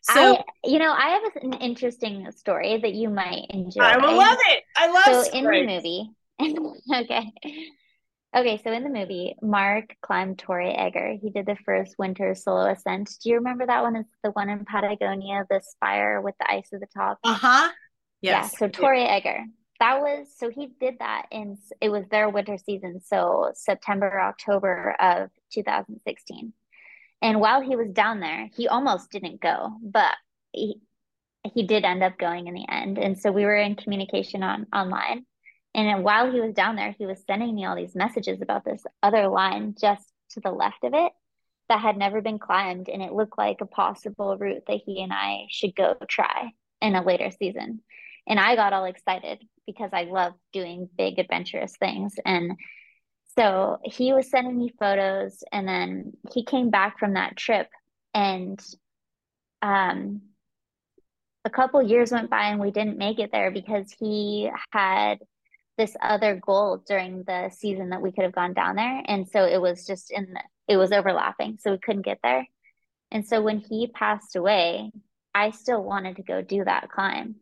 So 0.03 0.37
I, 0.37 0.45
you 0.65 0.79
know 0.79 0.93
i 0.93 1.09
have 1.09 1.43
an 1.43 1.55
interesting 1.55 2.31
story 2.33 2.79
that 2.79 2.95
you 2.95 3.11
might 3.11 3.47
enjoy 3.51 3.83
i 3.83 3.97
will 3.99 4.17
love 4.17 4.39
it. 4.47 4.63
I 4.77 4.91
love 4.91 5.05
so 5.05 5.23
stories. 5.25 5.67
in 6.41 6.55
the 6.55 6.61
movie 6.61 6.81
okay 6.95 7.33
Okay, 8.37 8.61
so 8.62 8.72
in 8.72 8.85
the 8.85 8.91
movie, 8.91 9.37
Marc 9.41 9.97
climbed 10.03 10.39
Torre 10.39 10.61
Egger. 10.79 11.16
He 11.20 11.31
did 11.31 11.47
the 11.47 11.57
first 11.64 11.95
winter 11.99 12.35
solo 12.35 12.70
ascent. 12.70 13.11
Do 13.22 13.31
you 13.31 13.37
remember 13.37 13.66
that 13.66 13.83
one? 13.83 13.97
It's 13.97 14.09
the 14.22 14.31
one 14.33 14.51
in 14.51 14.64
Patagonia, 14.66 15.45
the 15.49 15.61
spire 15.66 16.20
with 16.20 16.35
the 16.39 16.51
ice 16.51 16.68
at 16.72 16.81
the 16.81 16.87
top. 16.95 17.18
Uh 17.24 17.35
huh. 17.35 17.70
Yes. 18.20 18.51
Yeah. 18.53 18.59
So 18.59 18.68
Torre 18.68 18.95
Egger. 18.97 19.45
that 19.81 20.01
was 20.01 20.26
so 20.37 20.51
he 20.51 20.68
did 20.81 20.97
that 20.99 21.26
in 21.31 21.57
it 21.81 21.89
was 21.91 22.05
their 22.11 22.29
winter 22.29 22.59
season, 22.59 23.01
so 23.01 23.51
September, 23.55 24.20
October 24.20 24.95
of 25.01 25.31
2016. 25.53 26.53
And 27.22 27.41
while 27.41 27.61
he 27.62 27.76
was 27.76 27.91
down 27.91 28.20
there, 28.20 28.49
he 28.57 28.68
almost 28.68 29.11
didn't 29.11 29.41
go, 29.41 29.72
but 29.83 30.14
he, 30.53 30.81
he 31.55 31.64
did 31.66 31.85
end 31.85 32.03
up 32.03 32.18
going 32.18 32.47
in 32.47 32.55
the 32.55 32.66
end. 32.68 32.99
And 32.99 33.18
so 33.18 33.33
we 33.33 33.45
were 33.45 33.57
in 33.57 33.74
communication 33.74 34.43
on 34.43 34.66
online. 34.72 35.24
And 35.79 36.03
while 36.03 36.33
he 36.33 36.41
was 36.41 36.55
down 36.55 36.74
there, 36.74 36.93
he 36.99 37.07
was 37.07 37.22
sending 37.24 37.55
me 37.55 37.64
all 37.64 37.76
these 37.76 37.95
messages 37.95 38.43
about 38.43 38.64
this 38.64 38.83
other 39.01 39.29
line 39.29 39.76
just 39.81 40.05
to 40.31 40.41
the 40.41 40.51
left 40.51 40.83
of 40.83 40.93
it 40.93 41.12
that 41.68 41.81
had 41.81 41.97
never 41.97 42.20
been 42.20 42.41
climbed. 42.41 42.89
And 42.89 43.01
it 43.01 43.12
looked 43.12 43.39
like 43.39 43.61
a 43.61 43.66
possible 43.66 44.37
route 44.37 44.64
that 44.66 44.81
he 44.85 45.01
and 45.03 45.12
I 45.12 45.47
should 45.51 45.76
go 45.76 45.95
try 46.09 46.51
in 46.83 46.97
a 46.97 47.05
later 47.05 47.31
season. 47.31 47.81
And 48.26 48.41
I 48.41 48.57
got 48.57 48.72
all 48.72 48.87
excited 48.87 49.41
because 49.66 49.91
I 49.93 50.03
love 50.03 50.33
doing 50.53 50.89
big 50.99 51.20
adventurous 51.20 51.76
things. 51.76 52.16
And 52.24 52.59
so 53.37 53.79
he 53.85 54.12
was 54.12 54.29
sending 54.29 54.59
me 54.59 54.72
photos 54.81 55.45
and 55.53 55.68
then 55.68 56.12
he 56.33 56.45
came 56.45 56.70
back 56.70 56.99
from 56.99 57.14
that 57.14 57.37
trip 57.37 57.68
and 58.12 58.61
um 59.62 60.22
a 61.45 61.51
couple 61.51 61.81
years 61.83 62.11
went 62.11 62.31
by 62.31 62.47
and 62.49 62.59
we 62.59 62.72
didn't 62.72 62.99
make 62.99 63.20
it 63.20 63.31
there 63.31 63.53
because 63.53 63.95
he 64.01 64.51
had 64.72 65.18
this 65.79 65.97
other 66.03 66.37
goal 66.37 66.83
during 66.87 67.22
the 67.22 67.51
season 67.51 67.91
that 67.91 68.03
we 68.03 68.12
could 68.12 68.24
have 68.24 68.35
gone 68.35 68.53
down 68.53 68.76
there 68.76 69.03
and 69.07 69.29
so 69.29 69.45
it 69.45 69.61
was 69.61 69.87
just 69.87 70.11
in 70.11 70.35
the, 70.35 70.43
it 70.66 70.76
was 70.76 70.93
overlapping 70.93 71.57
so 71.59 71.72
we 71.72 71.79
couldn't 71.79 72.03
get 72.05 72.18
there 72.22 72.47
and 73.11 73.26
so 73.26 73.41
when 73.41 73.59
he 73.59 73.87
passed 73.87 74.37
away 74.37 74.91
i 75.35 75.51
still 75.51 75.83
wanted 75.83 76.16
to 76.16 76.22
go 76.22 76.43
do 76.43 76.62
that 76.64 76.91
climb 76.91 77.37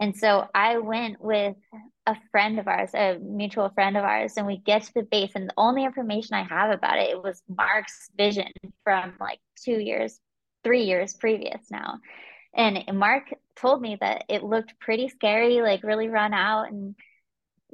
and 0.00 0.16
so 0.16 0.48
I 0.54 0.78
went 0.78 1.20
with 1.20 1.56
a 2.06 2.16
friend 2.32 2.58
of 2.58 2.66
ours, 2.66 2.90
a 2.94 3.18
mutual 3.20 3.68
friend 3.68 3.98
of 3.98 4.02
ours, 4.02 4.32
and 4.38 4.46
we 4.46 4.56
get 4.56 4.84
to 4.84 4.94
the 4.94 5.02
base. 5.02 5.32
And 5.34 5.48
the 5.48 5.54
only 5.58 5.84
information 5.84 6.34
I 6.34 6.42
have 6.42 6.70
about 6.70 6.98
it, 6.98 7.10
it 7.10 7.22
was 7.22 7.42
Marc's 7.46 8.08
vision 8.16 8.50
from 8.82 9.12
like 9.20 9.38
two 9.62 9.78
years, 9.78 10.18
three 10.64 10.84
years 10.84 11.12
previous 11.12 11.70
now. 11.70 12.00
And 12.54 12.82
Marc 12.94 13.24
told 13.56 13.82
me 13.82 13.98
that 14.00 14.24
it 14.30 14.42
looked 14.42 14.80
pretty 14.80 15.08
scary, 15.08 15.60
like 15.60 15.82
really 15.84 16.08
run 16.08 16.32
out. 16.32 16.72
And 16.72 16.96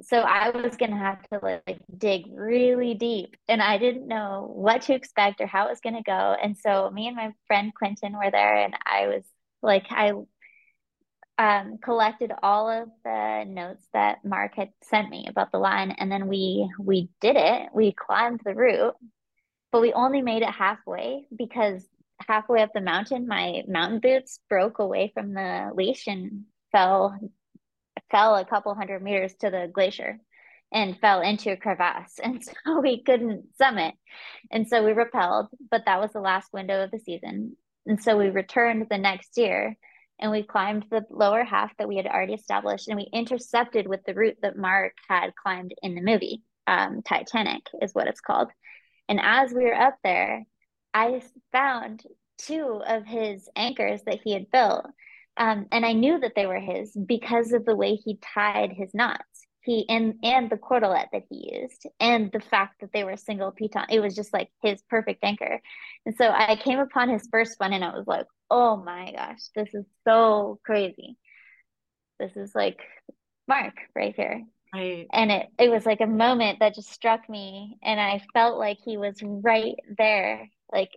so 0.01 0.17
I 0.19 0.49
was 0.49 0.77
to 0.91 0.97
have 0.97 1.21
to 1.29 1.39
like 1.41 1.79
dig 1.97 2.25
really 2.31 2.93
deep. 2.93 3.35
And 3.47 3.61
I 3.61 3.77
didn't 3.77 4.07
know 4.07 4.51
what 4.53 4.83
to 4.83 4.93
expect 4.93 5.41
or 5.41 5.47
how 5.47 5.67
it 5.67 5.69
was 5.71 5.81
to 5.95 6.03
go. 6.03 6.35
And 6.41 6.57
so 6.57 6.89
me 6.91 7.07
and 7.07 7.15
my 7.15 7.33
friend 7.47 7.73
Quentin 7.73 8.13
were 8.13 8.31
there, 8.31 8.55
and 8.55 8.75
I 8.85 9.07
was 9.07 9.23
like, 9.61 9.85
I 9.89 10.13
um, 11.39 11.77
collected 11.77 12.31
all 12.41 12.69
of 12.69 12.89
the 13.03 13.45
notes 13.47 13.85
that 13.93 14.25
Marc 14.25 14.55
had 14.55 14.69
sent 14.83 15.09
me 15.09 15.27
about 15.27 15.51
the 15.51 15.59
line, 15.59 15.91
and 15.91 16.11
then 16.11 16.27
we 16.27 16.69
we 16.79 17.09
did 17.21 17.35
it. 17.35 17.69
We 17.73 17.93
climbed 17.93 18.41
the 18.43 18.55
route, 18.55 18.95
but 19.71 19.81
we 19.81 19.93
only 19.93 20.21
made 20.21 20.41
it 20.41 20.49
halfway 20.49 21.25
because 21.35 21.85
halfway 22.27 22.61
up 22.61 22.71
the 22.73 22.81
mountain, 22.81 23.27
my 23.27 23.63
mountain 23.67 23.99
boots 23.99 24.39
broke 24.49 24.79
away 24.79 25.11
from 25.13 25.33
the 25.33 25.71
leash 25.75 26.07
and 26.07 26.45
fell 26.71 27.17
fell 28.11 28.35
a 28.35 28.45
couple 28.45 28.73
hundred 28.75 29.01
meters 29.01 29.33
to 29.39 29.49
the 29.49 29.69
glacier 29.71 30.19
and 30.71 30.99
fell 30.99 31.21
into 31.21 31.51
a 31.51 31.57
crevasse, 31.57 32.19
and 32.23 32.43
so 32.43 32.81
we 32.81 33.03
couldn't 33.03 33.55
summit, 33.57 33.95
and 34.51 34.67
so 34.67 34.83
we 34.83 34.91
repelled. 34.91 35.47
But 35.71 35.83
that 35.85 36.01
was 36.01 36.11
the 36.13 36.19
last 36.19 36.51
window 36.53 36.83
of 36.83 36.91
the 36.91 36.99
season, 36.99 37.55
and 37.85 38.01
so 38.01 38.17
we 38.17 38.29
returned 38.29 38.87
the 38.89 38.97
next 38.97 39.37
year 39.37 39.77
and 40.19 40.31
we 40.31 40.43
climbed 40.43 40.85
the 40.89 41.05
lower 41.09 41.43
half 41.43 41.75
that 41.77 41.87
we 41.87 41.95
had 41.95 42.07
already 42.07 42.33
established 42.33 42.87
and 42.87 42.97
we 42.97 43.07
intercepted 43.13 43.87
with 43.87 44.03
the 44.05 44.13
route 44.13 44.37
that 44.41 44.57
marc 44.57 44.93
had 45.07 45.35
climbed 45.35 45.73
in 45.81 45.95
the 45.95 46.01
movie 46.01 46.43
um, 46.67 47.01
titanic 47.01 47.61
is 47.81 47.93
what 47.93 48.07
it's 48.07 48.19
called. 48.19 48.49
And 49.07 49.21
as 49.21 49.53
we 49.53 49.63
were 49.63 49.75
up 49.75 49.95
there 50.03 50.43
i 50.93 51.21
found 51.51 52.03
two 52.37 52.81
of 52.85 53.05
his 53.05 53.49
anchors 53.55 54.01
that 54.03 54.19
he 54.23 54.33
had 54.33 54.51
built 54.51 54.85
um, 55.37 55.67
and 55.71 55.85
i 55.85 55.93
knew 55.93 56.19
that 56.19 56.33
they 56.35 56.45
were 56.45 56.59
his 56.59 56.91
because 56.91 57.51
of 57.53 57.65
the 57.65 57.75
way 57.75 57.95
he 57.95 58.19
tied 58.33 58.71
his 58.71 58.93
knots. 58.93 59.47
He 59.61 59.85
and 59.89 60.15
and 60.23 60.49
the 60.49 60.55
cordelette 60.55 61.09
that 61.11 61.23
he 61.29 61.59
used 61.59 61.87
and 61.99 62.31
the 62.31 62.39
fact 62.39 62.79
that 62.79 62.93
they 62.93 63.03
were 63.03 63.17
single 63.17 63.51
piton. 63.51 63.85
It 63.89 63.99
was 63.99 64.15
just 64.15 64.31
like 64.31 64.49
his 64.63 64.81
perfect 64.89 65.23
anchor. 65.23 65.59
And 66.05 66.15
so 66.15 66.29
i 66.29 66.55
came 66.55 66.79
upon 66.79 67.09
his 67.09 67.27
first 67.29 67.59
one 67.59 67.73
and 67.73 67.83
i 67.83 67.89
was 67.95 68.07
like 68.07 68.27
oh 68.49 68.77
my 68.77 69.11
gosh 69.11 69.41
this 69.55 69.73
is 69.73 69.85
so 70.05 70.59
crazy. 70.65 71.17
This 72.19 72.31
is 72.37 72.55
like 72.55 72.79
marc 73.47 73.75
right 73.95 74.15
here. 74.15 74.43
Right. 74.73 75.07
And 75.11 75.31
it 75.31 75.47
it 75.59 75.69
was 75.69 75.85
like 75.85 76.01
a 76.01 76.07
moment 76.07 76.59
that 76.59 76.75
just 76.75 76.89
struck 76.91 77.27
me 77.29 77.77
and 77.83 77.99
i 77.99 78.21
felt 78.33 78.57
like 78.57 78.77
he 78.83 78.97
was 78.97 79.15
right 79.21 79.75
there 79.97 80.49
like 80.71 80.91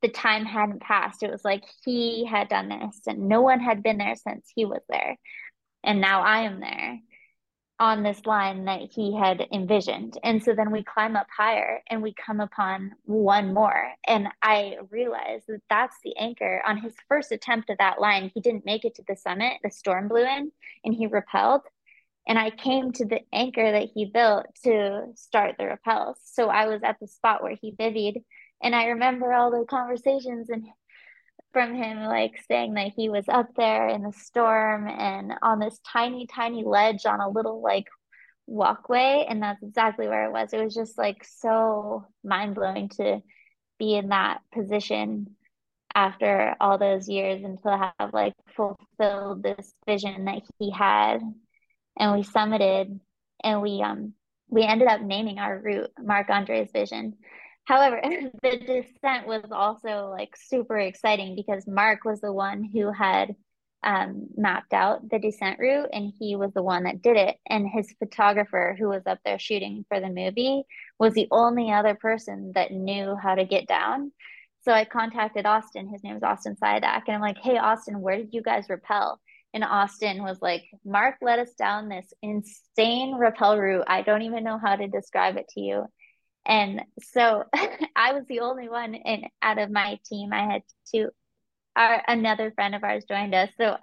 the 0.00 0.08
time 0.08 0.44
hadn't 0.44 0.80
passed 0.80 1.22
it 1.22 1.30
was 1.30 1.44
like 1.44 1.64
he 1.84 2.24
had 2.24 2.48
done 2.48 2.68
this 2.68 3.00
and 3.06 3.28
no 3.28 3.40
one 3.40 3.60
had 3.60 3.82
been 3.82 3.98
there 3.98 4.16
since 4.16 4.50
he 4.54 4.64
was 4.64 4.82
there 4.88 5.16
and 5.84 6.00
now 6.00 6.22
i 6.22 6.42
am 6.42 6.60
there 6.60 6.98
on 7.82 8.04
this 8.04 8.24
line 8.26 8.66
that 8.66 8.80
he 8.92 9.16
had 9.16 9.44
envisioned. 9.52 10.16
And 10.22 10.40
so 10.40 10.54
then 10.54 10.70
we 10.70 10.84
climb 10.84 11.16
up 11.16 11.26
higher 11.36 11.82
and 11.90 12.00
we 12.00 12.14
come 12.14 12.38
upon 12.38 12.92
one 13.02 13.52
more. 13.52 13.90
And 14.06 14.28
I 14.40 14.76
realized 14.90 15.46
that 15.48 15.62
that's 15.68 15.96
the 16.04 16.16
anchor. 16.16 16.62
On 16.64 16.76
his 16.76 16.94
first 17.08 17.32
attempt 17.32 17.70
at 17.70 17.78
that 17.78 18.00
line, 18.00 18.30
he 18.32 18.40
didn't 18.40 18.64
make 18.64 18.84
it 18.84 18.94
to 18.94 19.04
the 19.08 19.16
summit. 19.16 19.54
The 19.64 19.70
storm 19.72 20.06
blew 20.06 20.22
in 20.22 20.52
and 20.84 20.94
he 20.94 21.08
repelled. 21.08 21.62
And 22.28 22.38
I 22.38 22.50
came 22.50 22.92
to 22.92 23.04
the 23.04 23.22
anchor 23.32 23.72
that 23.72 23.88
he 23.92 24.04
built 24.04 24.46
to 24.62 25.06
start 25.16 25.56
the 25.58 25.66
repels. 25.66 26.18
So 26.22 26.48
I 26.48 26.68
was 26.68 26.82
at 26.84 27.00
the 27.00 27.08
spot 27.08 27.42
where 27.42 27.56
he 27.60 27.72
bivvied. 27.72 28.22
And 28.62 28.74
I 28.74 28.86
remember 28.86 29.32
all 29.32 29.50
the 29.50 29.64
conversations 29.68 30.50
and 30.50 30.64
from 31.52 31.74
him 31.74 32.04
like 32.04 32.32
saying 32.48 32.74
that 32.74 32.92
he 32.96 33.08
was 33.08 33.24
up 33.28 33.48
there 33.56 33.88
in 33.88 34.02
the 34.02 34.12
storm 34.12 34.88
and 34.88 35.32
on 35.42 35.58
this 35.58 35.78
tiny 35.86 36.26
tiny 36.26 36.64
ledge 36.64 37.04
on 37.04 37.20
a 37.20 37.28
little 37.28 37.60
like 37.60 37.86
walkway 38.46 39.26
and 39.28 39.42
that's 39.42 39.62
exactly 39.62 40.08
where 40.08 40.26
it 40.26 40.32
was. 40.32 40.52
It 40.52 40.62
was 40.62 40.74
just 40.74 40.96
like 40.96 41.24
so 41.24 42.06
mind-blowing 42.24 42.88
to 42.90 43.20
be 43.78 43.94
in 43.94 44.08
that 44.08 44.40
position 44.54 45.36
after 45.94 46.54
all 46.60 46.78
those 46.78 47.08
years 47.08 47.42
and 47.44 47.60
to 47.62 47.92
have 47.98 48.14
like 48.14 48.34
fulfilled 48.56 49.42
this 49.42 49.74
vision 49.86 50.24
that 50.24 50.42
he 50.58 50.70
had. 50.70 51.20
And 51.98 52.12
we 52.12 52.22
summited 52.22 52.98
and 53.42 53.60
we 53.60 53.82
um 53.82 54.14
we 54.48 54.62
ended 54.62 54.88
up 54.88 55.00
naming 55.00 55.38
our 55.38 55.58
route 55.58 55.90
marc 55.98 56.30
andre's 56.30 56.70
vision 56.72 57.14
However, 57.64 58.00
the 58.42 58.58
descent 58.58 59.26
was 59.26 59.44
also 59.50 60.08
like 60.10 60.36
super 60.36 60.78
exciting 60.78 61.36
because 61.36 61.66
Marc 61.66 62.04
was 62.04 62.20
the 62.20 62.32
one 62.32 62.64
who 62.64 62.92
had 62.92 63.34
um, 63.84 64.28
mapped 64.36 64.72
out 64.72 65.08
the 65.10 65.18
descent 65.18 65.58
route 65.58 65.88
and 65.92 66.12
he 66.18 66.36
was 66.36 66.52
the 66.52 66.62
one 66.62 66.84
that 66.84 67.02
did 67.02 67.16
it. 67.16 67.36
And 67.48 67.68
his 67.68 67.92
photographer, 67.98 68.76
who 68.78 68.88
was 68.88 69.02
up 69.06 69.18
there 69.24 69.38
shooting 69.38 69.84
for 69.88 70.00
the 70.00 70.08
movie, 70.08 70.64
was 70.98 71.14
the 71.14 71.28
only 71.30 71.72
other 71.72 71.94
person 71.94 72.52
that 72.54 72.72
knew 72.72 73.16
how 73.20 73.34
to 73.34 73.44
get 73.44 73.66
down. 73.66 74.12
So 74.64 74.72
I 74.72 74.84
contacted 74.84 75.46
Austin. 75.46 75.88
His 75.88 76.04
name 76.04 76.16
is 76.16 76.22
Austin 76.22 76.54
Siadak. 76.54 77.02
And 77.06 77.16
I'm 77.16 77.20
like, 77.20 77.38
hey, 77.38 77.58
Austin, 77.58 78.00
where 78.00 78.16
did 78.16 78.32
you 78.32 78.42
guys 78.42 78.66
rappel? 78.68 79.20
And 79.54 79.64
Austin 79.64 80.22
was 80.22 80.40
like, 80.40 80.64
Marc 80.84 81.16
led 81.20 81.40
us 81.40 81.52
down 81.54 81.88
this 81.88 82.12
insane 82.22 83.16
rappel 83.16 83.58
route. 83.58 83.84
I 83.86 84.02
don't 84.02 84.22
even 84.22 84.44
know 84.44 84.58
how 84.58 84.76
to 84.76 84.86
describe 84.86 85.36
it 85.36 85.48
to 85.54 85.60
you. 85.60 85.86
And 86.46 86.82
so 87.00 87.44
I 87.96 88.12
was 88.12 88.24
the 88.28 88.40
only 88.40 88.68
one 88.68 88.94
and 88.94 89.26
out 89.40 89.58
of 89.58 89.70
my 89.70 89.98
team. 90.06 90.32
I 90.32 90.52
had 90.52 90.62
two 90.92 91.10
our 91.74 92.02
another 92.06 92.50
friend 92.52 92.74
of 92.74 92.84
ours 92.84 93.04
joined 93.08 93.34
us. 93.34 93.48
So 93.56 93.76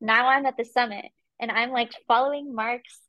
now 0.00 0.28
I'm 0.28 0.46
at 0.46 0.56
the 0.56 0.64
summit 0.64 1.06
and 1.40 1.50
I'm 1.50 1.70
like 1.70 1.92
following 2.06 2.54
Marc's 2.54 3.00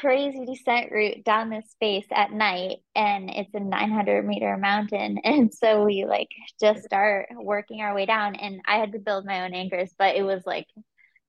crazy 0.00 0.46
descent 0.46 0.90
route 0.90 1.22
down 1.24 1.50
this 1.50 1.70
space 1.70 2.06
at 2.10 2.32
night 2.32 2.78
and 2.94 3.28
it's 3.28 3.52
a 3.54 3.60
900 3.60 4.24
meter 4.24 4.56
mountain 4.56 5.18
and 5.24 5.52
so 5.52 5.84
we 5.84 6.04
like 6.06 6.30
just 6.60 6.82
start 6.84 7.28
working 7.34 7.82
our 7.82 7.94
way 7.94 8.06
down 8.06 8.34
and 8.34 8.60
i 8.66 8.78
had 8.78 8.92
to 8.92 8.98
build 8.98 9.26
my 9.26 9.44
own 9.44 9.52
anchors 9.52 9.90
but 9.98 10.16
it 10.16 10.22
was 10.22 10.42
like 10.46 10.66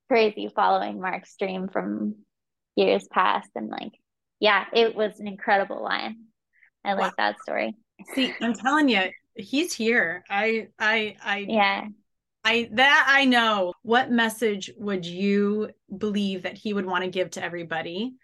crazy 0.07 0.49
following 0.55 1.01
marc's 1.01 1.35
dream 1.37 1.67
from 1.67 2.15
years 2.75 3.05
past 3.11 3.49
and 3.55 3.69
like 3.69 3.91
yeah 4.39 4.65
it 4.73 4.95
was 4.95 5.19
an 5.19 5.27
incredible 5.27 5.83
line 5.83 6.15
I 6.83 6.93
like 6.93 7.11
wow. 7.11 7.13
that 7.17 7.41
story. 7.41 7.75
See, 8.13 8.33
I'm 8.41 8.53
telling 8.53 8.89
you, 8.89 9.03
he's 9.35 9.73
here. 9.73 10.23
I, 10.29 10.67
I, 10.77 11.15
I, 11.23 11.37
yeah. 11.47 11.85
I 12.43 12.69
that 12.73 13.05
I 13.07 13.25
know. 13.25 13.73
What 13.83 14.11
message 14.11 14.69
would 14.77 15.05
you 15.05 15.69
believe 15.97 16.43
that 16.43 16.57
he 16.57 16.73
would 16.73 16.85
want 16.85 17.03
to 17.03 17.09
give 17.09 17.31
to 17.31 17.43
everybody? 17.43 18.15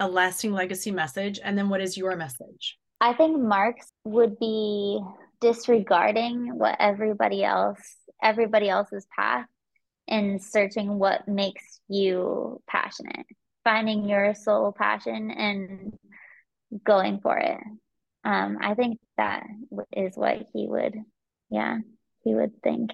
A 0.00 0.08
lasting 0.08 0.52
legacy 0.52 0.90
message. 0.90 1.40
And 1.42 1.56
then 1.56 1.68
what 1.68 1.80
is 1.80 1.96
your 1.96 2.16
message? 2.16 2.78
I 3.00 3.12
think 3.12 3.38
Marc's 3.38 3.88
would 4.04 4.38
be 4.38 5.00
disregarding 5.40 6.58
what 6.58 6.76
everybody 6.80 7.44
else 7.44 7.80
everybody 8.22 8.68
else's 8.68 9.06
path 9.14 9.46
and 10.08 10.42
searching 10.42 10.98
what 10.98 11.26
makes 11.28 11.80
you 11.88 12.60
passionate. 12.68 13.26
finding 13.64 14.08
your 14.08 14.32
soul 14.32 14.72
passion 14.72 15.30
and 15.32 15.92
going 16.84 17.18
for 17.20 17.36
it. 17.36 17.58
Um, 18.26 18.58
I 18.60 18.74
think 18.74 18.98
that 19.16 19.46
is 19.92 20.16
what 20.16 20.48
he 20.52 20.66
would, 20.66 20.96
yeah, 21.48 21.78
he 22.24 22.34
would 22.34 22.60
think. 22.60 22.90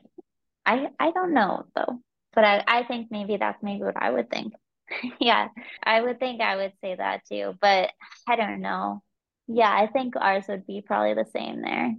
I 0.66 0.90
I 1.00 1.10
don't 1.10 1.32
know 1.32 1.64
though, 1.74 2.00
but 2.34 2.44
I 2.44 2.62
I 2.68 2.82
think 2.84 3.08
maybe 3.10 3.38
that's 3.38 3.62
maybe 3.62 3.82
what 3.82 3.96
I 3.96 4.10
would 4.10 4.28
think. 4.28 4.52
yeah, 5.20 5.48
I 5.82 6.02
would 6.02 6.20
think 6.20 6.42
I 6.42 6.56
would 6.56 6.74
say 6.82 6.96
that 6.96 7.22
too, 7.26 7.54
but 7.62 7.90
I 8.28 8.36
don't 8.36 8.60
know. 8.60 9.02
Yeah, 9.48 9.72
I 9.74 9.86
think 9.86 10.16
ours 10.20 10.44
would 10.48 10.66
be 10.66 10.82
probably 10.82 11.14
the 11.14 11.30
same 11.32 11.62
there, 11.62 11.94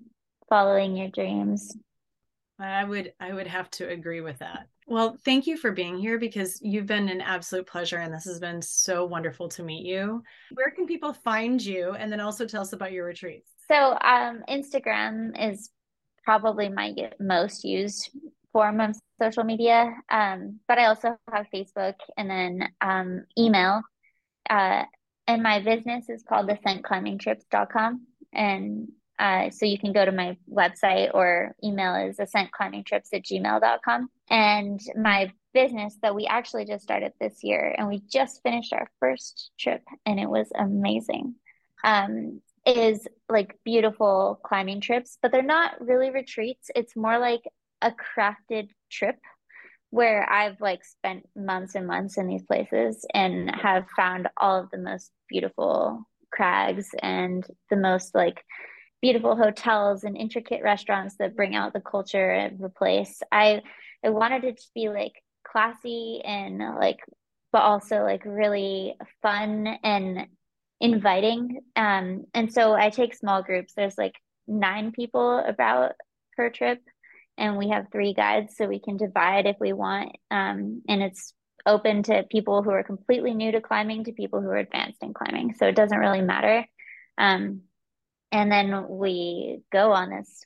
following 0.47 0.95
your 0.95 1.09
dreams. 1.09 1.75
I 2.59 2.83
would 2.83 3.13
I 3.19 3.33
would 3.33 3.47
have 3.47 3.71
to 3.71 3.89
agree 3.89 4.21
with 4.21 4.37
that. 4.39 4.67
Well, 4.87 5.17
thank 5.23 5.47
you 5.47 5.57
for 5.57 5.71
being 5.71 5.97
here 5.97 6.19
because 6.19 6.59
you've 6.61 6.85
been 6.85 7.09
an 7.09 7.21
absolute 7.21 7.67
pleasure 7.67 7.97
and 7.97 8.13
this 8.13 8.25
has 8.25 8.39
been 8.39 8.61
so 8.61 9.05
wonderful 9.05 9.47
to 9.49 9.63
meet 9.63 9.85
you. 9.85 10.23
Where 10.53 10.71
can 10.71 10.85
people 10.85 11.13
find 11.13 11.63
you 11.63 11.91
and 11.93 12.11
then 12.11 12.19
also 12.19 12.45
tell 12.45 12.61
us 12.61 12.73
about 12.73 12.91
your 12.91 13.05
retreats? 13.05 13.49
So, 13.67 13.97
um, 14.01 14.43
Instagram 14.49 15.31
is 15.51 15.69
probably 16.23 16.69
my 16.69 16.93
most 17.19 17.63
used 17.63 18.09
form 18.51 18.79
of 18.79 18.95
social 19.21 19.43
media. 19.43 19.93
Um, 20.09 20.59
but 20.67 20.77
I 20.77 20.85
also 20.85 21.17
have 21.31 21.47
Facebook 21.53 21.95
and 22.17 22.29
then 22.29 22.69
um, 22.81 23.25
email. 23.37 23.81
Uh, 24.49 24.83
and 25.27 25.41
my 25.41 25.59
business 25.59 26.09
is 26.09 26.23
called 26.27 26.49
ascentclimbingtrips.com. 26.49 28.05
And 28.33 28.89
uh, 29.23 29.49
so 29.49 29.65
you 29.65 29.79
can 29.79 29.93
go 29.93 30.03
to 30.03 30.11
my 30.11 30.35
website 30.51 31.09
or 31.13 31.55
email 31.63 31.95
is 31.95 32.17
ascentclimbingtrips 32.17 33.07
at 33.13 33.23
gmail.com. 33.23 34.09
And 34.29 34.81
my 34.97 35.31
business 35.53 35.97
that 36.01 36.13
we 36.13 36.25
actually 36.25 36.65
just 36.65 36.83
started 36.83 37.13
this 37.21 37.41
year 37.41 37.73
and 37.77 37.87
we 37.87 38.01
just 38.11 38.41
finished 38.43 38.73
our 38.73 38.89
first 38.99 39.51
trip 39.57 39.81
and 40.05 40.19
it 40.19 40.29
was 40.29 40.49
amazing. 40.53 41.35
Um, 41.85 42.41
is 42.65 43.07
like 43.29 43.57
beautiful 43.63 44.41
climbing 44.43 44.81
trips, 44.81 45.17
but 45.21 45.31
they're 45.31 45.41
not 45.41 45.79
really 45.79 46.09
retreats. 46.09 46.69
It's 46.75 46.95
more 46.95 47.17
like 47.17 47.43
a 47.81 47.91
crafted 47.91 48.71
trip 48.91 49.17
where 49.89 50.29
I've 50.29 50.59
like 50.59 50.83
spent 50.83 51.27
months 51.33 51.75
and 51.75 51.87
months 51.87 52.17
in 52.17 52.27
these 52.27 52.43
places 52.43 53.05
and 53.13 53.49
have 53.55 53.85
found 53.95 54.27
all 54.35 54.59
of 54.59 54.69
the 54.71 54.77
most 54.77 55.11
beautiful 55.29 56.03
crags 56.31 56.89
and 57.01 57.45
the 57.69 57.77
most 57.77 58.15
like 58.15 58.43
beautiful 59.03 59.35
hotels 59.35 60.05
and 60.05 60.15
intricate 60.15 60.63
restaurants 60.63 61.17
that 61.17 61.35
bring 61.35 61.55
out 61.55 61.73
the 61.73 61.81
culture 61.81 62.31
of 62.45 62.57
the 62.57 62.69
place. 62.69 63.21
I 63.29 63.61
I 64.01 64.09
wanted 64.11 64.45
it 64.45 64.59
to 64.59 64.67
be 64.73 64.87
like 64.87 65.21
classy 65.45 66.21
and 66.23 66.59
like 66.79 66.99
but 67.51 67.63
also 67.63 68.01
like 68.03 68.23
really 68.25 68.95
fun 69.21 69.67
and 69.83 70.27
inviting. 70.79 71.59
Um 71.75 72.23
and 72.33 72.51
so 72.51 72.73
I 72.73 72.89
take 72.91 73.13
small 73.13 73.43
groups. 73.43 73.73
There's 73.73 73.97
like 73.97 74.15
nine 74.47 74.93
people 74.93 75.37
about 75.37 75.91
per 76.37 76.49
trip 76.49 76.79
and 77.37 77.57
we 77.57 77.69
have 77.69 77.91
three 77.91 78.13
guides 78.13 78.55
so 78.55 78.67
we 78.67 78.79
can 78.79 78.95
divide 78.95 79.45
if 79.45 79.57
we 79.59 79.73
want 79.73 80.15
um, 80.31 80.81
and 80.87 81.01
it's 81.01 81.33
open 81.65 82.03
to 82.03 82.25
people 82.29 82.61
who 82.61 82.69
are 82.71 82.83
completely 82.83 83.33
new 83.33 83.51
to 83.51 83.61
climbing 83.61 84.03
to 84.03 84.11
people 84.11 84.41
who 84.41 84.49
are 84.49 84.57
advanced 84.57 85.01
in 85.01 85.13
climbing 85.13 85.53
so 85.55 85.65
it 85.65 85.75
doesn't 85.75 85.99
really 85.99 86.21
matter 86.21 86.65
um, 87.17 87.61
and 88.33 88.51
then 88.51 88.87
we 88.89 89.61
go 89.71 89.91
on 89.91 90.09
this 90.09 90.43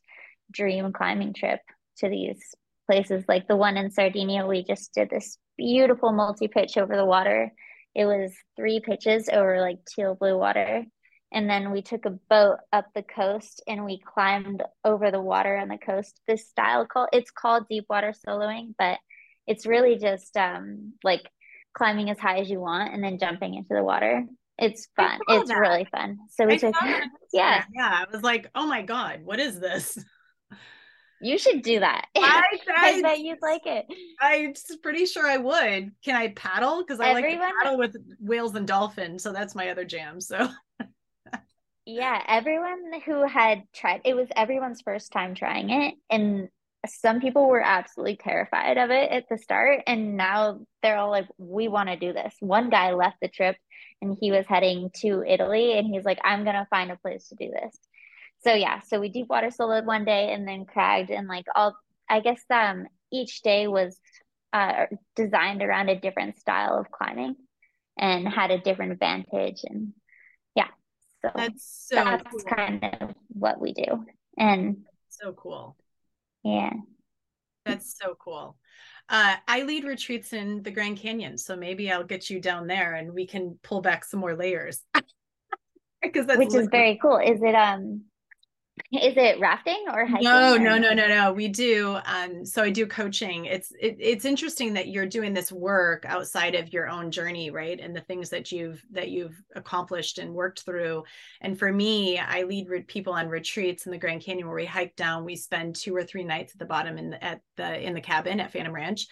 dream 0.52 0.92
climbing 0.92 1.34
trip 1.34 1.62
to 2.00 2.10
these 2.10 2.54
places 2.86 3.24
like 3.28 3.48
the 3.48 3.56
one 3.56 3.78
in 3.78 3.90
sardinia. 3.90 4.46
We 4.46 4.64
just 4.64 4.94
did 4.94 5.10
this 5.10 5.38
beautiful 5.58 6.12
multi-pitch 6.12 6.78
over 6.78 6.96
the 6.98 7.06
water. 7.06 7.52
It 7.96 8.06
was 8.06 8.34
three 8.58 8.82
pitches 8.82 9.30
over 9.32 9.62
like 9.62 9.80
teal 9.86 10.16
blue 10.16 10.38
water. 10.38 10.84
And 11.32 11.50
then 11.50 11.72
we 11.72 11.82
took 11.82 12.06
a 12.06 12.18
boat 12.30 12.58
up 12.72 12.88
the 12.94 13.04
coast 13.04 13.64
and 13.68 13.86
we 13.86 14.00
climbed 14.00 14.64
over 14.84 15.10
the 15.10 15.22
water 15.22 15.58
on 15.58 15.70
the 15.70 15.78
coast. 15.78 16.20
This 16.28 16.48
style 16.48 16.86
called 16.86 17.10
it's 17.14 17.32
called 17.32 17.68
deep 17.70 17.86
water 17.90 18.14
soloing 18.28 18.76
but 18.78 19.00
it's 19.48 19.66
really 19.66 19.98
just 19.98 20.36
um 20.36 20.94
like 21.06 21.24
climbing 21.74 22.10
as 22.10 22.20
high 22.20 22.40
as 22.40 22.50
you 22.50 22.60
want 22.60 22.94
and 22.94 23.02
then 23.02 23.18
jumping 23.18 23.54
into 23.56 23.74
the 23.74 23.84
water 23.84 24.26
it's 24.58 24.88
fun 24.96 25.20
it's 25.28 25.50
that. 25.50 25.58
really 25.58 25.86
fun 25.86 26.18
so 26.30 26.46
we 26.46 26.54
I 26.54 26.58
took 26.58 26.76
yeah 27.34 27.64
yeah 27.74 28.06
i 28.08 28.12
was 28.12 28.24
like 28.24 28.50
oh 28.56 28.68
my 28.68 28.82
god 28.82 29.22
what 29.24 29.40
is 29.40 29.60
this 29.60 29.98
you 31.20 31.38
should 31.38 31.64
do 31.64 31.80
that. 31.80 32.06
I, 32.16 32.44
I, 32.76 32.94
I, 32.98 33.02
bet 33.02 33.20
you'd 33.20 33.42
like 33.42 33.64
it. 33.66 33.86
I'm 34.22 34.54
pretty 34.84 35.06
sure 35.06 35.26
I 35.26 35.38
would. 35.38 35.92
Can 36.04 36.16
I 36.16 36.30
paddle? 36.30 36.84
Because 36.84 37.00
I 37.00 37.10
Everyone, 37.10 37.40
like 37.40 37.50
to 37.50 37.56
paddle 37.64 37.78
with 37.80 37.96
whales 38.20 38.56
and 38.56 38.68
dolphins, 38.68 39.24
so 39.24 39.34
that's 39.34 39.56
my 39.56 39.70
other 39.70 39.84
jam. 39.84 40.22
So 40.22 40.48
yeah, 41.86 42.22
everyone 42.28 42.92
who 43.06 43.26
had 43.26 43.64
tried 43.74 44.02
it 44.04 44.14
was 44.14 44.28
everyone's 44.36 44.82
first 44.82 45.12
time 45.12 45.36
trying 45.36 45.70
it. 45.70 45.96
And 46.10 46.50
some 46.90 47.20
people 47.20 47.48
were 47.48 47.62
absolutely 47.62 48.18
terrified 48.18 48.78
of 48.78 48.90
it 48.90 49.12
at 49.12 49.30
the 49.30 49.38
start. 49.38 49.82
And 49.88 50.18
now 50.18 50.60
they're 50.82 50.98
all 50.98 51.12
like, 51.12 51.28
we 51.38 51.68
want 51.68 51.90
to 51.90 51.98
do 51.98 52.14
this. 52.14 52.36
One 52.40 52.70
guy 52.70 52.94
left 52.94 53.18
the 53.22 53.28
trip 53.28 53.56
and 54.02 54.16
he 54.20 54.32
was 54.32 54.46
heading 54.48 54.92
to 55.02 55.24
Italy 55.28 55.78
and 55.78 55.88
he's 55.88 56.06
like, 56.06 56.20
I'm 56.24 56.46
to 56.46 56.68
find 56.70 56.92
a 56.92 56.98
place 56.98 57.30
to 57.30 57.36
do 57.36 57.52
this. 57.52 57.78
So 58.40 58.54
yeah, 58.54 58.82
so 58.82 59.00
we 59.00 59.10
deep 59.10 59.28
water 59.30 59.48
soloed 59.48 59.86
one 59.86 60.06
day 60.06 60.34
and 60.34 60.48
then 60.48 60.66
cragged 60.66 61.10
and 61.10 61.28
like 61.28 61.46
all, 61.56 61.76
I 62.10 62.20
guess 62.20 62.42
um 62.50 62.86
each 63.12 63.42
day 63.42 63.68
was 63.68 64.00
uh, 64.54 64.86
designed 65.16 65.62
around 65.62 65.90
a 65.90 66.00
different 66.00 66.40
style 66.40 66.78
of 66.78 66.92
climbing 66.92 67.36
and 67.98 68.28
had 68.28 68.52
a 68.52 68.60
different 68.60 68.92
advantage 68.92 69.62
and 69.64 69.94
yeah. 70.56 70.68
so 71.22 71.32
that's 71.36 71.88
so 71.90 71.96
that's 71.96 72.32
cool. 72.32 72.56
kind 72.56 72.84
of 73.02 73.16
what 73.30 73.60
we 73.60 73.74
do. 73.74 74.06
And 74.38 74.78
so 75.10 75.34
cool. 75.34 75.76
Yeah. 76.48 76.74
That's 77.66 77.98
so 78.02 78.16
cool. 78.24 78.58
Uh, 79.10 79.36
I 79.48 79.64
lead 79.64 79.84
retreats 79.84 80.32
in 80.32 80.64
the 80.64 80.72
Grand 80.72 80.98
Canyon, 80.98 81.38
so 81.38 81.56
maybe 81.58 81.92
I'll 81.92 82.06
get 82.06 82.30
you 82.30 82.40
down 82.40 82.68
there 82.68 82.96
and 82.96 83.14
we 83.14 83.28
can 83.28 83.60
pull 83.64 83.82
back 83.82 84.06
some 84.06 84.20
more 84.20 84.36
layers. 84.36 84.82
Because 86.00 86.28
that's 86.28 86.38
which 86.38 86.54
is 86.54 86.68
very 86.72 87.00
cool. 87.02 87.18
Is 87.18 87.42
it 87.42 87.56
um 87.56 88.04
is 88.92 89.18
it 89.18 89.40
rafting 89.40 89.86
or 89.92 90.06
hiking? 90.06 90.24
No, 90.24 90.56
or 90.56 90.60
no, 90.60 90.78
no, 90.78 90.94
no, 90.94 91.08
no. 91.08 91.34
We 91.34 91.48
do. 91.48 92.00
Um, 92.06 92.46
so 92.46 92.64
I 92.64 92.70
do 92.70 92.88
coaching. 92.88 93.46
It's 93.46 93.72
it, 93.80 93.98
it's 94.00 94.26
interesting 94.26 94.74
that 94.74 94.88
you're 94.88 95.06
doing 95.06 95.34
this 95.34 95.52
work 95.52 96.06
outside 96.06 96.56
of 96.56 96.72
your 96.72 96.88
own 96.88 97.12
journey, 97.12 97.52
right? 97.52 97.80
And 97.80 97.96
the 97.96 98.02
things 98.02 98.30
that 98.30 98.52
you've 98.52 98.84
that 98.92 99.10
you've 99.10 99.42
accomplished 99.56 100.20
and 100.20 100.34
worked 100.34 100.64
through. 100.64 101.04
And 101.42 101.58
for 101.58 101.72
me, 101.72 102.18
I 102.18 102.44
lead 102.44 102.70
re- 102.70 102.82
people 102.84 103.14
on 103.14 103.28
retreats 103.28 103.86
in 103.86 103.92
the 103.92 103.98
Grand 103.98 104.22
Canyon 104.22 104.48
where 104.48 104.56
we 104.56 104.66
hike 104.66 104.96
down. 104.96 105.26
We 105.26 105.36
spend 105.36 105.76
two 105.76 105.96
or 105.96 106.04
three 106.04 106.24
nights 106.24 106.54
at 106.54 106.60
the 106.60 106.66
bottom 106.66 106.98
in 106.98 107.10
the 107.10 107.24
at 107.24 107.42
the 107.58 107.86
in 107.86 107.94
the 107.94 108.02
cabin 108.02 108.40
at 108.40 108.54
Phantom 108.54 108.74
Ranch, 108.74 109.08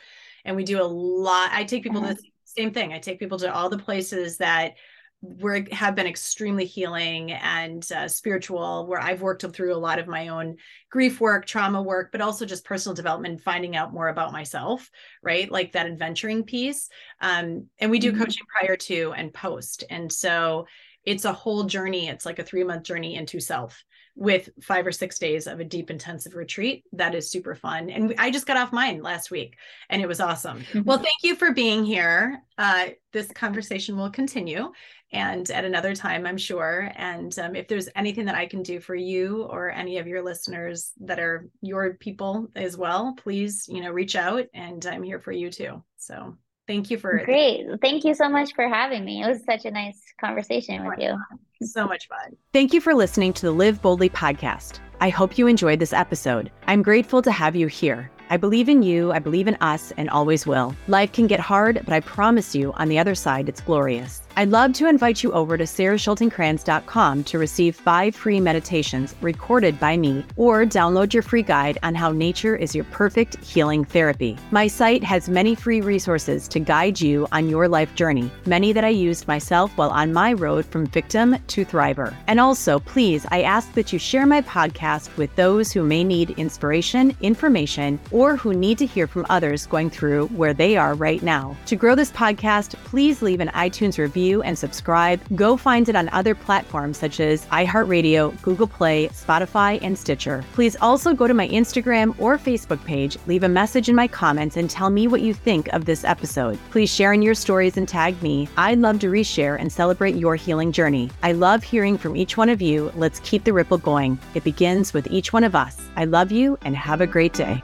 and 0.45 0.55
we 0.55 0.63
do 0.63 0.81
a 0.81 0.83
lot. 0.83 1.51
I 1.51 1.63
take 1.63 1.83
people 1.83 2.01
uh-huh. 2.01 2.13
to 2.13 2.21
the 2.21 2.29
same 2.45 2.71
thing. 2.71 2.93
I 2.93 2.99
take 2.99 3.19
people 3.19 3.39
to 3.39 3.53
all 3.53 3.69
the 3.69 3.77
places 3.77 4.37
that 4.37 4.75
were 5.21 5.65
have 5.71 5.95
been 5.95 6.05
extremely 6.05 6.65
healing 6.65 7.31
and 7.31 7.91
uh, 7.91 8.07
spiritual 8.07 8.85
where 8.85 9.01
i've 9.01 9.21
worked 9.21 9.43
through 9.53 9.73
a 9.73 9.77
lot 9.77 9.97
of 9.97 10.07
my 10.07 10.27
own 10.27 10.55
grief 10.91 11.19
work 11.19 11.45
trauma 11.45 11.81
work 11.81 12.11
but 12.11 12.21
also 12.21 12.45
just 12.45 12.63
personal 12.63 12.93
development 12.93 13.41
finding 13.41 13.75
out 13.75 13.93
more 13.93 14.09
about 14.09 14.31
myself 14.31 14.89
right? 15.25 15.51
Like 15.51 15.73
that 15.73 15.87
adventuring 15.87 16.43
piece. 16.43 16.87
Um, 17.19 17.67
and 17.79 17.91
we 17.91 17.99
do 17.99 18.11
mm-hmm. 18.11 18.21
coaching 18.21 18.45
prior 18.47 18.77
to 18.77 19.13
and 19.17 19.33
post. 19.33 19.83
And 19.89 20.11
so 20.11 20.67
it's 21.03 21.25
a 21.25 21.33
whole 21.33 21.63
journey. 21.65 22.07
It's 22.07 22.25
like 22.25 22.39
a 22.39 22.43
three 22.43 22.63
month 22.63 22.83
journey 22.83 23.15
into 23.15 23.39
self 23.39 23.83
with 24.17 24.49
five 24.63 24.87
or 24.87 24.93
six 24.93 25.19
days 25.19 25.45
of 25.45 25.59
a 25.59 25.65
deep 25.65 25.91
intensive 25.91 26.35
retreat 26.35 26.85
that 26.93 27.13
is 27.13 27.29
super 27.29 27.53
fun. 27.53 27.89
And 27.89 28.15
i 28.17 28.31
just 28.31 28.47
got 28.47 28.55
off 28.55 28.71
mine 28.71 29.01
last 29.01 29.29
week 29.29 29.57
and 29.89 30.01
it 30.01 30.07
was 30.07 30.21
awesome. 30.21 30.59
Mm-hmm. 30.59 30.83
well 30.83 30.99
thank 30.99 31.17
you 31.23 31.35
for 31.35 31.51
being 31.51 31.83
here. 31.83 32.41
Uh, 32.57 32.89
this 33.11 33.29
conversation 33.31 33.97
will 33.97 34.09
continue 34.09 34.71
and 35.15 35.49
at 35.51 35.65
another 35.65 35.95
time 35.95 36.25
i'm 36.25 36.37
sure 36.37 36.91
and 36.95 37.39
um, 37.39 37.55
if 37.55 37.67
there's 37.67 37.89
anything 37.95 38.25
that 38.25 38.35
i 38.35 38.45
can 38.45 38.61
do 38.61 38.79
for 38.79 38.95
you 38.95 39.43
or 39.43 39.71
any 39.71 39.97
of 39.97 40.07
your 40.07 40.21
listeners 40.21 40.91
that 40.99 41.19
are 41.19 41.49
your 41.61 41.95
people 41.95 42.47
as 42.55 42.77
well 42.77 43.15
please 43.17 43.67
you 43.67 43.81
know 43.81 43.91
reach 43.91 44.15
out 44.15 44.45
and 44.53 44.85
i'm 44.85 45.03
here 45.03 45.19
for 45.19 45.31
you 45.31 45.49
too 45.49 45.81
so 45.97 46.37
thank 46.67 46.91
you 46.91 46.97
for 46.97 47.23
great 47.25 47.65
thank 47.81 48.03
you 48.03 48.13
so 48.13 48.29
much 48.29 48.53
for 48.53 48.67
having 48.67 49.03
me 49.05 49.23
it 49.23 49.27
was 49.27 49.43
such 49.45 49.65
a 49.65 49.71
nice 49.71 50.01
conversation 50.19 50.85
with 50.85 50.99
you 50.99 51.17
so 51.63 51.87
much 51.87 52.07
fun. 52.07 52.35
Thank 52.53 52.73
you 52.73 52.81
for 52.81 52.93
listening 52.93 53.33
to 53.33 53.45
the 53.45 53.51
Live 53.51 53.81
Boldly 53.81 54.09
podcast. 54.09 54.79
I 54.99 55.09
hope 55.09 55.37
you 55.37 55.47
enjoyed 55.47 55.79
this 55.79 55.93
episode. 55.93 56.51
I'm 56.67 56.81
grateful 56.81 57.21
to 57.21 57.31
have 57.31 57.55
you 57.55 57.67
here. 57.67 58.11
I 58.29 58.37
believe 58.37 58.69
in 58.69 58.81
you, 58.81 59.11
I 59.11 59.19
believe 59.19 59.47
in 59.47 59.55
us, 59.61 59.93
and 59.97 60.09
always 60.09 60.47
will. 60.47 60.75
Life 60.87 61.11
can 61.11 61.27
get 61.27 61.39
hard, 61.39 61.81
but 61.85 61.93
I 61.93 61.99
promise 61.99 62.55
you, 62.55 62.73
on 62.73 62.89
the 62.89 62.97
other 62.97 63.13
side, 63.13 63.47
it's 63.47 63.61
glorious. 63.61 64.24
I'd 64.37 64.49
love 64.49 64.73
to 64.73 64.89
invite 64.89 65.23
you 65.23 65.31
over 65.31 65.57
to 65.57 65.63
saraschultingkranz.com 65.63 67.23
to 67.23 67.39
receive 67.39 67.73
five 67.73 68.13
free 68.13 68.41
meditations 68.41 69.15
recorded 69.21 69.79
by 69.79 69.95
me 69.95 70.25
or 70.35 70.65
download 70.65 71.13
your 71.13 71.23
free 71.23 71.41
guide 71.41 71.77
on 71.83 71.95
how 71.95 72.11
nature 72.11 72.53
is 72.53 72.75
your 72.75 72.83
perfect 72.85 73.41
healing 73.41 73.85
therapy. 73.85 74.37
My 74.51 74.67
site 74.67 75.05
has 75.05 75.29
many 75.29 75.55
free 75.55 75.79
resources 75.79 76.49
to 76.49 76.59
guide 76.59 76.99
you 76.99 77.29
on 77.31 77.47
your 77.47 77.69
life 77.69 77.95
journey, 77.95 78.29
many 78.45 78.73
that 78.73 78.83
I 78.83 78.89
used 78.89 79.25
myself 79.25 79.71
while 79.77 79.89
on 79.91 80.11
my 80.11 80.33
road 80.33 80.65
from 80.65 80.85
victim 80.85 81.37
to 81.47 81.63
thriver. 81.63 82.13
And 82.27 82.37
also, 82.37 82.79
please, 82.79 83.25
I 83.31 83.43
ask 83.43 83.71
that 83.71 83.93
you 83.93 83.99
share 83.99 84.25
my 84.25 84.41
podcast 84.41 85.15
with 85.15 85.33
those 85.37 85.71
who 85.71 85.81
may 85.81 86.03
need 86.03 86.31
inspiration, 86.31 87.15
information, 87.21 88.01
or 88.11 88.35
who 88.35 88.53
need 88.53 88.79
to 88.79 88.85
hear 88.85 89.07
from 89.07 89.25
others 89.29 89.65
going 89.65 89.89
through 89.89 90.27
where 90.27 90.53
they 90.53 90.75
are 90.75 90.93
right 90.93 91.23
now. 91.23 91.55
To 91.67 91.77
grow 91.77 91.95
this 91.95 92.11
podcast, 92.11 92.73
please 92.83 93.21
leave 93.21 93.39
an 93.39 93.47
iTunes 93.49 93.97
review 94.25 94.41
and 94.41 94.57
subscribe. 94.57 95.21
Go 95.35 95.55
find 95.57 95.87
it 95.87 95.95
on 95.95 96.09
other 96.09 96.33
platforms 96.33 96.97
such 96.97 97.19
as 97.19 97.45
iHeartRadio, 97.47 98.41
Google 98.41 98.67
Play, 98.67 99.07
Spotify, 99.09 99.79
and 99.83 99.97
Stitcher. 99.97 100.43
Please 100.53 100.75
also 100.81 101.13
go 101.13 101.27
to 101.27 101.33
my 101.33 101.47
Instagram 101.49 102.15
or 102.19 102.37
Facebook 102.37 102.83
page, 102.85 103.17
leave 103.27 103.43
a 103.43 103.49
message 103.49 103.87
in 103.87 103.95
my 103.95 104.07
comments, 104.07 104.57
and 104.57 104.69
tell 104.69 104.89
me 104.89 105.07
what 105.07 105.21
you 105.21 105.33
think 105.33 105.67
of 105.73 105.85
this 105.85 106.03
episode. 106.03 106.57
Please 106.71 106.89
share 106.89 107.13
in 107.13 107.21
your 107.21 107.35
stories 107.35 107.77
and 107.77 107.87
tag 107.87 108.21
me. 108.23 108.47
I'd 108.57 108.79
love 108.79 108.99
to 108.99 109.11
reshare 109.11 109.59
and 109.59 109.71
celebrate 109.71 110.15
your 110.15 110.35
healing 110.35 110.71
journey. 110.71 111.11
I 111.21 111.33
love 111.33 111.63
hearing 111.63 111.97
from 111.97 112.15
each 112.15 112.35
one 112.37 112.49
of 112.49 112.61
you. 112.61 112.91
Let's 112.95 113.19
keep 113.19 113.43
the 113.43 113.53
ripple 113.53 113.77
going. 113.77 114.17
It 114.33 114.43
begins 114.43 114.93
with 114.93 115.07
each 115.11 115.33
one 115.33 115.43
of 115.43 115.55
us. 115.55 115.79
I 115.95 116.05
love 116.05 116.31
you 116.31 116.57
and 116.63 116.75
have 116.75 117.01
a 117.01 117.07
great 117.07 117.33
day. 117.33 117.63